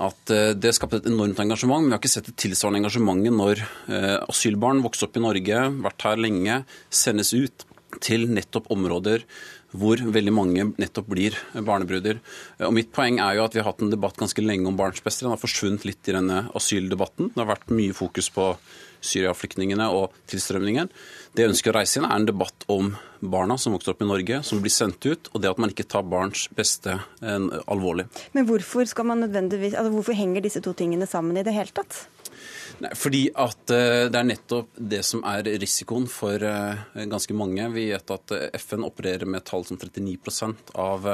at 0.09 0.35
eh, 0.35 0.53
det 0.59 0.75
skapte 0.77 1.01
et 1.03 1.11
enormt 1.11 1.41
engasjement. 1.43 1.85
Men 1.85 1.93
vi 1.93 1.97
har 1.97 2.03
ikke 2.03 2.15
sett 2.17 2.31
det 2.33 2.39
tilsvarende 2.43 2.85
engasjementet 2.85 3.37
når 3.37 3.63
eh, 3.63 4.17
asylbarn 4.27 4.83
vokser 4.87 5.09
opp 5.09 5.21
i 5.21 5.25
Norge, 5.27 5.63
vært 5.87 6.09
her 6.09 6.23
lenge, 6.23 6.63
sendes 6.91 7.35
ut 7.37 7.69
til 8.03 8.27
nettopp 8.29 8.67
områder 8.75 9.23
hvor 9.77 10.01
veldig 10.01 10.33
mange 10.35 10.65
nettopp 10.79 11.09
blir 11.11 11.37
barnebruder. 11.53 12.21
Og 12.65 12.75
Mitt 12.75 12.93
poeng 12.95 13.19
er 13.23 13.37
jo 13.37 13.45
at 13.47 13.57
vi 13.57 13.61
har 13.61 13.69
hatt 13.69 13.83
en 13.85 13.93
debatt 13.93 14.19
ganske 14.19 14.45
lenge 14.45 14.69
om 14.71 14.79
barns 14.79 15.03
beste. 15.05 15.25
Den 15.27 15.35
har 15.35 15.43
forsvunnet 15.43 15.85
litt 15.89 16.09
i 16.09 16.15
denne 16.17 16.47
asyldebatten. 16.57 17.33
Det 17.35 17.43
har 17.43 17.51
vært 17.51 17.75
mye 17.75 17.97
fokus 17.97 18.31
på 18.33 18.53
Syria-flyktningene 19.01 19.89
og 19.93 20.15
tilstrømningen. 20.31 20.91
Det 21.37 21.45
jeg 21.45 21.53
ønsker 21.53 21.73
å 21.73 21.79
reise 21.79 22.01
inn, 22.01 22.09
er 22.09 22.17
en 22.17 22.29
debatt 22.29 22.67
om 22.73 22.95
barna 23.21 23.57
som 23.61 23.75
vokser 23.75 23.95
opp 23.95 24.03
i 24.05 24.09
Norge, 24.09 24.43
som 24.47 24.61
blir 24.63 24.73
sendt 24.73 25.05
ut, 25.07 25.31
og 25.33 25.43
det 25.43 25.51
at 25.51 25.61
man 25.61 25.73
ikke 25.73 25.89
tar 25.89 26.07
barns 26.09 26.47
beste 26.57 26.99
en, 27.21 27.51
eh, 27.53 27.65
alvorlig. 27.67 28.07
Men 28.33 28.47
hvorfor, 28.49 28.87
skal 28.87 29.05
man 29.05 29.25
altså 29.25 29.91
hvorfor 29.91 30.17
henger 30.17 30.43
disse 30.43 30.63
to 30.65 30.73
tingene 30.73 31.07
sammen 31.07 31.37
i 31.37 31.43
det 31.43 31.55
hele 31.57 31.73
tatt? 31.73 32.07
Nei, 32.81 32.91
fordi 32.99 33.31
at 33.33 33.71
uh, 33.73 34.09
det 34.13 34.19
er 34.19 34.27
nettopp 34.29 34.69
det 34.77 35.03
som 35.07 35.23
er 35.25 35.47
risikoen 35.63 36.09
for 36.11 36.43
uh, 36.43 36.77
ganske 37.09 37.33
mange. 37.37 37.69
Vi 37.73 37.89
vet 37.93 38.11
at 38.13 38.35
FN 38.61 38.85
opererer 38.85 39.25
med 39.25 39.47
tall 39.49 39.65
som 39.65 39.79
39% 39.81 40.75
av 40.75 41.07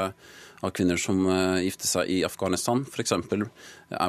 av 0.63 0.71
kvinner 0.71 0.99
som 1.01 1.25
uh, 1.27 1.59
gifter 1.63 1.89
seg 1.91 2.11
i 2.11 2.21
Afghanistan, 2.27 2.85
f.eks. 2.87 3.15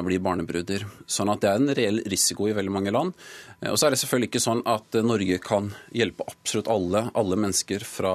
blir 0.06 0.22
barnebruder. 0.22 0.86
Sånn 1.10 1.32
at 1.32 1.42
det 1.42 1.50
er 1.50 1.60
en 1.60 1.74
reell 1.74 2.00
risiko 2.10 2.46
i 2.48 2.54
veldig 2.54 2.74
mange 2.74 2.92
land. 2.94 3.14
Uh, 3.58 3.72
og 3.72 3.78
så 3.78 3.88
er 3.88 3.94
det 3.94 4.00
selvfølgelig 4.02 4.30
ikke 4.30 4.44
sånn 4.44 4.62
at 4.70 4.98
uh, 4.98 5.02
Norge 5.06 5.40
kan 5.42 5.72
hjelpe 5.94 6.26
absolutt 6.30 6.70
alle, 6.70 7.08
alle 7.18 7.38
mennesker 7.42 7.86
fra 7.88 8.14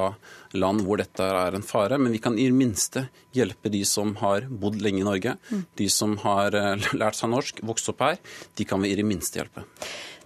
land 0.56 0.86
hvor 0.88 1.02
dette 1.02 1.25
er 1.43 1.58
en 1.58 1.65
fare, 1.65 1.99
men 2.02 2.15
vi 2.15 2.21
kan 2.23 2.39
i 2.39 2.47
det 2.47 2.56
minste 2.58 3.10
hjelpe 3.36 3.69
de 3.73 3.84
som 3.86 4.15
har 4.23 4.47
bodd 4.49 4.80
lenge 4.82 5.04
i 5.04 5.10
Norge. 5.10 5.36
Mm. 5.52 5.65
De 5.84 5.89
som 5.93 6.15
har 6.23 6.56
lært 7.02 7.19
seg 7.19 7.34
norsk, 7.36 7.60
vokst 7.67 7.91
opp 7.91 8.08
her. 8.08 8.23
De 8.58 8.65
kan 8.65 8.82
vi 8.82 8.93
i 8.93 8.97
det 8.97 9.06
minste 9.06 9.43
hjelpe. 9.43 9.67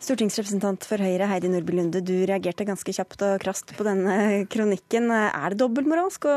Stortingsrepresentant 0.04 0.84
for 0.84 1.00
Høyre 1.00 1.30
Heidi 1.30 1.48
Nordby 1.48 1.78
Lunde, 1.78 2.02
du 2.04 2.26
reagerte 2.28 2.66
ganske 2.68 2.92
kjapt 2.92 3.22
og 3.24 3.38
krast 3.40 3.70
på 3.78 3.86
denne 3.88 4.44
kronikken. 4.52 5.06
Er 5.14 5.54
det 5.54 5.62
dobbeltmoralsk 5.62 6.26
å 6.28 6.34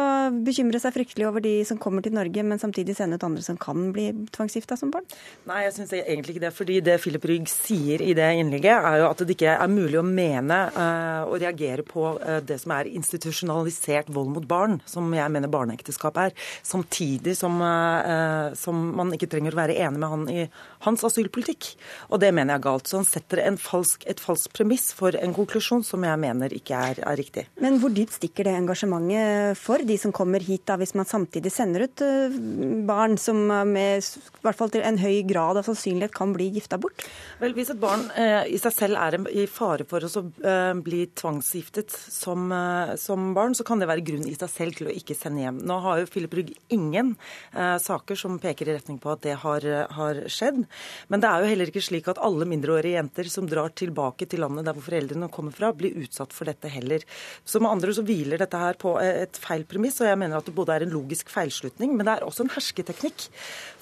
bekymre 0.47 0.79
seg 0.79 0.95
fryktelig 0.95 1.27
over 1.27 1.43
de 1.43 1.55
som 1.67 1.81
kommer 1.83 2.05
til 2.05 2.15
Norge, 2.15 2.45
men 2.47 2.63
samtidig 2.63 2.95
sende 2.95 3.19
ut 3.19 3.27
andre 3.27 3.43
som 3.43 3.59
kan 3.59 3.89
bli 3.97 4.05
tvangsgifta 4.37 4.79
som 4.79 4.93
barn? 4.95 5.09
Nei, 5.51 5.65
jeg 5.65 5.75
syns 5.81 5.95
egentlig 5.99 6.37
ikke 6.37 6.45
det. 6.45 6.53
fordi 6.55 6.77
det 6.87 6.95
Philip 7.03 7.27
Rygg 7.27 7.51
sier 7.51 8.05
i 8.07 8.15
det 8.15 8.29
innlegget, 8.39 8.87
er 8.87 9.01
jo 9.01 9.09
at 9.09 9.25
det 9.25 9.35
ikke 9.35 9.57
er 9.57 9.75
mulig 9.75 9.99
å 9.99 10.05
mene 10.07 10.61
uh, 10.77 11.27
og 11.27 11.43
reagere 11.43 11.83
på 11.91 12.07
uh, 12.21 12.39
det 12.47 12.61
som 12.63 12.77
er 12.77 12.93
institusjonalisert 12.93 14.15
vold 14.15 14.31
mot 14.37 14.47
barn, 14.47 14.79
som 14.87 15.11
jeg 15.11 15.35
mener 15.35 15.51
barneekteskap 15.51 16.23
er, 16.23 16.37
samtidig 16.63 17.35
som, 17.35 17.59
uh, 17.59 18.55
som 18.55 18.93
man 19.03 19.11
ikke 19.19 19.33
trenger 19.35 19.59
å 19.59 19.63
være 19.65 19.81
enig 19.83 20.05
med 20.05 20.15
han 20.15 20.31
i 20.31 20.47
hans 20.87 21.03
asylpolitikk. 21.11 21.73
Og 22.15 22.23
det 22.23 22.31
mener 22.31 22.55
jeg 22.55 22.63
er 22.63 22.67
galt. 22.71 22.87
Så 22.87 23.03
han 23.03 23.11
setter 23.11 23.43
en 23.43 23.56
falsk, 23.61 24.07
et 24.09 24.21
falskt 24.23 24.55
premiss 24.57 24.91
for 24.97 25.17
en 25.19 25.35
konklusjon 25.37 25.85
som 25.87 26.05
jeg 26.07 26.21
mener 26.23 26.55
ikke 26.57 26.79
er, 26.91 27.01
er, 27.03 27.17
riktig. 27.19 27.47
Men 27.63 27.81
hvor 27.83 27.93
dypt 27.95 28.19
stikker 28.19 28.49
det 28.49 28.57
engasjementet 28.59 29.59
for 29.61 29.83
de 29.87 29.99
som 30.01 30.15
kommer 30.15 30.45
hit, 30.45 30.67
da, 30.69 30.79
hvis 30.81 30.95
man 30.99 31.09
samtidig 31.09 31.53
sender 31.55 31.87
ut 31.87 32.05
eh, 32.05 32.37
barn 32.87 33.17
som 33.21 33.41
med 33.47 34.05
i 34.05 34.45
hvert 34.47 34.59
fall 34.59 34.73
til 34.73 34.85
en 34.87 34.99
høy 35.01 35.23
grad 35.29 35.59
av 35.59 35.67
sannsynlighet 35.67 36.15
kan 36.15 36.33
bli 36.35 36.49
gifta 36.55 36.79
bort? 36.81 37.05
Vel, 37.41 37.55
Hvis 37.57 37.73
et 37.73 37.81
barn 37.81 38.07
eh, 38.19 38.45
i 38.53 38.61
seg 38.61 38.75
selv 38.75 39.01
er 39.01 39.19
i 39.33 39.47
fare 39.51 39.87
for 39.89 40.05
å 40.05 40.23
eh, 40.23 40.73
bli 40.87 41.03
tvangsgiftet 41.17 41.93
som, 41.93 42.47
eh, 42.53 42.95
som, 43.01 43.33
barn, 43.37 43.57
så 43.57 43.67
kan 43.67 43.83
det 43.83 43.89
være 43.91 44.05
grunn 44.07 44.27
i 44.29 44.37
seg 44.37 44.53
selv 44.53 44.79
til 44.79 44.91
å 44.91 44.95
ikke 44.95 45.17
sende 45.19 45.45
hjem. 45.45 45.61
Nå 45.67 45.79
har 45.85 46.03
jo 46.03 46.11
Philip 46.11 46.37
Rygg 46.39 46.53
ingen 46.75 47.15
eh, 47.53 47.77
saker 47.83 48.19
som 48.19 48.39
peker 48.43 48.71
i 48.71 48.77
retning 48.77 49.01
på 49.03 49.13
at 49.15 49.25
det 49.27 49.39
har, 49.43 49.67
har 49.97 50.23
skjedd. 50.33 50.65
Men 51.13 51.23
det 51.23 51.31
er 51.31 51.43
jo 51.43 51.51
heller 51.53 51.73
ikke 51.73 51.85
slik 51.85 52.11
at 52.13 52.23
alle 52.23 52.49
mindreårige 52.49 52.99
jenter 52.99 53.31
som 53.33 53.46
drar 53.51 53.73
tilbake 53.77 54.29
til 54.31 54.43
landet 54.45 54.67
der 54.67 54.77
hvor 54.77 54.87
foreldrene 54.89 55.31
kommer 55.33 55.55
fra, 55.55 55.73
blir 55.77 55.97
utsatt 56.03 56.35
for 56.37 56.49
dette 56.49 56.71
heller. 56.73 57.05
Så 57.45 57.63
med 57.63 57.71
andre 57.71 57.95
så 57.97 58.05
hviler 58.07 58.41
dette 58.43 58.61
her 58.61 58.79
på 58.81 58.97
et 59.03 59.39
feil 59.43 59.67
premiss, 59.69 60.01
og 60.03 60.11
jeg 60.11 60.21
mener 60.21 60.39
at 60.39 60.49
det 60.49 60.57
både 60.57 60.77
er 60.77 60.87
en 60.87 60.95
logisk 60.95 61.31
feilslutning, 61.33 61.95
men 61.97 62.07
det 62.07 62.17
er 62.17 62.27
også 62.27 62.47
en 62.47 62.53
hersketeknikk. 62.55 63.29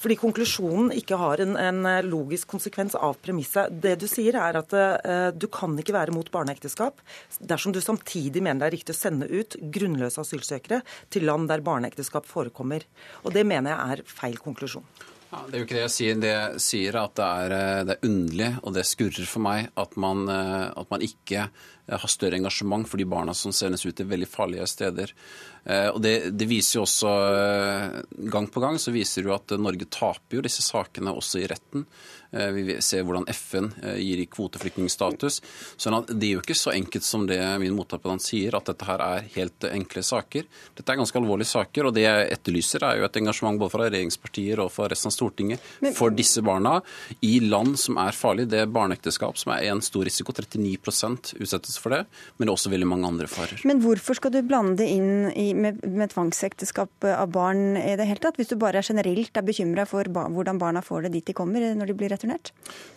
Fordi 0.03 0.19
konklusjonen 0.21 0.93
ikke 0.97 1.19
har 1.21 1.43
en, 1.45 1.57
en 1.61 1.89
logisk 2.09 2.51
konsekvens 2.55 2.97
av 2.99 3.17
premisset. 3.25 3.73
Det 3.85 3.97
du 4.03 4.07
sier 4.11 4.37
er 4.41 4.61
at 4.61 4.77
uh, 4.77 5.31
du 5.33 5.49
kan 5.53 5.77
ikke 5.81 5.97
være 5.97 6.15
mot 6.15 6.29
barneekteskap 6.35 7.01
dersom 7.41 7.75
du 7.75 7.81
samtidig 7.85 8.43
mener 8.45 8.65
det 8.65 8.71
er 8.71 8.77
riktig 8.79 8.95
å 8.95 9.01
sende 9.01 9.29
ut 9.31 9.57
grunnløse 9.75 10.23
asylsøkere 10.23 10.83
til 11.13 11.27
land 11.29 11.49
der 11.51 11.65
barneekteskap 11.65 12.29
forekommer. 12.29 12.85
Og 13.25 13.35
det 13.35 13.47
mener 13.49 13.75
jeg 13.75 13.99
er 13.99 14.17
feil 14.21 14.41
konklusjon. 14.43 14.87
Ja, 15.35 15.41
det 15.49 15.57
er 15.57 15.63
jo 15.63 15.67
ikke 15.67 15.75
det 15.75 15.87
jeg 15.89 15.95
sier. 15.95 16.19
Det 16.23 16.31
jeg 16.31 16.59
sier 16.63 16.97
at 17.01 17.15
det 17.19 17.27
er, 17.27 17.55
eh, 17.57 17.85
det 17.89 17.95
er 17.97 18.07
underlig, 18.07 18.51
og 18.63 18.75
det 18.77 18.85
skurrer 18.87 19.27
for 19.27 19.43
meg, 19.43 19.71
at 19.83 19.97
man, 19.99 20.29
eh, 20.31 20.67
at 20.71 20.93
man 20.93 21.03
ikke 21.03 21.49
har 21.85 22.09
større 22.09 22.39
engasjement 22.39 22.87
for 22.89 23.03
de 23.03 23.05
barna 23.05 23.35
som 23.37 23.53
sendes 23.53 23.83
ut 23.85 23.97
til 23.99 24.07
veldig 24.09 24.29
farlige 24.31 24.65
steder. 24.71 25.11
Og 25.93 25.99
det, 26.01 26.31
det, 26.37 26.47
viser 26.49 26.79
jo 26.79 26.85
også 26.85 27.11
Gang 28.33 28.47
på 28.53 28.61
gang 28.61 28.77
så 28.81 28.93
viser 28.93 29.21
det 29.21 29.31
jo 29.31 29.35
at 29.37 29.53
Norge 29.61 29.89
taper 29.93 30.39
jo 30.39 30.45
disse 30.45 30.65
sakene 30.65 31.13
også 31.13 31.43
i 31.43 31.49
retten. 31.49 31.85
Eh, 32.35 32.51
vi 32.55 32.77
ser 32.83 33.05
hvordan 33.07 33.27
FN 33.31 33.71
eh, 33.83 33.99
gir 34.03 34.23
kvoteflyktningstatus. 34.31 35.41
sånn 35.77 35.99
at 36.01 36.11
det 36.11 36.29
er 36.29 36.39
jo 36.39 36.43
ikke 36.43 36.57
så 36.59 36.73
enkelt 36.75 37.07
som 37.07 37.27
det 37.29 37.39
min 37.63 37.77
motappelant 37.77 38.23
sier, 38.23 38.57
at 38.57 38.67
dette 38.71 38.89
her 38.89 39.03
er 39.05 39.29
helt 39.37 39.67
enkle 39.69 40.03
saker. 40.03 40.49
Dette 40.75 40.93
er 40.93 40.99
ganske 40.99 41.21
alvorlige 41.21 41.53
saker, 41.53 41.89
og 41.89 41.95
det 41.97 42.07
jeg 42.07 42.31
etterlyser, 42.35 42.85
er 42.85 42.99
jo 42.99 43.07
et 43.07 43.21
engasjement 43.21 43.61
både 43.61 43.75
fra 43.75 43.87
regjeringspartier 43.87 44.63
og 44.65 44.73
fra 44.75 44.89
resten 44.91 45.13
av 45.13 45.15
Stortinget 45.15 45.71
Men... 45.85 45.95
for 45.97 46.15
disse 46.15 46.43
barna 46.45 46.81
i 47.25 47.39
land 47.45 47.79
som 47.81 48.01
er 48.03 48.17
farlige. 48.17 48.51
Det 48.55 48.65
er 48.65 48.73
barneekteskap, 48.73 49.39
som 49.39 49.55
er 49.55 49.71
en 49.71 49.83
stor 49.85 50.07
risiko. 50.07 50.33
39% 50.35 51.35
utsettes 51.39 51.77
for 51.79 51.95
det, 51.95 52.01
men 52.37 52.47
det 52.47 52.51
er 52.51 52.57
også 52.57 52.73
veldig 52.73 52.89
mange 52.91 53.07
andre 53.07 53.29
farer. 53.31 53.61
Men 53.69 53.81
hvorfor 53.85 54.19
skal 54.19 54.33
du 54.35 54.41
blande 54.47 54.81
det 54.81 54.89
inn 54.91 55.31
i, 55.31 55.53
med, 55.55 55.85
med 55.87 56.11
tvangsekteskap 56.11 57.07
av 57.13 57.31
barn 57.35 57.79
i 57.79 57.95
det 57.99 58.09
hele 58.09 58.23
tatt, 58.23 58.39
hvis 58.41 58.51
du 58.51 58.57
bare 58.61 58.81
er 58.81 58.89
generelt 58.89 59.37
er 59.39 59.47
bekymra 59.47 59.87
for 59.89 60.09
ba 60.11 60.27
hvordan 60.35 60.59
barna 60.59 60.83
får 60.85 61.07
det 61.07 61.15
dit 61.19 61.31
de 61.31 61.37
kommer 61.37 61.63
når 61.79 61.93
de 61.93 61.97
blir 61.99 62.11
returnert? 62.11 62.24
Returnert? 62.25 62.53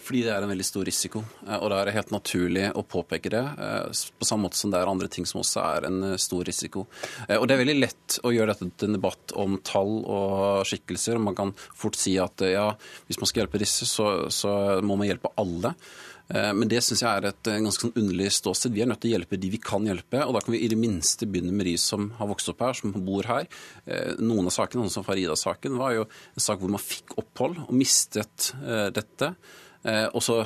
Fordi 0.07 0.23
det 0.23 0.31
er 0.31 0.43
en 0.43 0.51
veldig 0.51 0.65
stor 0.65 0.85
risiko. 0.87 1.23
Eh, 1.47 1.57
og 1.57 1.69
da 1.71 1.81
er 1.81 1.89
det 1.89 1.97
helt 1.97 2.13
naturlig 2.15 2.69
å 2.71 2.83
påpeke 2.87 3.31
det. 3.33 3.43
Eh, 3.43 4.03
på 4.19 4.27
samme 4.27 4.47
måte 4.47 4.59
som 4.59 4.71
det 4.71 4.79
er 4.79 4.91
andre 4.91 5.09
ting 5.11 5.27
som 5.27 5.41
også 5.41 5.63
er 5.65 5.87
en 5.89 6.01
eh, 6.13 6.17
stor 6.21 6.45
risiko. 6.47 6.85
Og 7.27 7.47
det 7.47 7.55
er 7.55 7.63
veldig 7.63 7.77
lett 7.81 8.19
å 8.23 8.31
gjøre 8.33 8.53
dette 8.53 8.69
til 8.79 8.89
en 8.89 8.97
debatt 8.97 9.35
om 9.35 9.59
tall 9.67 9.99
og 10.05 10.67
skikkelser. 10.67 11.19
og 11.19 11.27
Man 11.27 11.37
kan 11.37 11.55
fort 11.75 11.99
si 11.99 12.15
at 12.21 12.43
ja, 12.47 12.69
hvis 13.07 13.19
man 13.19 13.29
skal 13.29 13.43
hjelpe 13.43 13.61
disse, 13.61 13.87
så, 13.89 14.29
så 14.33 14.79
må 14.85 14.95
man 14.99 15.09
hjelpe 15.09 15.33
alle. 15.39 15.75
Men 16.27 16.67
det 16.67 16.81
syns 16.83 17.03
jeg 17.03 17.07
er 17.07 17.29
et 17.29 17.47
ganske 17.47 17.85
sånn 17.85 17.93
underlig 17.95 18.31
ståsted. 18.35 18.73
Vi 18.75 18.81
er 18.83 18.89
nødt 18.89 18.99
til 19.03 19.13
å 19.13 19.15
hjelpe 19.15 19.39
de 19.39 19.51
vi 19.53 19.59
kan 19.63 19.85
hjelpe. 19.87 20.25
Og 20.25 20.33
da 20.35 20.41
kan 20.43 20.55
vi 20.55 20.59
i 20.65 20.71
det 20.71 20.79
minste 20.79 21.27
begynne 21.29 21.55
med 21.55 21.69
de 21.69 21.77
som 21.79 22.09
har 22.17 22.27
vokst 22.27 22.51
opp 22.51 22.65
her, 22.65 22.75
som 22.75 22.91
bor 23.05 23.29
her. 23.29 23.47
Noen 24.19 24.49
av 24.49 24.55
sakene, 24.55 24.83
sånn 24.83 24.97
som 24.99 25.07
Farida-saken, 25.07 25.77
var 25.79 25.95
jo 25.95 26.03
en 26.07 26.43
sak 26.43 26.59
hvor 26.59 26.73
man 26.73 26.83
fikk 26.83 27.15
opphold 27.23 27.61
og 27.69 27.71
mistet 27.79 28.51
dette. 28.97 29.31
Eh, 29.87 30.05
og 30.11 30.23
så 30.23 30.41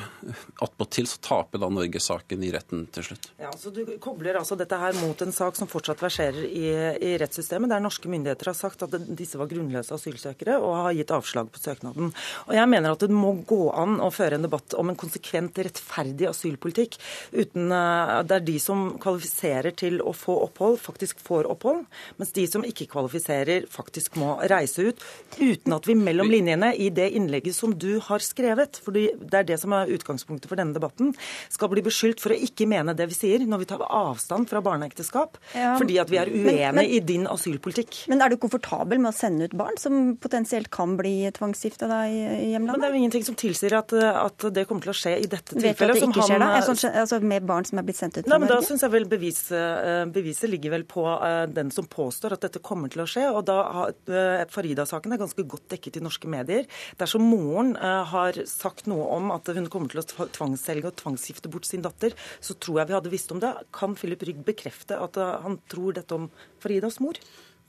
attpåtil 0.61 1.07
så 1.09 1.17
taper 1.23 1.61
da 1.61 1.69
Norge 1.73 1.99
saken 2.03 2.43
i 2.45 2.51
retten 2.53 2.83
til 2.93 3.07
slutt. 3.07 3.31
Ja, 3.41 3.49
så 3.57 3.71
Du 3.73 3.81
kobler 4.03 4.37
altså 4.37 4.53
dette 4.59 4.77
her 4.77 4.93
mot 5.01 5.21
en 5.23 5.33
sak 5.33 5.57
som 5.57 5.69
fortsatt 5.71 6.01
verserer 6.03 6.43
i, 6.45 6.67
i 7.01 7.15
rettssystemet, 7.17 7.71
der 7.71 7.81
norske 7.81 8.11
myndigheter 8.11 8.51
har 8.51 8.57
sagt 8.57 8.83
at 8.85 8.93
disse 9.17 9.39
var 9.41 9.49
grunnløse 9.49 9.95
asylsøkere 9.95 10.59
og 10.61 10.75
har 10.83 10.97
gitt 10.99 11.13
avslag 11.15 11.49
på 11.49 11.61
søknaden. 11.63 12.11
Og 12.47 12.53
Jeg 12.53 12.69
mener 12.69 12.93
at 12.93 13.01
det 13.01 13.09
må 13.15 13.33
gå 13.47 13.71
an 13.73 13.97
å 14.03 14.11
føre 14.13 14.37
en 14.37 14.45
debatt 14.45 14.75
om 14.77 14.91
en 14.91 14.99
konsekvent 14.99 15.57
rettferdig 15.57 16.29
asylpolitikk 16.29 16.99
uten 17.31 17.73
uh, 17.73 18.21
der 18.27 18.45
de 18.45 18.59
som 18.61 18.91
kvalifiserer 19.01 19.73
til 19.73 20.03
å 20.05 20.13
få 20.13 20.37
opphold, 20.45 20.77
faktisk 20.83 21.23
får 21.25 21.49
opphold, 21.49 21.87
mens 22.21 22.35
de 22.37 22.45
som 22.51 22.65
ikke 22.67 22.89
kvalifiserer, 22.93 23.65
faktisk 23.71 24.19
må 24.21 24.35
reise 24.51 24.91
ut, 24.91 25.01
uten 25.39 25.73
at 25.73 25.89
vi 25.89 25.97
mellom 25.97 26.29
linjene 26.29 26.73
i 26.77 26.91
det 26.93 27.09
innlegget 27.17 27.57
som 27.57 27.73
du 27.73 27.95
har 28.05 28.21
skrevet, 28.21 28.77
fordi 28.85 29.09
det 29.31 29.41
er 29.41 29.49
det 29.53 29.59
som 29.61 29.73
er 29.75 29.91
utgangspunktet 29.95 30.49
for 30.51 30.59
denne 30.59 30.75
debatten, 30.75 31.13
skal 31.51 31.71
bli 31.71 31.83
beskyldt 31.85 32.21
for 32.23 32.33
å 32.33 32.39
ikke 32.47 32.67
mene 32.69 32.95
det 32.97 33.07
vi 33.11 33.17
sier 33.17 33.45
når 33.47 33.63
vi 33.63 33.69
tar 33.71 33.83
avstand 33.85 34.49
fra 34.51 34.61
barneekteskap, 34.65 35.39
ja, 35.55 35.75
fordi 35.79 35.97
at 36.01 36.11
vi 36.11 36.19
er 36.21 36.31
uenige 36.31 36.87
i 36.97 37.01
din 37.05 37.27
asylpolitikk. 37.29 38.03
Men 38.11 38.23
er 38.23 38.33
du 38.33 38.37
komfortabel 38.41 39.01
med 39.01 39.11
å 39.11 39.15
sende 39.15 39.47
ut 39.47 39.55
barn 39.57 39.77
som 39.81 40.15
potensielt 40.21 40.71
kan 40.73 40.95
bli 40.99 41.15
tvangsgifta 41.35 41.87
i, 42.07 42.19
hjemlandet? 42.53 42.75
Men 42.75 42.83
Det 42.83 42.89
er 42.89 42.95
jo 42.95 43.01
ingenting 43.01 43.27
som 43.27 43.37
tilsier 43.39 43.77
at, 43.79 43.93
at, 43.95 44.47
det 44.51 44.65
kommer 44.69 44.85
til 44.85 44.93
å 44.93 44.97
skje 44.97 45.15
i 45.19 45.29
dette 45.29 45.55
tilfellet. 45.55 45.71
Vet 45.71 45.79
du 45.79 45.85
at 45.85 45.99
det 45.99 46.09
ikke 46.09 46.27
skjer 46.27 46.43
da? 46.43 46.49
Sånn, 46.67 46.79
altså 47.03 47.21
med 47.23 47.47
barn 47.47 47.67
som 47.67 47.81
er 47.81 47.87
blitt 47.87 47.99
sendt 47.99 48.19
ut 48.19 48.25
fra 48.25 48.33
Nei, 48.33 48.41
men 48.43 48.51
Da 48.51 48.59
syns 48.65 48.85
jeg 48.85 48.93
vel 48.93 49.07
beviset, 49.09 49.53
eh, 49.57 50.03
beviset 50.11 50.51
ligger 50.51 50.75
vel 50.75 50.85
på 50.89 51.05
uh, 51.07 51.45
den 51.51 51.71
som 51.73 51.87
påstår 51.89 52.35
at 52.35 52.45
dette 52.47 52.61
kommer 52.63 52.91
til 52.91 53.03
å 53.03 53.07
skje. 53.09 53.27
og 53.31 53.45
da 53.49 53.57
har 53.77 53.93
uh, 54.11 54.43
Farida-saken 54.51 55.15
er 55.15 55.21
ganske 55.21 55.45
godt 55.47 55.67
dekket 55.71 55.99
i 55.99 56.03
norske 56.03 56.29
medier. 56.31 56.67
Dersom 56.99 57.23
moren 57.31 57.73
har 57.79 58.35
sagt 58.49 58.87
noe 58.89 59.05
om 59.11 59.31
at 59.35 59.51
hun 59.55 59.69
kommer 59.71 59.91
til 59.91 60.01
å 60.01 60.27
tvangsselge 60.37 60.91
og 60.91 60.97
tvangsgifte 61.01 61.51
bort 61.51 61.67
sin 61.67 61.85
datter, 61.85 62.15
så 62.39 62.57
tror 62.57 62.81
jeg 62.81 62.91
vi 62.91 62.97
hadde 62.97 63.13
visst 63.13 63.31
om 63.35 63.41
det. 63.43 63.53
Kan 63.75 63.95
Philip 63.99 64.23
Rygg 64.27 64.43
bekrefte 64.47 64.99
at 65.01 65.19
eh, 65.19 65.39
han 65.45 65.61
tror 65.71 65.97
dette 65.97 66.17
om 66.17 66.29
Faridas 66.61 67.01
mor? 67.03 67.19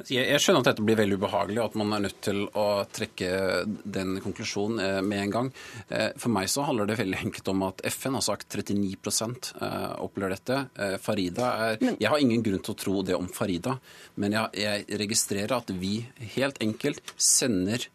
Jeg 0.08 0.40
skjønner 0.40 0.64
at 0.64 0.68
dette 0.70 0.82
blir 0.82 0.96
veldig 0.98 1.18
ubehagelig, 1.20 1.58
og 1.60 1.66
at 1.68 1.74
man 1.78 1.92
er 1.94 2.00
nødt 2.02 2.16
til 2.24 2.40
å 2.58 2.64
trekke 2.90 3.28
den 3.96 4.16
konklusjonen 4.24 4.80
eh, 4.82 4.98
med 5.04 5.26
en 5.26 5.34
gang. 5.36 5.50
Eh, 5.92 6.08
for 6.18 6.32
meg 6.34 6.48
så 6.50 6.64
handler 6.66 6.88
det 6.90 6.96
veldig 6.98 7.20
enkelt 7.28 7.50
om 7.52 7.66
at 7.68 7.84
FN 7.92 8.16
har 8.18 8.24
sagt 8.26 8.56
39% 8.56 9.52
opplever 10.02 10.34
dette. 10.34 10.58
Farida 11.02 11.52
er 11.66 11.84
Jeg 11.92 12.08
har 12.10 12.22
ingen 12.22 12.42
grunn 12.44 12.62
til 12.64 12.74
å 12.74 12.80
tro 12.80 12.96
det 13.06 13.14
om 13.18 13.28
Farida, 13.30 13.76
men 14.18 14.34
jeg 14.34 14.86
registrerer 15.02 15.54
at 15.60 15.70
vi 15.76 16.00
helt 16.34 16.58
enkelt 16.64 17.14
sender 17.20 17.86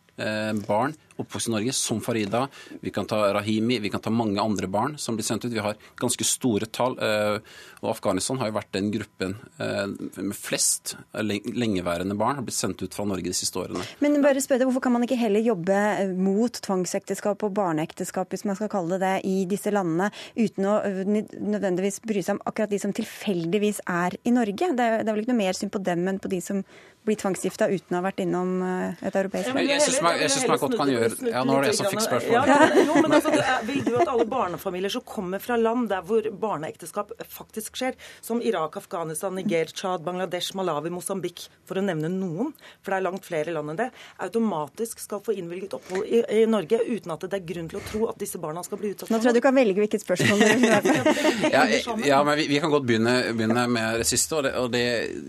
barn 0.68 0.96
oppvokst 1.18 1.50
i 1.50 1.54
Norge, 1.54 1.74
som 1.74 2.02
Farida. 2.04 2.48
Vi 2.82 2.94
kan 2.94 3.08
ta 3.10 3.34
Rahimi, 3.34 3.80
vi 3.80 3.90
kan 3.90 4.04
ta 4.04 4.14
mange 4.14 4.42
andre 4.42 4.68
barn 4.68 4.98
som 4.98 5.18
blir 5.18 5.26
sendt 5.26 5.46
ut. 5.46 5.54
Vi 5.54 5.64
har 5.64 5.78
ganske 6.00 6.24
store 6.28 6.70
tall. 6.72 6.98
Eh, 7.00 7.40
og 7.82 7.92
Afghanistan 7.92 8.40
har 8.42 8.50
jo 8.50 8.58
vært 8.58 8.72
den 8.74 8.90
gruppen 8.94 9.36
eh, 9.62 9.86
med 10.18 10.36
flest 10.38 10.96
lengeværende 11.14 12.18
barn 12.18 12.40
har 12.40 12.46
blitt 12.46 12.58
sendt 12.58 12.82
ut 12.82 12.96
fra 12.96 13.06
Norge 13.08 13.30
de 13.30 13.38
siste 13.38 13.60
årene. 13.62 13.84
Men 14.04 14.20
bare 14.26 14.42
spør 14.44 14.62
deg, 14.62 14.68
Hvorfor 14.68 14.84
kan 14.84 14.96
man 14.98 15.06
ikke 15.06 15.20
heller 15.20 15.44
jobbe 15.44 15.78
eh, 15.78 16.14
mot 16.14 16.62
tvangsekteskap 16.68 17.46
og 17.46 17.56
barneekteskap, 17.58 18.32
hvis 18.34 18.46
man 18.48 18.58
skal 18.60 18.72
kalle 18.74 18.98
det 18.98 19.06
det, 19.08 19.16
i 19.30 19.46
disse 19.50 19.72
landene, 19.74 20.10
uten 20.38 20.68
å 20.68 20.76
nødvendigvis 20.84 22.02
bry 22.06 22.24
seg 22.24 22.38
om 22.38 22.44
akkurat 22.50 22.72
de 22.74 22.82
som 22.82 22.94
tilfeldigvis 22.96 23.84
er 23.88 24.18
i 24.28 24.34
Norge? 24.36 24.74
Det 24.78 24.88
er, 24.90 25.02
det 25.04 25.12
er 25.12 25.14
vel 25.14 25.24
ikke 25.24 25.34
noe 25.34 25.44
mer 25.46 25.58
synd 25.58 25.74
på 25.74 25.84
dem 25.86 26.08
enn 26.10 26.22
på 26.22 26.32
de 26.32 26.42
som 26.44 26.64
blir 27.08 27.20
tvangsgifta 27.22 27.70
uten 27.72 27.96
å 27.96 28.02
ha 28.02 28.04
vært 28.04 28.20
innom 28.20 28.58
et 28.66 29.16
europeisk 29.16 29.54
land? 29.54 29.70
Jeg 29.70 29.86
syns 29.86 30.50
man 30.50 30.60
godt 30.60 30.76
kan 30.76 30.92
gjøre 30.92 31.07
ja, 31.32 31.44
nå 31.48 31.58
er 31.58 31.68
det 31.68 31.72
jeg 31.72 31.80
som 31.80 31.90
fikk 31.92 32.06
spørsmålet. 32.06 32.52
Ja, 32.52 32.84
jo, 32.88 32.98
men 33.02 33.18
altså, 33.18 33.34
Vil 33.68 33.84
du 33.86 33.94
at 34.00 34.12
alle 34.12 34.26
barnefamilier 34.30 34.94
som 34.94 35.04
kommer 35.08 35.42
fra 35.44 35.58
land 35.60 35.90
der 35.92 36.06
hvor 36.08 36.26
barneekteskap 36.42 37.14
faktisk 37.32 37.80
skjer, 37.80 37.98
som 38.22 38.42
Irak, 38.44 38.78
Afghanistan, 38.80 39.36
Niger, 39.38 39.72
Tsjad, 39.74 40.04
Bangladesh, 40.06 40.56
Malawi, 40.58 40.92
Mosambik, 40.94 41.48
for 41.68 41.80
å 41.80 41.84
nevne 41.84 42.10
noen, 42.12 42.54
for 42.82 42.94
det 42.94 43.00
er 43.00 43.06
langt 43.08 43.28
flere 43.28 43.54
land 43.56 43.74
enn 43.74 43.80
det, 43.82 43.90
automatisk 44.24 45.02
skal 45.04 45.22
få 45.26 45.36
innvilget 45.38 45.76
opphold 45.78 46.08
i, 46.08 46.22
i, 46.42 46.44
Norge 46.50 46.80
uten 46.88 47.14
at 47.14 47.26
det 47.28 47.40
er 47.40 47.46
grunn 47.48 47.68
til 47.72 47.80
å 47.80 47.84
tro 47.88 48.04
at 48.12 48.20
disse 48.22 48.40
barna 48.42 48.64
skal 48.66 48.80
bli 48.82 48.94
utsatt 48.94 49.10
for 49.10 49.16
Nå 49.16 49.22
tror 49.22 49.32
jeg 49.32 49.40
du 49.40 49.44
kan 49.44 49.58
velge 49.58 49.84
hvilket 49.84 50.04
spørsmål 50.04 50.42
du 50.42 50.46
vil 50.48 50.66
ja, 51.56 51.64
ja, 52.06 52.20
men 52.26 52.38
vi, 52.40 52.48
vi, 52.50 52.60
kan 52.64 52.72
godt 52.72 52.88
begynne, 52.88 53.16
begynne, 53.36 53.66
med 53.72 54.02
det 54.02 54.08
siste. 54.10 54.38
og, 54.38 54.46
det, 54.46 54.54
og 54.60 54.72
det, 54.74 54.84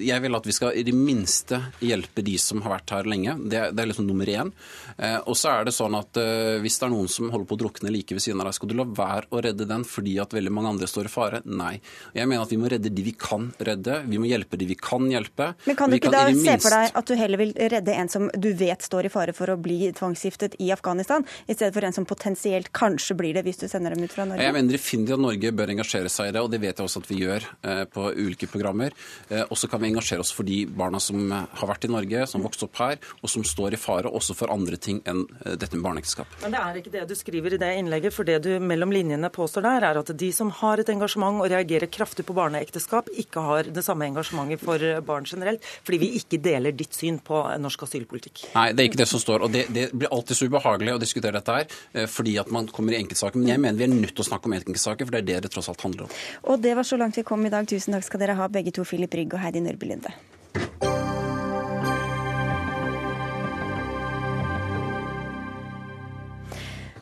Jeg 0.04 0.22
vil 0.24 0.38
at 0.38 0.46
vi 0.46 0.54
skal 0.54 0.78
i 0.78 0.84
det 0.86 0.94
minste 0.96 1.60
hjelpe 1.84 2.24
de 2.24 2.36
som 2.40 2.62
har 2.64 2.76
vært 2.78 2.94
her 2.94 3.08
lenge. 3.10 3.34
Det, 3.50 3.62
det 3.74 3.82
er 3.82 3.90
liksom 3.90 4.08
nummer 4.08 4.30
én. 4.30 4.52
Eh, 4.96 5.18
og 5.24 5.36
så 5.38 5.52
er 5.52 5.67
det 5.67 5.67
er 5.68 5.72
det 5.72 5.76
sånn 5.76 5.96
at 5.98 6.18
uh, 6.20 6.56
hvis 6.62 6.78
det 6.80 6.86
er 6.86 6.92
noen 6.92 7.10
som 7.12 7.28
holder 7.32 7.48
på 7.48 7.56
å 7.58 7.60
drukne 7.64 7.92
like 7.92 8.16
ved 8.16 8.24
siden 8.24 8.40
av 8.42 8.48
deg, 8.48 8.56
skal 8.56 8.70
du 8.70 8.76
la 8.78 8.86
være 8.88 9.28
å 9.30 9.42
redde 9.44 9.66
den 9.68 9.84
fordi 9.88 10.16
at 10.22 10.34
veldig 10.36 10.52
mange 10.54 10.72
andre 10.74 10.88
står 10.90 11.08
i 11.08 11.12
fare? 11.12 11.40
Nei. 11.44 11.74
Jeg 12.16 12.28
mener 12.30 12.46
at 12.46 12.52
vi 12.52 12.60
må 12.60 12.70
redde 12.72 12.92
de 12.94 13.04
vi 13.04 13.14
kan 13.18 13.50
redde. 13.64 14.00
Vi 14.08 14.20
må 14.20 14.28
hjelpe 14.30 14.58
de 14.60 14.68
vi 14.70 14.76
kan 14.78 15.06
hjelpe. 15.10 15.52
Men 15.68 15.78
kan 15.78 15.92
du 15.92 15.98
ikke 15.98 16.10
kan 16.10 16.16
da 16.16 16.24
minst... 16.32 16.46
se 16.46 16.56
for 16.64 16.76
deg 16.76 16.98
at 17.00 17.10
du 17.10 17.14
heller 17.18 17.42
vil 17.42 17.54
redde 17.74 17.96
en 18.00 18.12
som 18.12 18.28
du 18.34 18.50
vet 18.58 18.84
står 18.84 19.08
i 19.08 19.12
fare 19.12 19.34
for 19.36 19.52
å 19.52 19.58
bli 19.60 19.92
tvangsgiftet 19.96 20.58
i 20.64 20.70
Afghanistan, 20.74 21.26
i 21.46 21.56
stedet 21.56 21.74
for 21.76 21.88
en 21.88 21.96
som 21.96 22.08
potensielt 22.08 22.72
kanskje 22.76 23.18
blir 23.18 23.38
det 23.38 23.44
hvis 23.46 23.60
du 23.62 23.66
sender 23.70 23.94
dem 23.94 24.06
ut 24.06 24.14
fra 24.14 24.26
Norge? 24.28 24.44
Jeg 24.44 24.56
mener 24.56 24.78
definitivt 24.78 25.18
at 25.18 25.24
Norge 25.24 25.54
bør 25.60 25.74
engasjere 25.74 26.12
seg 26.12 26.30
i 26.30 26.36
det, 26.36 26.44
og 26.44 26.52
det 26.52 26.62
vet 26.64 26.80
jeg 26.80 26.88
også 26.88 27.04
at 27.04 27.10
vi 27.10 27.20
gjør 27.22 27.48
uh, 27.66 27.84
på 27.92 28.08
ulike 28.16 28.50
programmer. 28.50 28.96
Uh, 29.30 29.44
og 29.44 29.56
så 29.60 29.70
kan 29.70 29.82
vi 29.82 29.92
engasjere 29.92 30.24
oss 30.24 30.32
for 30.34 30.48
de 30.48 30.62
barna 30.68 31.00
som 31.02 31.30
har 31.32 31.70
vært 31.70 31.88
i 31.88 31.92
Norge, 31.92 32.24
som 32.30 32.44
vokste 32.44 32.68
opp 32.68 32.80
her, 32.80 32.98
og 33.22 33.32
som 33.32 33.44
står 33.46 33.76
i 33.76 33.80
fare 33.80 34.12
også 34.12 34.36
for 34.38 34.52
andre 34.54 34.78
ting 34.80 35.00
enn 35.08 35.24
dette 35.60 35.78
med 35.78 35.86
barneekteskap. 35.86 36.38
Men 36.42 36.54
det 36.54 36.62
er 36.62 36.80
ikke 36.80 36.94
det 36.94 37.04
du 37.10 37.14
skriver 37.18 37.56
i 37.56 37.60
det 37.60 37.70
innlegget, 37.80 38.14
for 38.14 38.28
det 38.28 38.38
du 38.46 38.50
mellom 38.62 38.92
linjene 38.94 39.30
påstår 39.32 39.66
der, 39.66 39.88
er 39.90 40.00
at 40.00 40.12
de 40.22 40.30
som 40.34 40.50
har 40.60 40.80
et 40.80 40.92
engasjement 40.92 41.42
og 41.42 41.50
reagerer 41.52 41.90
kraftig 41.92 42.26
på 42.28 42.36
barneekteskap, 42.36 43.10
ikke 43.24 43.44
har 43.44 43.70
det 43.74 43.84
samme 43.86 44.08
engasjementet 44.08 44.62
for 44.64 44.84
barn 45.06 45.28
generelt, 45.28 45.64
fordi 45.86 46.00
vi 46.02 46.12
ikke 46.20 46.40
deler 46.44 46.76
ditt 46.76 46.96
syn 46.96 47.20
på 47.24 47.42
norsk 47.60 47.84
asylpolitikk. 47.88 48.46
Nei, 48.54 48.70
det 48.72 48.84
er 48.84 48.90
ikke 48.90 49.02
det 49.02 49.10
som 49.10 49.22
står. 49.22 49.46
Og 49.46 49.52
det, 49.54 49.66
det 49.74 49.88
blir 49.92 50.12
alltid 50.14 50.38
så 50.38 50.48
ubehagelig 50.48 50.96
å 50.96 51.02
diskutere 51.02 51.38
dette 51.38 51.58
her, 51.60 51.78
eh, 51.92 52.08
fordi 52.10 52.38
at 52.40 52.52
man 52.54 52.70
kommer 52.72 52.96
i 52.96 53.00
enkeltsaker. 53.02 53.40
Men 53.40 53.54
jeg 53.54 53.64
mener 53.64 53.80
vi 53.80 53.88
er 53.88 53.94
nødt 53.94 54.14
til 54.14 54.26
å 54.26 54.30
snakke 54.30 54.50
om 54.50 54.56
enkeltsaker, 54.58 55.08
for 55.08 55.16
det 55.16 55.24
er 55.24 55.30
det 55.32 55.44
det 55.46 55.54
tross 55.54 55.70
alt 55.72 55.84
handler 55.86 56.08
om. 56.08 56.16
Og 56.52 56.62
det 56.64 56.74
var 56.78 56.86
så 56.88 57.00
langt 57.00 57.18
vi 57.18 57.26
kom 57.26 57.46
i 57.46 57.52
dag. 57.52 57.68
Tusen 57.68 57.96
takk 57.96 58.06
skal 58.06 58.24
dere 58.24 58.38
ha, 58.38 58.50
begge 58.52 58.74
to, 58.74 58.86
Filip 58.88 59.14
Rygg 59.18 59.36
og 59.36 59.42
Heidi 59.44 59.64
Nørby 59.64 59.92
Lunde. 59.92 60.14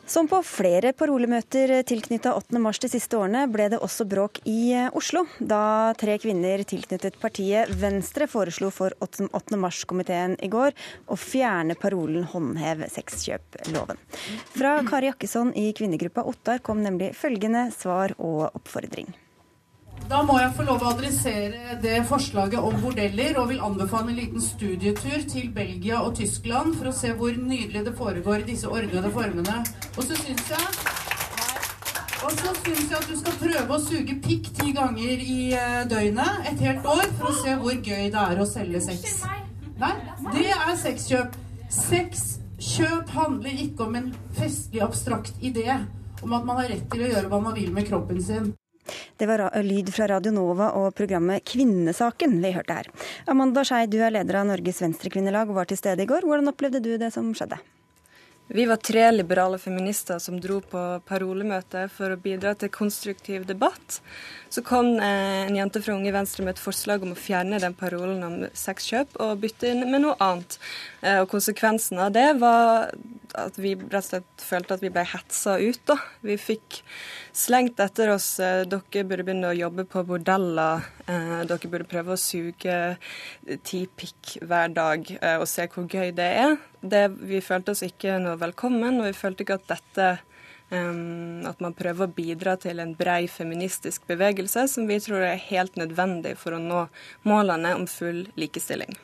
Som 0.07 0.29
på 0.31 0.37
flere 0.47 0.93
parolemøter 0.95 1.73
tilknytta 1.83 2.31
8. 2.37 2.61
mars 2.63 2.79
de 2.79 2.87
siste 2.87 3.17
årene, 3.19 3.41
ble 3.51 3.65
det 3.73 3.81
også 3.83 4.05
bråk 4.07 4.39
i 4.47 4.71
eh, 4.71 4.87
Oslo, 4.95 5.25
da 5.43 5.91
tre 5.99 6.15
kvinner 6.23 6.63
tilknyttet 6.63 7.19
partiet 7.19 7.73
Venstre 7.81 8.29
foreslo 8.31 8.71
for 8.71 8.95
8. 9.03 9.27
mars-komiteen 9.59 10.39
i 10.39 10.47
går 10.53 10.71
å 11.11 11.19
fjerne 11.19 11.75
parolen 11.75 12.23
'håndhev 12.23 12.87
sexkjøploven'. 12.95 13.99
Fra 14.55 14.77
Kari 14.87 15.11
Jakkesson 15.11 15.51
i 15.59 15.73
kvinnegruppa 15.75 16.23
Ottar 16.23 16.63
kom 16.63 16.79
nemlig 16.87 17.11
følgende 17.11 17.67
svar 17.75 18.15
og 18.15 18.45
oppfordring. 18.55 19.11
Da 20.07 20.21
må 20.23 20.37
jeg 20.39 20.53
få 20.55 20.63
lov 20.67 20.83
å 20.85 20.91
adressere 20.93 21.79
det 21.83 21.97
forslaget 22.07 22.63
om 22.63 22.77
bordeller, 22.83 23.35
og 23.41 23.49
vil 23.51 23.63
anbefale 23.65 24.13
en 24.13 24.19
liten 24.21 24.43
studietur 24.43 25.25
til 25.27 25.49
Belgia 25.55 25.99
og 25.99 26.15
Tyskland 26.21 26.77
for 26.77 26.91
å 26.91 26.95
se 26.95 27.11
hvor 27.17 27.35
nydelig 27.35 27.83
det 27.89 27.95
foregår 27.97 28.45
i 28.45 28.47
disse 28.53 28.71
ordnede 28.71 29.11
formene. 29.11 29.59
Og 29.97 30.05
så 30.07 30.15
syns 30.21 30.53
jeg 30.53 30.95
og 32.17 32.31
så 32.33 32.51
syns 32.63 32.87
jeg 32.89 32.97
at 32.97 33.05
du 33.07 33.17
skal 33.19 33.35
prøve 33.39 33.75
å 33.75 33.83
suge 33.83 34.15
pikk 34.23 34.47
ti 34.57 34.71
ganger 34.75 35.21
i 35.21 35.37
eh, 35.55 35.83
døgnet 35.87 36.47
et 36.49 36.63
helt 36.65 36.87
år 36.89 37.05
for 37.19 37.29
å 37.29 37.35
se 37.37 37.53
hvor 37.61 37.77
gøy 37.77 38.09
det 38.13 38.23
er 38.23 38.41
å 38.41 38.47
selge 38.49 38.81
sex. 38.87 39.19
Nei, 39.77 39.93
det 40.33 40.47
er 40.55 40.73
sexkjøp. 40.81 41.37
Sexkjøp 41.71 43.13
handler 43.13 43.61
ikke 43.67 43.85
om 43.85 43.99
en 43.99 44.09
festlig, 44.35 44.81
abstrakt 44.83 45.37
idé 45.45 45.69
om 46.23 46.33
at 46.33 46.47
man 46.47 46.57
har 46.63 46.71
rett 46.73 46.87
til 46.89 47.05
å 47.05 47.11
gjøre 47.11 47.29
hva 47.31 47.41
man 47.43 47.55
vil 47.55 47.69
med 47.75 47.85
kroppen 47.87 48.23
sin. 48.23 48.49
Det 49.17 49.29
var 49.29 49.45
lyd 49.63 49.93
fra 49.93 50.09
Radio 50.13 50.33
Nova 50.35 50.71
og 50.79 50.91
programmet 50.97 51.45
Kvinnesaken 51.47 52.37
vi 52.43 52.53
hørte 52.55 52.81
her. 52.81 52.91
Amanda 53.31 53.63
Skei, 53.67 53.85
du 53.91 53.99
er 54.01 54.13
leder 54.15 54.41
av 54.41 54.51
Norges 54.51 54.83
Venstrekvinnelag 54.83 55.49
og 55.49 55.61
var 55.61 55.71
til 55.71 55.79
stede 55.79 56.05
i 56.05 56.09
går. 56.09 56.27
Hvordan 56.27 56.53
opplevde 56.53 56.83
du 56.83 56.93
det 56.97 57.13
som 57.15 57.33
skjedde? 57.37 57.59
Vi 58.49 58.63
var 58.65 58.79
tre 58.79 59.11
liberale 59.11 59.57
feminister 59.59 60.21
som 60.23 60.37
dro 60.39 60.61
på 60.63 60.81
parolemøte 61.03 61.89
for 61.91 62.13
å 62.13 62.19
bidra 62.21 62.53
til 62.55 62.71
konstruktiv 62.71 63.43
debatt. 63.49 63.97
Så 64.49 64.63
kom 64.63 64.95
eh, 64.99 65.45
en 65.47 65.55
jente 65.55 65.81
fra 65.83 65.93
Unge 65.93 66.11
Venstre 66.15 66.45
med 66.45 66.55
et 66.55 66.61
forslag 66.63 67.03
om 67.03 67.13
å 67.13 67.19
fjerne 67.19 67.59
den 67.61 67.75
parolen 67.77 68.23
om 68.23 68.37
sexkjøp 68.55 69.17
og 69.23 69.41
bytte 69.43 69.71
inn 69.73 69.83
med 69.91 70.05
noe 70.05 70.15
annet. 70.23 70.57
Eh, 71.01 71.19
og 71.23 71.29
konsekvensen 71.33 71.99
av 72.01 72.13
det 72.15 72.29
var 72.39 72.93
at 73.37 73.57
vi 73.59 73.73
rett 73.75 73.99
og 73.99 74.07
slett 74.07 74.45
følte 74.47 74.77
at 74.77 74.83
vi 74.85 74.91
ble 74.93 75.03
hetsa 75.11 75.57
ut. 75.59 75.81
da. 75.89 75.97
Vi 76.23 76.37
fikk 76.39 76.79
slengt 77.35 77.81
etter 77.83 78.13
oss 78.13 78.29
eh, 78.39 78.63
dere 78.69 79.03
burde 79.03 79.27
begynne 79.27 79.51
å 79.51 79.57
jobbe 79.57 79.87
på 79.89 80.05
bordeller. 80.07 80.87
Dere 81.07 81.71
burde 81.71 81.89
prøve 81.89 82.15
å 82.15 82.19
suge 82.19 82.97
ti 83.67 83.83
pikk 83.99 84.37
hver 84.47 84.73
dag 84.75 85.07
og 85.37 85.45
se 85.47 85.67
hvor 85.71 85.87
gøy 85.87 86.11
det 86.15 86.31
er. 86.41 86.57
Det, 86.81 87.05
vi 87.29 87.39
følte 87.43 87.73
oss 87.73 87.83
ikke 87.85 88.17
noe 88.23 88.35
velkommen, 88.39 88.99
og 89.01 89.07
vi 89.07 89.15
følte 89.15 89.43
ikke 89.43 89.59
at 89.59 89.71
dette 89.71 90.09
at 90.67 91.61
man 91.63 91.75
prøver 91.77 92.07
å 92.07 92.11
bidra 92.11 92.57
til 92.59 92.81
en 92.83 92.91
brei 92.97 93.27
feministisk 93.31 94.03
bevegelse, 94.09 94.65
som 94.67 94.87
vi 94.89 94.99
tror 95.03 95.23
er 95.23 95.39
helt 95.47 95.77
nødvendig 95.79 96.35
for 96.41 96.57
å 96.57 96.59
nå 96.59 96.81
målene 97.27 97.71
om 97.77 97.87
full 97.87 98.25
likestilling. 98.35 98.97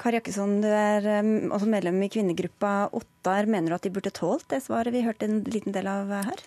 Kari 0.00 0.18
Jakkesson, 0.18 0.58
du 0.64 0.70
er 0.70 1.06
også 1.54 1.70
medlem 1.70 2.02
i 2.02 2.10
kvinnegruppa 2.10 2.90
Ottar. 2.96 3.46
Mener 3.46 3.70
du 3.70 3.78
at 3.78 3.86
de 3.86 3.94
burde 3.94 4.14
tålt 4.14 4.48
det 4.50 4.64
svaret 4.66 4.94
vi 4.94 5.04
hørte 5.06 5.30
en 5.30 5.44
liten 5.46 5.76
del 5.76 5.86
av 5.90 6.10
her? 6.18 6.44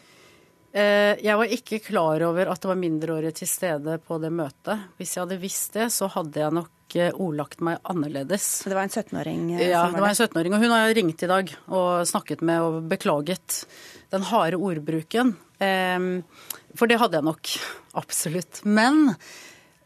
Uh, 0.77 1.17
jeg 1.23 1.37
var 1.39 1.53
ikke 1.57 1.79
klar 1.81 2.21
over 2.27 2.51
at 2.51 2.61
det 2.61 2.69
var 2.69 2.77
mindreårige 2.77 3.39
til 3.39 3.49
stede 3.49 3.97
på 4.05 4.19
det 4.21 4.29
møtet. 4.29 4.83
Hvis 4.99 5.15
jeg 5.15 5.23
hadde 5.23 5.39
visst 5.41 5.77
det, 5.77 5.87
så 5.95 6.09
hadde 6.13 6.43
jeg 6.43 6.53
nok 6.53 6.73
ordlagt 7.17 7.59
meg 7.65 7.81
annerledes. 7.89 8.45
Det 8.63 8.77
var 8.77 8.85
en 8.85 8.93
17-åring? 8.93 9.49
Uh, 9.57 9.63
ja, 9.65 9.87
det 9.89 10.03
var 10.03 10.13
en 10.13 10.21
17-åring. 10.21 10.53
Og 10.53 10.63
hun 10.63 10.75
har 10.75 10.85
jeg 10.85 10.99
ringt 10.99 11.25
i 11.25 11.31
dag 11.33 11.53
og 11.67 11.89
snakket 12.09 12.45
med 12.45 12.67
og 12.67 12.77
beklaget 12.93 13.63
den 14.13 14.29
harde 14.29 14.61
ordbruken. 14.61 15.33
For 15.57 16.89
det 16.89 16.99
hadde 17.01 17.17
jeg 17.17 17.25
nok. 17.25 17.53
Absolutt. 18.01 18.61
Men 18.63 19.15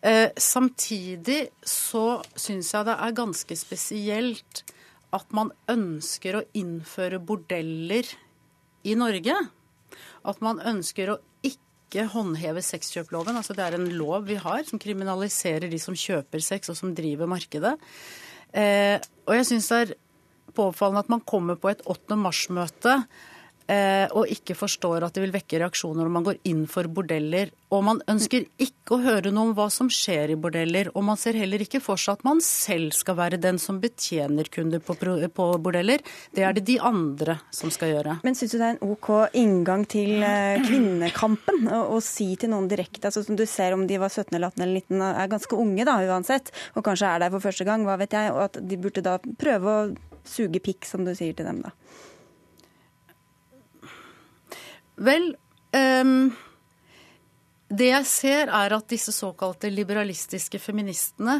eh, 0.02 0.30
samtidig 0.38 1.46
så 1.64 2.22
syns 2.36 2.74
jeg 2.76 2.88
det 2.90 2.98
er 2.98 3.18
ganske 3.18 3.58
spesielt 3.58 4.64
at 5.16 5.34
man 5.36 5.52
ønsker 5.72 6.38
å 6.38 6.46
innføre 6.58 7.20
bordeller 7.24 8.08
i 8.88 8.96
Norge. 9.00 9.36
At 10.28 10.42
man 10.44 10.62
ønsker 10.72 11.14
å 11.14 11.20
ikke 11.46 12.06
håndheve 12.14 12.64
sexkjøploven. 12.64 13.38
Altså 13.40 13.56
det 13.58 13.66
er 13.66 13.78
en 13.78 13.90
lov 13.98 14.28
vi 14.30 14.38
har 14.40 14.64
som 14.68 14.82
kriminaliserer 14.82 15.72
de 15.72 15.80
som 15.82 15.98
kjøper 15.98 16.44
sex 16.44 16.72
og 16.72 16.80
som 16.80 16.94
driver 16.96 17.30
markedet. 17.30 17.74
Eh, 18.52 18.98
og 19.28 19.36
jeg 19.38 19.50
syns 19.50 19.70
det 19.72 19.82
er 19.82 19.94
påfallende 20.56 21.06
at 21.06 21.12
man 21.12 21.24
kommer 21.28 21.60
på 21.60 21.72
et 21.72 21.84
8. 21.88 22.18
mars-møte 22.20 22.98
og 23.72 24.28
ikke 24.32 24.56
forstår 24.58 25.06
at 25.06 25.16
det 25.16 25.22
vil 25.24 25.34
vekke 25.34 25.62
reaksjoner 25.62 26.04
når 26.04 26.12
man 26.12 26.26
går 26.26 26.40
inn 26.50 26.66
for 26.68 26.90
bordeller. 26.92 27.54
Og 27.72 27.84
man 27.88 28.02
ønsker 28.12 28.44
ikke 28.60 28.98
å 28.98 29.02
høre 29.06 29.32
noe 29.32 29.50
om 29.50 29.54
hva 29.56 29.70
som 29.72 29.88
skjer 29.92 30.34
i 30.34 30.40
bordeller. 30.40 30.90
Og 30.92 31.06
man 31.08 31.20
ser 31.20 31.38
heller 31.40 31.64
ikke 31.64 31.80
for 31.84 32.00
seg 32.02 32.20
at 32.20 32.26
man 32.28 32.42
selv 32.44 32.92
skal 32.98 33.16
være 33.20 33.40
den 33.40 33.62
som 33.62 33.80
betjener 33.80 34.50
kunder 34.52 34.84
på, 34.84 34.98
på 35.00 35.48
bordeller. 35.64 36.04
Det 36.36 36.44
er 36.44 36.58
det 36.58 36.66
de 36.68 36.78
andre 36.84 37.38
som 37.56 37.72
skal 37.72 37.94
gjøre. 37.94 38.18
Men 38.28 38.36
syns 38.38 38.56
du 38.56 38.60
det 38.60 38.68
er 38.68 38.76
en 38.76 38.92
OK 38.92 39.10
inngang 39.40 39.88
til 39.90 40.26
eh, 40.28 40.60
kvinnekampen 40.68 41.70
å, 41.72 41.82
å 41.96 42.04
si 42.04 42.34
til 42.40 42.52
noen 42.52 42.70
direkte, 42.72 43.08
altså 43.08 43.24
som 43.26 43.40
du 43.40 43.46
ser 43.50 43.76
om 43.76 43.88
de 43.88 44.00
var 44.02 44.12
17 44.12 44.36
eller 44.36 44.52
18 44.52 44.66
eller 44.66 44.84
19, 44.84 45.08
er 45.12 45.32
ganske 45.32 45.60
unge 45.64 45.88
da 45.88 45.98
uansett, 46.12 46.52
og 46.76 46.86
kanskje 46.86 47.10
er 47.10 47.24
der 47.24 47.34
for 47.34 47.48
første 47.48 47.68
gang, 47.68 47.86
hva 47.88 47.98
vet 48.02 48.16
jeg, 48.18 48.34
og 48.36 48.46
at 48.50 48.60
de 48.60 48.80
burde 48.82 49.04
da 49.06 49.18
prøve 49.40 49.76
å 49.76 49.92
suge 50.28 50.62
pikk, 50.64 50.86
som 50.90 51.06
du 51.08 51.14
sier 51.16 51.36
til 51.38 51.48
dem 51.48 51.64
da? 51.64 51.74
Vel, 55.02 55.32
um, 55.74 56.30
det 57.72 57.88
jeg 57.90 58.08
ser 58.10 58.52
er 58.54 58.76
at 58.76 58.90
disse 58.92 59.14
såkalte 59.16 59.72
liberalistiske 59.72 60.60
feministene, 60.62 61.40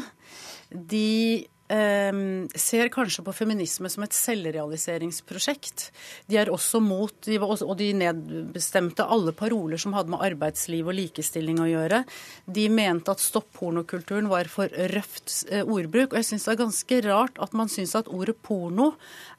de 0.72 1.44
ser 1.72 2.90
kanskje 2.92 3.24
på 3.24 3.34
feminisme 3.36 3.88
som 3.92 4.04
et 4.04 4.16
selvrealiseringsprosjekt. 4.16 5.86
De 6.28 6.38
er 6.40 6.50
også 6.52 6.80
mot, 6.84 7.14
de 7.24 7.38
også, 7.38 7.68
og 7.68 7.78
de 7.80 7.90
nedbestemte 7.96 9.06
alle 9.06 9.32
paroler 9.36 9.80
som 9.80 9.94
hadde 9.96 10.12
med 10.12 10.24
arbeidsliv 10.26 10.90
og 10.90 10.98
likestilling 10.98 11.60
å 11.62 11.70
gjøre. 11.70 12.02
De 12.46 12.66
mente 12.72 13.12
at 13.12 13.22
stopp 13.22 13.52
pornokulturen 13.56 14.30
var 14.30 14.50
for 14.50 14.72
røft 14.92 15.32
eh, 15.50 15.62
ordbruk. 15.62 16.12
Og 16.12 16.20
jeg 16.20 16.30
syns 16.30 16.48
det 16.48 16.54
er 16.54 16.62
ganske 16.64 17.00
rart 17.06 17.38
at 17.42 17.54
man 17.56 17.70
syns 17.72 17.94
at 17.98 18.10
ordet 18.12 18.38
porno 18.44 18.92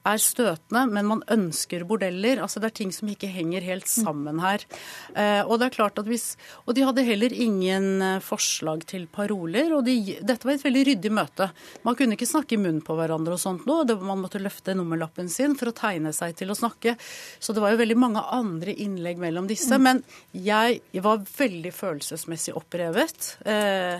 er 0.08 0.20
støtende, 0.20 0.84
men 0.92 1.08
man 1.08 1.24
ønsker 1.32 1.86
bordeller. 1.88 2.42
Altså 2.44 2.62
Det 2.62 2.70
er 2.70 2.78
ting 2.82 2.94
som 2.96 3.10
ikke 3.12 3.32
henger 3.32 3.64
helt 3.66 3.90
sammen 3.90 4.42
her. 4.44 4.66
Eh, 5.16 5.42
og 5.44 5.60
det 5.60 5.70
er 5.70 5.78
klart 5.78 6.00
at 6.02 6.10
hvis, 6.10 6.34
og 6.68 6.76
de 6.78 6.86
hadde 6.86 7.06
heller 7.08 7.34
ingen 7.34 8.02
eh, 8.04 8.20
forslag 8.24 8.86
til 8.90 9.08
paroler. 9.08 9.74
og 9.78 9.86
de, 9.88 10.18
Dette 10.22 10.48
var 10.48 10.58
et 10.58 10.66
veldig 10.66 10.86
ryddig 10.92 11.14
møte. 11.14 11.50
Man 11.88 11.98
kunne 12.00 12.18
ikke 12.18 12.22
snakke 12.30 12.55
i 12.55 12.61
munnen 12.61 12.82
på 12.86 12.95
hverandre 12.97 13.36
og 13.36 13.41
sånt 13.41 13.67
nå. 13.69 13.82
Man 14.01 14.21
måtte 14.24 14.41
løfte 14.41 14.76
nummerlappen 14.78 15.30
sin 15.32 15.57
for 15.59 15.71
å 15.71 15.76
tegne 15.78 16.13
seg 16.15 16.36
til 16.39 16.53
å 16.53 16.57
snakke. 16.57 16.95
Så 17.39 17.55
det 17.55 17.63
var 17.63 17.74
jo 17.74 17.82
veldig 17.82 17.99
mange 17.99 18.24
andre 18.36 18.76
innlegg 18.86 19.21
mellom 19.21 19.49
disse. 19.49 19.78
Mm. 19.78 19.88
Men 19.88 20.03
jeg 20.34 21.03
var 21.05 21.24
veldig 21.28 21.74
følelsesmessig 21.76 22.55
opprevet. 22.59 23.36
Eh, 23.45 23.99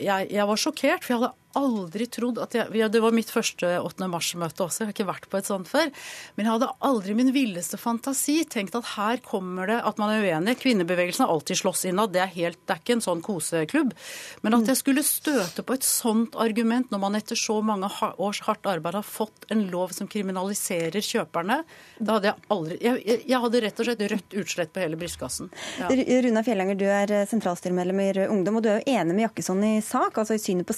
jeg, 0.00 0.30
jeg, 0.32 0.46
var 0.48 0.60
sjokkert, 0.60 1.04
for 1.04 1.12
jeg 1.12 1.20
hadde 1.20 1.34
aldri 1.58 2.06
trodd 2.10 2.38
at 2.42 2.54
jeg 2.54 2.78
ja, 2.78 2.88
Det 2.92 3.00
var 3.02 3.14
mitt 3.14 3.30
første 3.32 3.72
8. 3.80 4.08
mars-møte 4.10 4.64
også, 4.64 4.82
jeg 4.82 4.90
har 4.90 4.94
ikke 4.94 5.08
vært 5.08 5.28
på 5.30 5.38
et 5.40 5.48
sånt 5.48 5.68
før. 5.70 5.90
Men 6.36 6.46
jeg 6.46 6.54
hadde 6.56 6.70
aldri 6.86 7.16
min 7.18 7.32
villeste 7.34 7.78
fantasi 7.80 8.40
tenkt 8.50 8.76
at 8.78 8.92
her 8.94 9.22
kommer 9.24 9.70
det 9.70 9.80
at 9.86 10.00
man 10.00 10.12
er 10.14 10.24
uenig. 10.24 10.56
Kvinnebevegelsen 10.60 11.26
har 11.26 11.32
alltid 11.34 11.60
slåss 11.60 11.86
innad, 11.90 12.14
det 12.14 12.22
er, 12.24 12.32
helt, 12.34 12.60
det 12.66 12.76
er 12.76 12.82
ikke 12.82 12.96
en 12.98 13.04
sånn 13.04 13.24
koseklubb. 13.24 13.94
Men 14.44 14.58
at 14.60 14.70
jeg 14.70 14.80
skulle 14.80 15.04
støte 15.06 15.64
på 15.66 15.76
et 15.76 15.86
sånt 15.86 16.38
argument 16.40 16.90
når 16.92 17.02
man 17.02 17.18
etter 17.18 17.38
så 17.38 17.60
mange 17.64 17.90
års 18.20 18.42
hardt 18.46 18.68
arbeid 18.70 18.98
har 18.98 19.06
fått 19.06 19.48
en 19.50 19.66
lov 19.72 19.94
som 19.96 20.08
kriminaliserer 20.10 21.02
kjøperne, 21.04 21.60
da 21.98 22.16
hadde 22.16 22.30
jeg 22.30 22.48
aldri 22.54 22.76
Jeg, 22.80 23.20
jeg 23.28 23.40
hadde 23.42 23.60
rett 23.62 23.80
og 23.80 23.86
slett 23.86 24.02
rødt 24.12 24.34
utslett 24.40 24.72
på 24.72 24.82
hele 24.82 24.98
brystkassen. 25.00 25.50
Ja. 25.80 25.90
Runa 26.24 26.42
Fjellanger, 26.46 26.78
du 26.78 26.86
er 26.88 27.12
sentralstyremedlem 27.28 28.00
i 28.02 28.08
Ungdom, 28.30 28.58
og 28.58 28.64
du 28.64 28.70
er 28.72 28.80
jo 28.80 28.94
enig 28.94 29.16
med 29.16 29.24
Jakkesson 29.26 29.62
i 29.66 29.72
sak, 29.84 30.18
altså 30.20 30.36
i 30.36 30.42
synet 30.42 30.68
på 30.68 30.76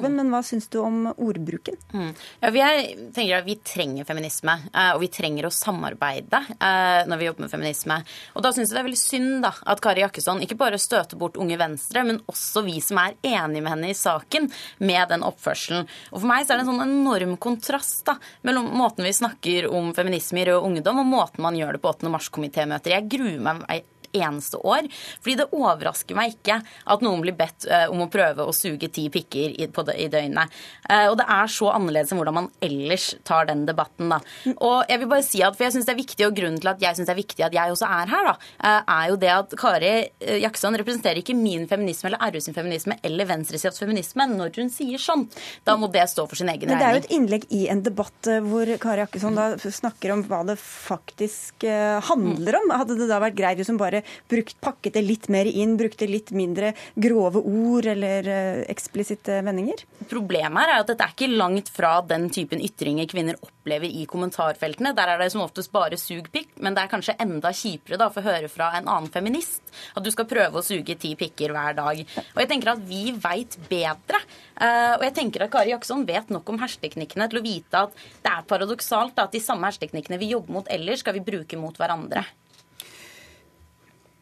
sexkjøploven, 0.00 0.16
men 0.16 0.30
hva 0.32 0.40
syns 0.44 0.68
du 0.68 0.78
om 0.80 1.08
ordbruken? 1.16 1.76
Mm. 1.92 2.14
Ja, 2.40 2.50
vi, 2.50 2.60
er, 2.60 2.80
tenker 3.14 3.38
at 3.38 3.46
vi 3.46 3.56
trenger 3.56 4.04
feminisme, 4.08 4.56
eh, 4.72 4.92
og 4.94 5.00
vi 5.02 5.10
trenger 5.12 5.46
å 5.46 5.52
samarbeide 5.52 6.40
eh, 6.56 7.06
når 7.08 7.20
vi 7.20 7.28
jobber 7.28 7.44
med 7.44 7.52
feminisme. 7.52 7.98
Og 8.34 8.44
da 8.44 8.52
syns 8.52 8.70
jeg 8.70 8.76
det 8.76 8.82
er 8.82 8.88
veldig 8.88 9.00
synd 9.00 9.44
da, 9.44 9.52
at 9.72 9.82
Kari 9.82 10.04
Jakkesson 10.04 10.42
ikke 10.44 10.58
bare 10.60 10.80
støter 10.80 11.18
bort 11.20 11.38
Unge 11.40 11.58
Venstre, 11.60 12.04
men 12.06 12.20
også 12.30 12.64
vi 12.66 12.80
som 12.84 13.00
er 13.02 13.16
enige 13.22 13.62
med 13.64 13.72
henne 13.74 13.92
i 13.92 13.98
saken, 13.98 14.50
med 14.78 15.12
den 15.12 15.26
oppførselen. 15.26 15.88
Og 16.10 16.20
for 16.20 16.30
meg 16.30 16.46
så 16.46 16.54
er 16.54 16.60
det 16.60 16.66
en 16.66 16.72
sånn 16.72 16.86
enorm 16.86 17.36
kontrast 17.40 18.04
da, 18.08 18.16
mellom 18.46 18.70
måten 18.76 19.06
vi 19.06 19.14
snakker 19.16 19.70
om 19.70 19.92
feminisme 19.96 20.42
i 20.42 20.50
Rød 20.50 20.68
Ungdom, 20.70 21.02
og 21.02 21.10
måten 21.10 21.44
man 21.44 21.58
gjør 21.58 21.76
det 21.76 21.84
på 21.84 21.92
8. 21.92 22.12
mars-komitémøter. 22.12 22.96
Jeg 22.96 23.10
gruer 23.10 23.40
meg 23.44 23.88
eneste 24.12 24.56
år. 24.56 24.88
Fordi 25.20 25.36
det 25.40 25.48
overrasker 25.56 26.18
meg 26.18 26.34
ikke 26.34 26.60
at 26.60 27.04
noen 27.04 27.22
blir 27.24 27.36
bedt 27.38 27.66
uh, 27.70 27.86
om 27.92 28.04
å 28.04 28.10
prøve 28.12 28.46
å 28.46 28.54
suge 28.54 28.90
ti 28.92 29.06
pikker 29.12 29.56
i, 29.56 29.68
døgnet. 30.10 30.60
Uh, 30.86 31.10
og 31.10 31.18
det 31.20 31.26
er 31.30 31.52
så 31.52 31.70
annerledes 31.74 32.12
enn 32.12 32.20
hvordan 32.20 32.38
man 32.40 32.50
ellers 32.64 33.10
tar 33.26 33.48
den 33.50 33.64
debatten. 33.68 34.10
Da. 34.12 34.20
Og 34.56 34.90
jeg 34.90 35.02
vil 35.02 35.10
bare 35.10 35.26
si 35.26 35.42
at, 35.46 35.56
for 35.56 35.66
jeg 35.66 35.76
synes 35.76 35.88
det 35.88 35.94
er 35.94 36.00
viktig, 36.02 36.26
og 36.26 36.36
Grunnen 36.40 36.60
til 36.62 36.72
at 36.72 36.82
jeg 36.82 36.96
syns 36.96 37.10
det 37.10 37.14
er 37.14 37.20
viktig 37.20 37.44
at 37.46 37.56
jeg 37.56 37.74
også 37.74 37.88
er 37.90 38.12
her, 38.14 38.30
da, 38.30 38.34
uh, 38.64 38.94
er 39.00 39.10
jo 39.10 39.20
det 39.20 39.32
at 39.34 39.56
Kari 39.60 39.92
Jaksson 40.40 40.78
representerer 40.78 41.20
ikke 41.20 41.36
min 41.36 41.66
feminisme 41.70 42.10
eller 42.10 42.34
RU 42.34 42.40
sin 42.42 42.56
feminisme 42.56 42.96
eller 43.06 43.28
venstresidas 43.28 43.80
feminisme 43.80 44.26
når 44.30 44.60
hun 44.60 44.72
sier 44.72 45.00
sånn. 45.02 45.26
Da 45.66 45.76
må 45.80 45.90
det 45.92 46.06
stå 46.10 46.26
for 46.30 46.38
sin 46.38 46.50
egen 46.52 46.70
regning. 46.70 46.76
Men 46.76 46.82
det 46.82 46.88
er 46.88 46.96
jo 46.96 47.02
et 47.04 47.14
innlegg 47.16 47.46
i 47.54 47.62
en 47.72 47.82
debatt 47.84 48.30
hvor 48.46 48.70
Kari 48.82 49.04
Jakkesson 49.04 49.38
da 49.38 49.48
snakker 49.60 50.14
om 50.14 50.24
hva 50.28 50.42
det 50.48 50.56
faktisk 50.60 51.66
handler 52.06 52.60
om. 52.60 52.72
Hadde 52.80 52.98
det 53.00 53.08
da 53.10 53.20
vært 53.22 53.38
greit 53.38 53.60
hvis 53.60 53.70
hun 53.72 53.80
bare 53.80 53.99
brukt, 54.30 54.56
pakket 54.62 54.98
det 54.98 55.04
litt 55.06 55.28
mer 55.32 55.48
inn, 55.48 55.76
brukte 55.80 56.08
litt 56.10 56.32
mindre 56.36 56.72
grove 56.94 57.42
ord 57.42 57.88
eller 57.92 58.28
uh, 58.30 58.62
eksplisitte 58.70 59.40
vendinger? 59.46 59.84
Problemet 60.10 60.66
er 60.66 60.80
at 60.80 60.90
dette 60.90 61.06
er 61.06 61.14
ikke 61.14 61.30
langt 61.32 61.70
fra 61.72 61.96
den 62.06 62.28
typen 62.32 62.62
ytringer 62.64 63.08
kvinner 63.10 63.38
opplever 63.40 63.90
i 63.90 64.06
kommentarfeltene. 64.10 64.94
Der 64.96 65.14
er 65.14 65.22
det 65.22 65.30
som 65.34 65.44
oftest 65.44 65.72
bare 65.74 65.98
sugpikk, 66.00 66.52
men 66.64 66.76
det 66.76 66.84
er 66.84 66.92
kanskje 66.92 67.16
enda 67.22 67.52
kjipere 67.54 68.00
da, 68.00 68.10
for 68.12 68.22
å 68.22 68.30
høre 68.30 68.50
fra 68.52 68.72
en 68.78 68.88
annen 68.88 69.10
feminist 69.12 69.62
at 69.94 70.04
du 70.04 70.10
skal 70.12 70.28
prøve 70.30 70.60
å 70.60 70.64
suge 70.64 70.96
ti 71.00 71.14
pikker 71.18 71.54
hver 71.54 71.76
dag. 71.78 72.02
Og 72.34 72.42
jeg 72.42 72.50
tenker 72.50 72.74
at 72.74 72.84
vi 72.86 73.10
veit 73.16 73.56
bedre. 73.70 74.20
Uh, 74.60 74.96
og 74.98 75.06
jeg 75.06 75.16
tenker 75.16 75.46
at 75.46 75.52
Kari 75.54 75.74
Jaksson 75.74 76.04
vet 76.08 76.32
nok 76.32 76.48
om 76.52 76.60
hersteknikkene 76.60 77.30
til 77.30 77.40
å 77.40 77.44
vite 77.44 77.84
at 77.86 77.96
det 78.24 78.32
er 78.32 78.46
paradoksalt 78.50 79.18
at 79.22 79.32
de 79.34 79.42
samme 79.42 79.68
hersteknikkene 79.68 80.20
vi 80.20 80.32
jobber 80.34 80.60
mot 80.60 80.70
ellers, 80.72 81.04
skal 81.04 81.16
vi 81.16 81.24
bruke 81.24 81.58
mot 81.60 81.76
hverandre. 81.80 82.24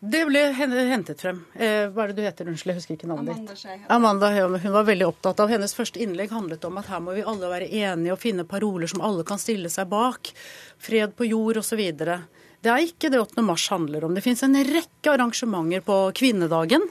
Det 0.00 0.20
ble 0.28 0.40
hentet 0.54 1.20
frem. 1.20 1.40
Eh, 1.58 1.88
hva 1.90 2.04
er 2.04 2.12
det 2.12 2.20
du 2.20 2.22
heter? 2.22 2.48
Unnskyld, 2.50 2.70
jeg 2.70 2.78
husker 2.78 2.94
ikke 2.94 3.08
navnet 3.10 3.48
ditt. 3.48 3.64
Amanda 3.90 4.30
Høyholm. 4.30 4.58
Hun 4.62 4.74
var 4.76 4.86
veldig 4.86 5.08
opptatt 5.08 5.40
av 5.42 5.50
Hennes 5.50 5.74
første 5.74 5.98
innlegg 6.02 6.30
handlet 6.30 6.64
om 6.68 6.78
at 6.78 6.90
her 6.92 7.02
må 7.02 7.16
vi 7.16 7.24
alle 7.26 7.50
være 7.50 7.66
enige 7.66 8.14
og 8.14 8.22
finne 8.22 8.46
paroler 8.46 8.90
som 8.90 9.02
alle 9.02 9.26
kan 9.26 9.42
stille 9.42 9.70
seg 9.72 9.90
bak. 9.90 10.30
Fred 10.78 11.16
på 11.18 11.26
jord 11.26 11.58
osv. 11.64 11.82
Det 11.98 12.70
er 12.70 12.86
ikke 12.86 13.10
det 13.10 13.24
8. 13.24 13.42
mars 13.42 13.66
handler 13.74 14.06
om. 14.06 14.14
Det 14.14 14.22
finnes 14.22 14.44
en 14.46 14.60
rekke 14.70 15.16
arrangementer 15.16 15.82
på 15.86 15.98
kvinnedagen 16.18 16.86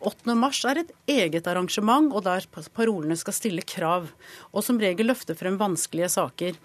8. 0.00 0.34
mars 0.38 0.62
er 0.64 0.80
et 0.80 0.92
eget 1.10 1.48
arrangement, 1.50 2.08
og 2.14 2.24
der 2.24 2.46
parolene 2.74 3.16
skal 3.20 3.36
stille 3.36 3.64
krav. 3.66 4.08
Og 4.54 4.64
som 4.64 4.80
regel 4.80 5.10
løfte 5.10 5.36
frem 5.36 5.58
vanskelige 5.60 6.08
saker. 6.14 6.56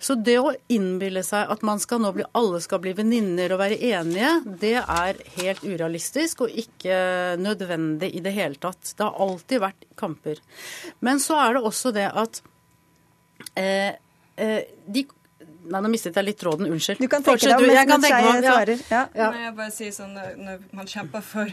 Så 0.00 0.14
det 0.14 0.38
å 0.40 0.54
innbille 0.72 1.24
seg 1.26 1.50
at 1.52 1.64
man 1.66 1.82
skal 1.82 2.00
nå 2.02 2.12
bli, 2.16 2.26
alle 2.38 2.62
skal 2.64 2.80
bli 2.84 2.94
venninner 2.96 3.52
og 3.54 3.60
være 3.62 3.80
enige, 3.90 4.32
det 4.62 4.76
er 4.80 5.20
helt 5.36 5.66
urealistisk 5.66 6.46
og 6.46 6.54
ikke 6.64 7.36
nødvendig 7.42 8.12
i 8.14 8.24
det 8.24 8.34
hele 8.36 8.60
tatt. 8.60 8.94
Det 8.94 9.04
har 9.04 9.20
alltid 9.26 9.64
vært 9.66 9.88
kamper. 9.98 10.42
Men 11.04 11.20
så 11.22 11.38
er 11.44 11.58
det 11.58 11.64
også 11.68 11.92
det 11.96 12.08
at 12.08 12.42
eh, 13.58 13.94
eh, 14.36 14.60
de 14.86 15.08
Nei, 15.68 15.82
nå 15.84 15.90
mistet 15.92 16.16
jeg 16.16 16.24
litt 16.24 16.38
tråden. 16.40 16.64
Unnskyld. 16.72 17.02
Du 17.02 17.10
kan 17.12 17.24
tenke 17.24 17.44
deg 17.44 17.60
om 17.60 17.66
mens 17.68 18.06
jeg 18.08 18.40
svarer. 18.40 18.82
Ja. 18.88 19.02
Ja. 19.12 19.26
Jeg 19.36 19.54
bare 19.58 19.72
si 19.74 19.90
sånn, 19.92 20.14
Når 20.16 20.62
man 20.72 20.88
kjemper 20.88 21.24
for 21.24 21.52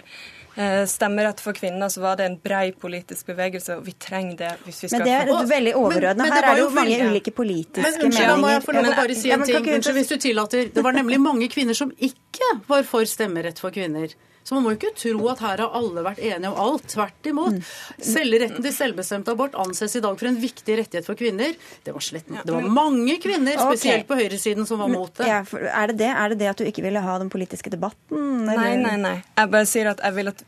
stemmerett 0.88 1.41
for 1.43 1.58
kvinner, 1.58 1.89
så 1.91 2.01
var 2.03 2.20
det 2.20 2.26
en 2.30 2.38
brei 2.39 2.70
politisk 2.80 3.28
bevegelse, 3.28 3.76
og 3.76 3.88
vi 3.88 3.91
trenger 3.99 4.38
det 4.39 4.51
hvis 4.64 4.84
vi 4.86 4.89
skal 4.91 5.01
Men 5.03 5.10
det 5.10 5.16
er 5.16 5.49
veldig 5.49 5.74
overordna. 5.76 6.28
Her 6.32 6.47
er 6.51 6.56
det 6.56 6.64
jo 6.64 6.70
mange 6.76 6.99
ulike 7.10 7.34
politiske 7.36 7.84
men, 7.84 8.06
unnskyld, 8.08 8.30
meninger. 8.30 8.43
Må 8.45 8.53
jeg 8.53 8.64
få 8.64 8.78
lov 8.78 8.88
å 8.88 8.93
bare 9.01 9.18
si 9.20 9.34
en 9.36 9.43
ting, 9.43 9.68
unnskyld, 9.80 9.97
hvis 9.99 10.14
du 10.14 10.16
tillater. 10.28 10.70
Det 10.76 10.86
var 10.86 10.95
nemlig 10.95 11.20
mange 11.24 11.49
kvinner 11.51 11.76
som 11.78 11.91
ikke 11.97 12.53
var 12.70 12.88
for 12.88 13.10
stemmerett 13.10 13.60
for 13.60 13.76
kvinner. 13.76 14.16
Så 14.46 14.54
man 14.54 14.62
må 14.62 14.76
jo 14.76 14.78
ikke 14.78 14.93
tro 14.93 15.30
at 15.32 15.39
her 15.41 15.62
har 15.64 15.74
alle 15.74 16.04
vært 16.06 16.20
enige 16.22 16.52
om 16.52 16.60
alt. 16.62 16.84
Tvert 16.91 17.30
imot. 17.32 17.56
Selvretten 17.98 18.62
til 18.62 18.74
selvbestemt 18.76 19.30
abort 19.32 19.58
anses 19.58 19.98
i 19.98 20.02
dag 20.06 20.20
for 20.20 20.30
en 20.30 20.38
viktig 20.38 20.76
rettighet 20.84 21.08
for 21.08 21.18
kvinner. 21.18 21.56
Det 21.82 21.96
var, 21.96 22.06
slett, 22.06 22.30
det 22.30 22.54
var 22.54 22.68
mange 22.70 23.18
kvinner, 23.24 23.58
spesielt 23.58 24.06
på 24.06 24.20
høyresiden, 24.20 24.68
som 24.70 24.84
var 24.84 24.91
mot 24.93 25.10
det. 25.18 25.32
Ja, 25.32 25.41
er, 25.41 25.89
det 25.89 25.98
det? 26.04 26.12
er 26.14 26.36
det 26.36 26.39
det 26.43 26.52
at 26.52 26.62
du 26.62 26.70
ikke 26.70 26.86
ville 26.86 27.02
ha 27.02 27.18
den 27.22 27.32
politiske 27.34 27.74
debatten? 27.74 28.46
Eller? 28.46 28.62
Nei, 28.62 28.76
nei, 28.86 28.98
nei. 29.02 29.16
Jeg 29.34 29.54
bare 29.58 29.70
sier 29.70 29.89
at 29.96 30.06
jeg 30.06 30.20
vil 30.20 30.30
at 30.36 30.46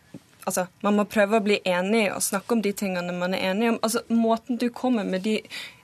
altså, 0.48 0.68
man 0.86 0.98
må 0.98 1.06
prøve 1.10 1.39
å 1.39 1.43
bli 1.43 1.60
enig 1.68 2.08
og 2.14 2.24
snakke 2.26 2.56
om 2.56 2.64
de 2.64 2.74
tingene 2.78 3.16
man 3.16 3.36
er 3.36 3.52
enig 3.52 3.74
om. 3.74 3.80
Altså, 3.84 4.04
Måten 4.14 4.60
du 4.60 4.70
kommer 4.74 5.08
med 5.08 5.26
de 5.28 5.36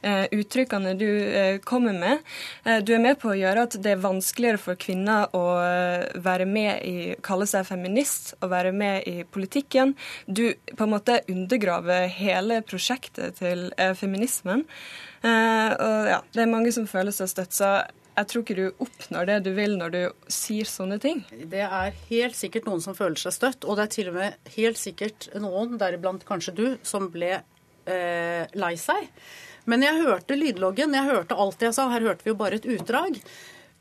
uh, 0.06 0.26
uttrykkene 0.34 0.96
du 1.00 1.08
uh, 1.08 1.58
kommer 1.66 1.96
med 1.98 2.22
uh, 2.68 2.80
Du 2.86 2.94
er 2.96 3.04
med 3.04 3.20
på 3.22 3.34
å 3.34 3.38
gjøre 3.38 3.66
at 3.68 3.78
det 3.84 3.94
er 3.94 4.04
vanskeligere 4.04 4.62
for 4.62 4.80
kvinner 4.80 5.32
å 5.36 5.44
være 6.24 6.46
med 6.50 6.84
i 6.88 7.16
kalle 7.26 7.48
seg 7.50 7.66
feminist 7.68 8.34
og 8.42 8.52
være 8.54 8.74
med 8.76 9.08
i 9.10 9.24
politikken. 9.24 9.94
Du 10.26 10.46
på 10.74 10.86
en 10.86 10.94
måte 10.94 11.22
undergraver 11.32 12.08
hele 12.12 12.62
prosjektet 12.66 13.40
til 13.40 13.70
feminismen. 14.00 14.66
og 15.24 16.10
ja, 16.10 16.20
Det 16.34 16.44
er 16.44 16.52
mange 16.52 16.72
som 16.76 16.88
føler 16.90 17.16
seg 17.16 17.32
støtt. 17.32 17.56
Jeg 18.14 18.30
tror 18.30 18.44
ikke 18.44 18.58
du 18.58 18.84
oppnår 18.84 19.30
det 19.30 19.38
du 19.48 19.52
vil 19.58 19.74
når 19.80 19.94
du 19.94 20.02
sier 20.32 20.70
sånne 20.70 21.00
ting. 21.02 21.24
Det 21.32 21.64
er 21.66 21.96
helt 22.12 22.38
sikkert 22.38 22.68
noen 22.70 22.84
som 22.84 22.98
føler 22.98 23.18
seg 23.20 23.34
støtt, 23.36 23.66
og 23.66 23.80
det 23.80 23.88
er 23.88 23.94
til 23.96 24.12
og 24.12 24.20
med 24.20 24.54
helt 24.58 24.80
sikkert 24.80 25.30
noen, 25.42 25.80
deriblant 25.82 26.26
kanskje 26.28 26.54
du, 26.58 26.66
som 26.86 27.10
ble 27.14 27.32
eh, 27.40 28.44
lei 28.54 28.74
seg. 28.78 29.10
Men 29.70 29.86
jeg 29.86 30.04
hørte 30.04 30.38
lydloggen, 30.38 30.94
jeg 30.94 31.10
hørte 31.10 31.38
alt 31.40 31.58
det 31.60 31.72
jeg 31.72 31.78
sa, 31.80 31.88
her 31.90 32.06
hørte 32.06 32.26
vi 32.26 32.34
jo 32.34 32.40
bare 32.40 32.60
et 32.60 32.70
utdrag. 32.70 33.18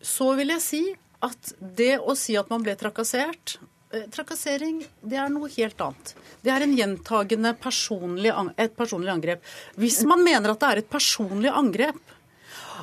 Så 0.03 0.31
vil 0.39 0.55
jeg 0.55 0.65
si 0.65 0.83
at 1.23 1.53
det 1.61 1.97
å 2.01 2.17
si 2.19 2.39
at 2.39 2.49
man 2.51 2.65
ble 2.65 2.75
trakassert 2.79 3.59
eh, 3.93 4.09
Trakassering 4.15 4.81
det 5.05 5.21
er 5.21 5.29
noe 5.35 5.51
helt 5.53 5.85
annet. 5.85 6.15
Det 6.43 6.55
er 6.55 6.65
en 6.65 6.75
gjentagende 6.79 7.53
personlig, 7.61 8.33
et 8.57 8.75
personlig 8.79 9.13
angrep. 9.13 9.45
Hvis 9.77 10.01
man 10.09 10.25
mener 10.25 10.55
at 10.55 10.65
det 10.65 10.73
er 10.73 10.83
et 10.83 10.91
personlig 10.91 11.53
angrep, 11.53 12.01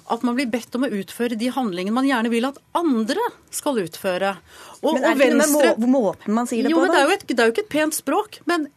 at 0.08 0.26
man 0.28 0.38
blir 0.38 0.50
bedt 0.52 0.76
om 0.78 0.88
å 0.88 0.92
utføre 1.00 1.38
de 1.40 1.52
handlingene 1.54 1.96
man 1.96 2.08
gjerne 2.08 2.32
vil 2.34 2.48
at 2.50 2.60
andre 2.78 3.30
skal 3.54 3.82
utføre. 3.84 4.36
Og, 4.82 4.94
men 4.96 5.04
er 5.04 5.16
det 5.20 5.30
ikke 5.30 5.40
Venstre... 5.44 5.78
med 5.78 5.94
måten 5.94 6.36
man 6.38 6.50
sier 6.50 6.66
det 6.66 6.74
jo, 6.74 6.80
på? 6.80 6.88
Men 6.88 6.96
det, 6.96 7.00
er 7.02 7.08
jo 7.08 7.18
et, 7.18 7.26
det 7.30 7.40
er 7.40 7.50
jo 7.50 7.56
ikke 7.58 7.66
et 7.68 7.74
pent 7.78 7.98
språk. 7.98 8.44
men 8.50 8.70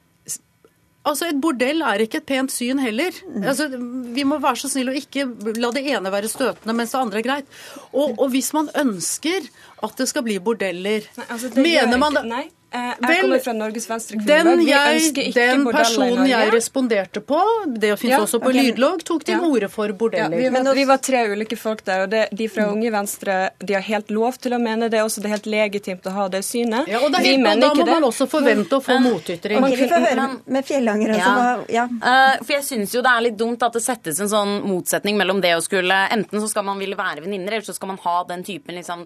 Altså, 1.03 1.27
Et 1.33 1.39
bordell 1.43 1.83
er 1.83 2.05
ikke 2.05 2.21
et 2.21 2.27
pent 2.29 2.53
syn 2.55 2.79
heller. 2.79 3.17
Mm. 3.27 3.43
Altså, 3.43 3.67
vi 4.15 4.23
må 4.29 4.37
være 4.43 4.61
så 4.61 4.69
snille 4.71 4.93
å 4.93 5.01
ikke 5.01 5.25
la 5.59 5.73
det 5.75 5.83
ene 5.91 6.13
være 6.15 6.31
støtende, 6.31 6.77
mens 6.79 6.95
det 6.95 7.01
andre 7.01 7.19
er 7.19 7.27
greit. 7.27 7.57
Og, 7.91 8.15
og 8.15 8.29
hvis 8.31 8.53
man 8.55 8.71
ønsker 8.85 9.49
at 9.83 10.03
det 10.03 10.09
skal 10.11 10.27
bli 10.27 10.39
bordeller 10.43 11.07
nei, 11.19 11.29
altså, 11.29 11.53
Mener 11.59 11.99
man 12.01 12.19
det? 12.19 12.27
Nei. 12.31 12.45
Eh, 12.73 12.81
jeg 12.81 13.09
Vel, 13.09 13.19
kommer 13.21 13.41
fra 13.45 13.53
Norges 13.53 13.85
Venstrekvinnelag. 13.91 14.47
Den, 14.47 14.63
jeg, 14.65 15.33
den 15.37 15.65
personen 15.67 16.25
jeg 16.25 16.53
responderte 16.55 17.21
på, 17.21 17.41
det 17.69 17.91
fins 18.01 18.15
ja, 18.15 18.21
også 18.25 18.39
på 18.41 18.49
okay. 18.49 18.71
lydlogg, 18.71 19.03
tok 19.05 19.27
til 19.29 19.37
ja. 19.37 19.41
orde 19.45 19.69
for 19.69 19.93
bordeller. 19.93 20.39
Ja, 20.41 20.49
vi, 20.49 20.49
var, 20.55 20.71
vi, 20.79 20.85
var, 20.89 21.01
tre 21.05 21.21
ulike 21.29 21.59
folk 21.61 21.83
der, 21.85 22.07
og 22.07 22.15
det, 22.15 22.23
de 22.33 22.47
fra. 22.49 22.71
Unge 22.73 22.89
Venstre 22.95 23.37
de 23.61 23.77
har 23.77 23.85
helt 23.85 24.09
lov 24.15 24.39
til 24.41 24.57
å 24.57 24.61
mene 24.63 24.89
det 24.93 25.03
også. 25.05 25.21
Det 25.21 25.29
er 25.29 25.35
helt 25.35 25.49
legitimt 25.53 26.09
å 26.09 26.15
ha 26.17 26.29
det 26.33 26.41
synet. 26.47 26.89
Ja, 26.89 27.03
og 27.03 27.13
det 27.13 27.21
er 27.21 27.29
helt, 27.29 27.45
vi 27.45 27.67
Da 27.67 27.73
må 27.77 27.87
man 27.91 28.07
også 28.09 28.29
forvente 28.31 28.79
å 28.79 28.85
få 28.85 28.97
motytring. 29.05 29.61
Okay, 29.61 29.77
vi 29.83 29.91
får 29.91 30.07
høre 30.07 30.29
med 30.57 30.69
Fjellanger. 30.71 31.13
Altså, 31.19 31.69
ja. 31.77 31.87
Uh, 31.93 32.41
for 32.41 32.57
jeg 32.57 32.67
syns 32.71 32.97
jo 32.97 33.05
det 33.05 33.13
er 33.13 33.27
litt 33.29 33.37
dumt 33.37 33.69
at 33.69 33.77
det 33.77 33.85
settes 33.85 34.23
en 34.23 34.33
sånn 34.33 34.55
motsetning 34.65 35.21
mellom 35.21 35.45
det 35.45 35.53
å 35.59 35.61
skulle 35.65 35.99
Enten 36.13 36.41
så 36.41 36.49
skal 36.49 36.65
man 36.65 36.81
ville 36.81 36.97
være 36.97 37.27
venninner, 37.27 37.59
eller 37.59 37.67
så 37.67 37.77
skal 37.77 37.93
man 37.93 38.01
ha 38.07 38.17
den 38.31 38.47
typen 38.47 38.79
liksom, 38.79 39.05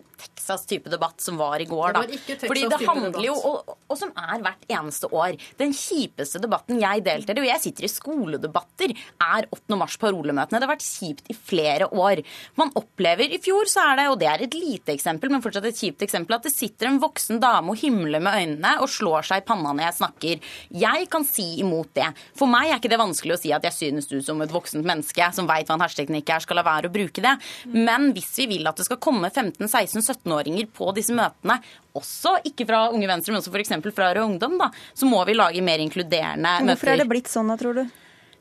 Texas-type 0.66 0.90
debatt 0.90 1.20
som 1.20 1.36
var 1.36 1.60
i 1.60 1.64
går. 1.64 1.94
Da. 1.94 2.02
Det 2.06 2.18
ikke 2.18 2.36
Texas-type 2.40 2.78
debatt. 2.82 3.22
Jo, 3.24 3.34
og, 3.34 3.76
og 3.88 3.98
som 3.98 4.10
er 4.16 4.42
hvert 4.42 4.66
eneste 4.68 5.10
år. 5.14 5.36
Den 5.58 5.72
kjipeste 5.76 6.40
debatten 6.42 6.80
jeg 6.82 7.04
deltar 7.06 7.38
i, 7.38 7.44
og 7.44 7.50
jeg 7.50 7.62
sitter 7.62 7.86
i 7.86 7.90
skoledebatter, 7.90 8.94
er 9.22 9.48
8. 9.54 9.78
mars-parolemøtene. 9.78 10.60
Det 10.60 10.66
har 10.66 10.72
vært 10.74 10.86
kjipt 10.86 11.30
i 11.30 11.36
flere 11.36 11.88
år. 11.92 12.22
Man 12.58 12.72
opplever 12.78 13.30
i 13.32 13.40
fjor 13.42 13.68
så 13.70 13.84
er 13.92 14.00
det, 14.00 14.08
og 14.10 14.18
det 14.20 14.30
er 14.30 14.46
et 14.46 14.56
lite 14.56 14.94
eksempel, 14.94 15.32
men 15.32 15.44
fortsatt 15.44 15.68
et 15.70 15.78
kjipt 15.78 16.04
eksempel, 16.06 16.36
at 16.38 16.46
det 16.46 16.54
sitter 16.54 16.90
en 16.90 17.00
voksen 17.02 17.40
dame 17.42 17.72
og 17.72 17.80
himler 17.80 18.22
med 18.22 18.40
øynene 18.42 18.76
og 18.82 18.90
slår 18.90 19.26
seg 19.30 19.42
i 19.42 19.46
panna 19.46 19.72
når 19.72 19.88
jeg 19.88 19.98
snakker. 20.00 20.52
Jeg 20.86 21.10
kan 21.12 21.26
si 21.26 21.46
imot 21.62 21.92
det. 21.96 22.10
For 22.38 22.50
meg 22.50 22.70
er 22.70 22.80
ikke 22.80 22.92
det 22.92 23.00
vanskelig 23.00 23.36
å 23.36 23.40
si 23.40 23.52
at 23.54 23.64
jeg 23.66 23.76
synes 23.76 24.10
du 24.10 24.18
som 24.24 24.42
et 24.42 24.52
voksent 24.52 24.86
menneske 24.86 25.30
som 25.34 25.48
veit 25.48 25.68
hva 25.68 25.76
en 25.78 25.84
hersketeknikk 25.84 26.30
er, 26.32 26.44
skal 26.44 26.60
la 26.60 26.66
være 26.66 26.90
å 26.90 26.94
bruke 26.94 27.22
det. 27.22 27.34
Men 27.72 28.10
hvis 28.16 28.32
vi 28.40 28.48
vil 28.56 28.68
at 28.68 28.78
det 28.78 28.86
skal 28.88 29.00
komme 29.02 29.30
15-16-17-åringer 29.30 30.55
på 30.64 30.88
disse 30.96 31.12
møtene, 31.12 31.58
også 31.96 32.38
ikke 32.48 32.66
fra 32.68 32.86
Unge 32.88 33.06
Venstre, 33.10 33.34
men 33.34 33.42
også 33.42 33.52
f.eks. 33.52 33.76
fra 33.92 34.14
Rød 34.16 34.24
Ungdom, 34.24 34.56
da, 34.58 34.70
så 34.96 35.06
må 35.06 35.20
vi 35.28 35.36
lage 35.36 35.62
mer 35.64 35.82
inkluderende 35.84 36.56
møter. 36.62 36.72
Hvorfor 36.72 36.92
er 36.94 37.02
det 37.02 37.08
blitt 37.12 37.28
sånn 37.28 37.52
da, 37.52 37.58
tror 37.60 37.76
du? 37.82 37.84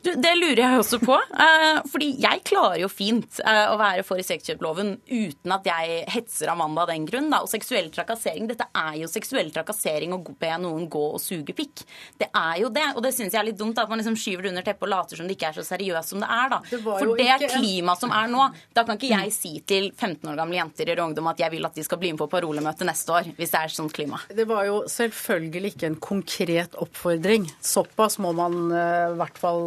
Du, 0.06 0.12
det 0.22 0.34
lurer 0.38 0.62
jeg 0.62 0.80
også 0.80 1.00
på. 1.02 1.16
Eh, 1.18 1.80
fordi 1.90 2.12
jeg 2.22 2.44
klarer 2.46 2.80
jo 2.84 2.90
fint 2.92 3.40
eh, 3.42 3.64
å 3.72 3.78
være 3.80 4.04
for 4.06 4.22
sexkjøploven 4.22 4.92
uten 5.10 5.56
at 5.56 5.66
jeg 5.70 6.04
hetser 6.14 6.52
Amanda 6.54 6.84
av 6.84 6.92
den 6.92 7.08
grunn. 7.10 7.32
Da. 7.34 7.42
Og 7.42 7.50
seksuell 7.50 7.90
trakassering, 7.94 8.46
dette 8.52 8.68
er 8.70 9.00
jo 9.02 9.10
seksuell 9.10 9.50
trakassering 9.56 10.14
å 10.16 10.22
be 10.22 10.52
noen 10.62 10.86
gå 10.92 11.04
og 11.16 11.22
suge 11.24 11.56
pikk. 11.58 11.86
Det 12.22 12.30
er 12.30 12.62
jo 12.62 12.72
det. 12.74 12.86
Og 12.96 13.02
det 13.06 13.16
syns 13.18 13.34
jeg 13.34 13.42
er 13.42 13.50
litt 13.50 13.60
dumt, 13.60 13.80
at 13.82 13.90
man 13.92 14.02
liksom 14.02 14.18
skyver 14.20 14.46
det 14.46 14.54
under 14.54 14.68
teppet 14.68 14.88
og 14.88 14.94
later 14.94 15.22
som 15.22 15.30
det 15.30 15.38
ikke 15.40 15.50
er 15.52 15.58
så 15.60 15.66
seriøst 15.72 16.14
som 16.14 16.22
det 16.22 16.30
er. 16.38 16.54
da. 16.54 16.62
Det 16.70 16.82
for 16.86 17.16
det 17.18 17.28
er 17.36 17.48
klimaet 17.56 18.06
som 18.06 18.14
er 18.16 18.30
nå, 18.32 18.46
da 18.78 18.86
kan 18.86 19.00
ikke 19.00 19.12
jeg 19.14 19.34
si 19.34 19.56
til 19.66 19.90
15 19.92 20.32
år 20.32 20.40
gamle 20.40 20.60
jenter 20.60 20.94
i 20.94 20.98
ungdom 21.02 21.32
at 21.32 21.42
jeg 21.42 21.54
vil 21.56 21.66
at 21.66 21.76
de 21.78 21.86
skal 21.86 22.02
bli 22.02 22.14
med 22.14 22.22
på 22.22 22.30
parolemøte 22.32 22.86
neste 22.88 23.14
år, 23.16 23.34
hvis 23.40 23.54
det 23.54 23.62
er 23.64 23.74
sånt 23.74 23.96
klima. 23.96 24.22
Det 24.30 24.46
var 24.50 24.68
jo 24.70 24.82
selvfølgelig 24.92 25.74
ikke 25.74 25.90
en 25.90 26.00
konkret 26.02 26.78
oppfordring. 26.82 27.50
Såpass 27.66 28.20
må 28.22 28.32
man 28.38 28.62
i 28.76 29.16
i 29.16 29.18
hvert 29.20 29.40
fall 29.40 29.66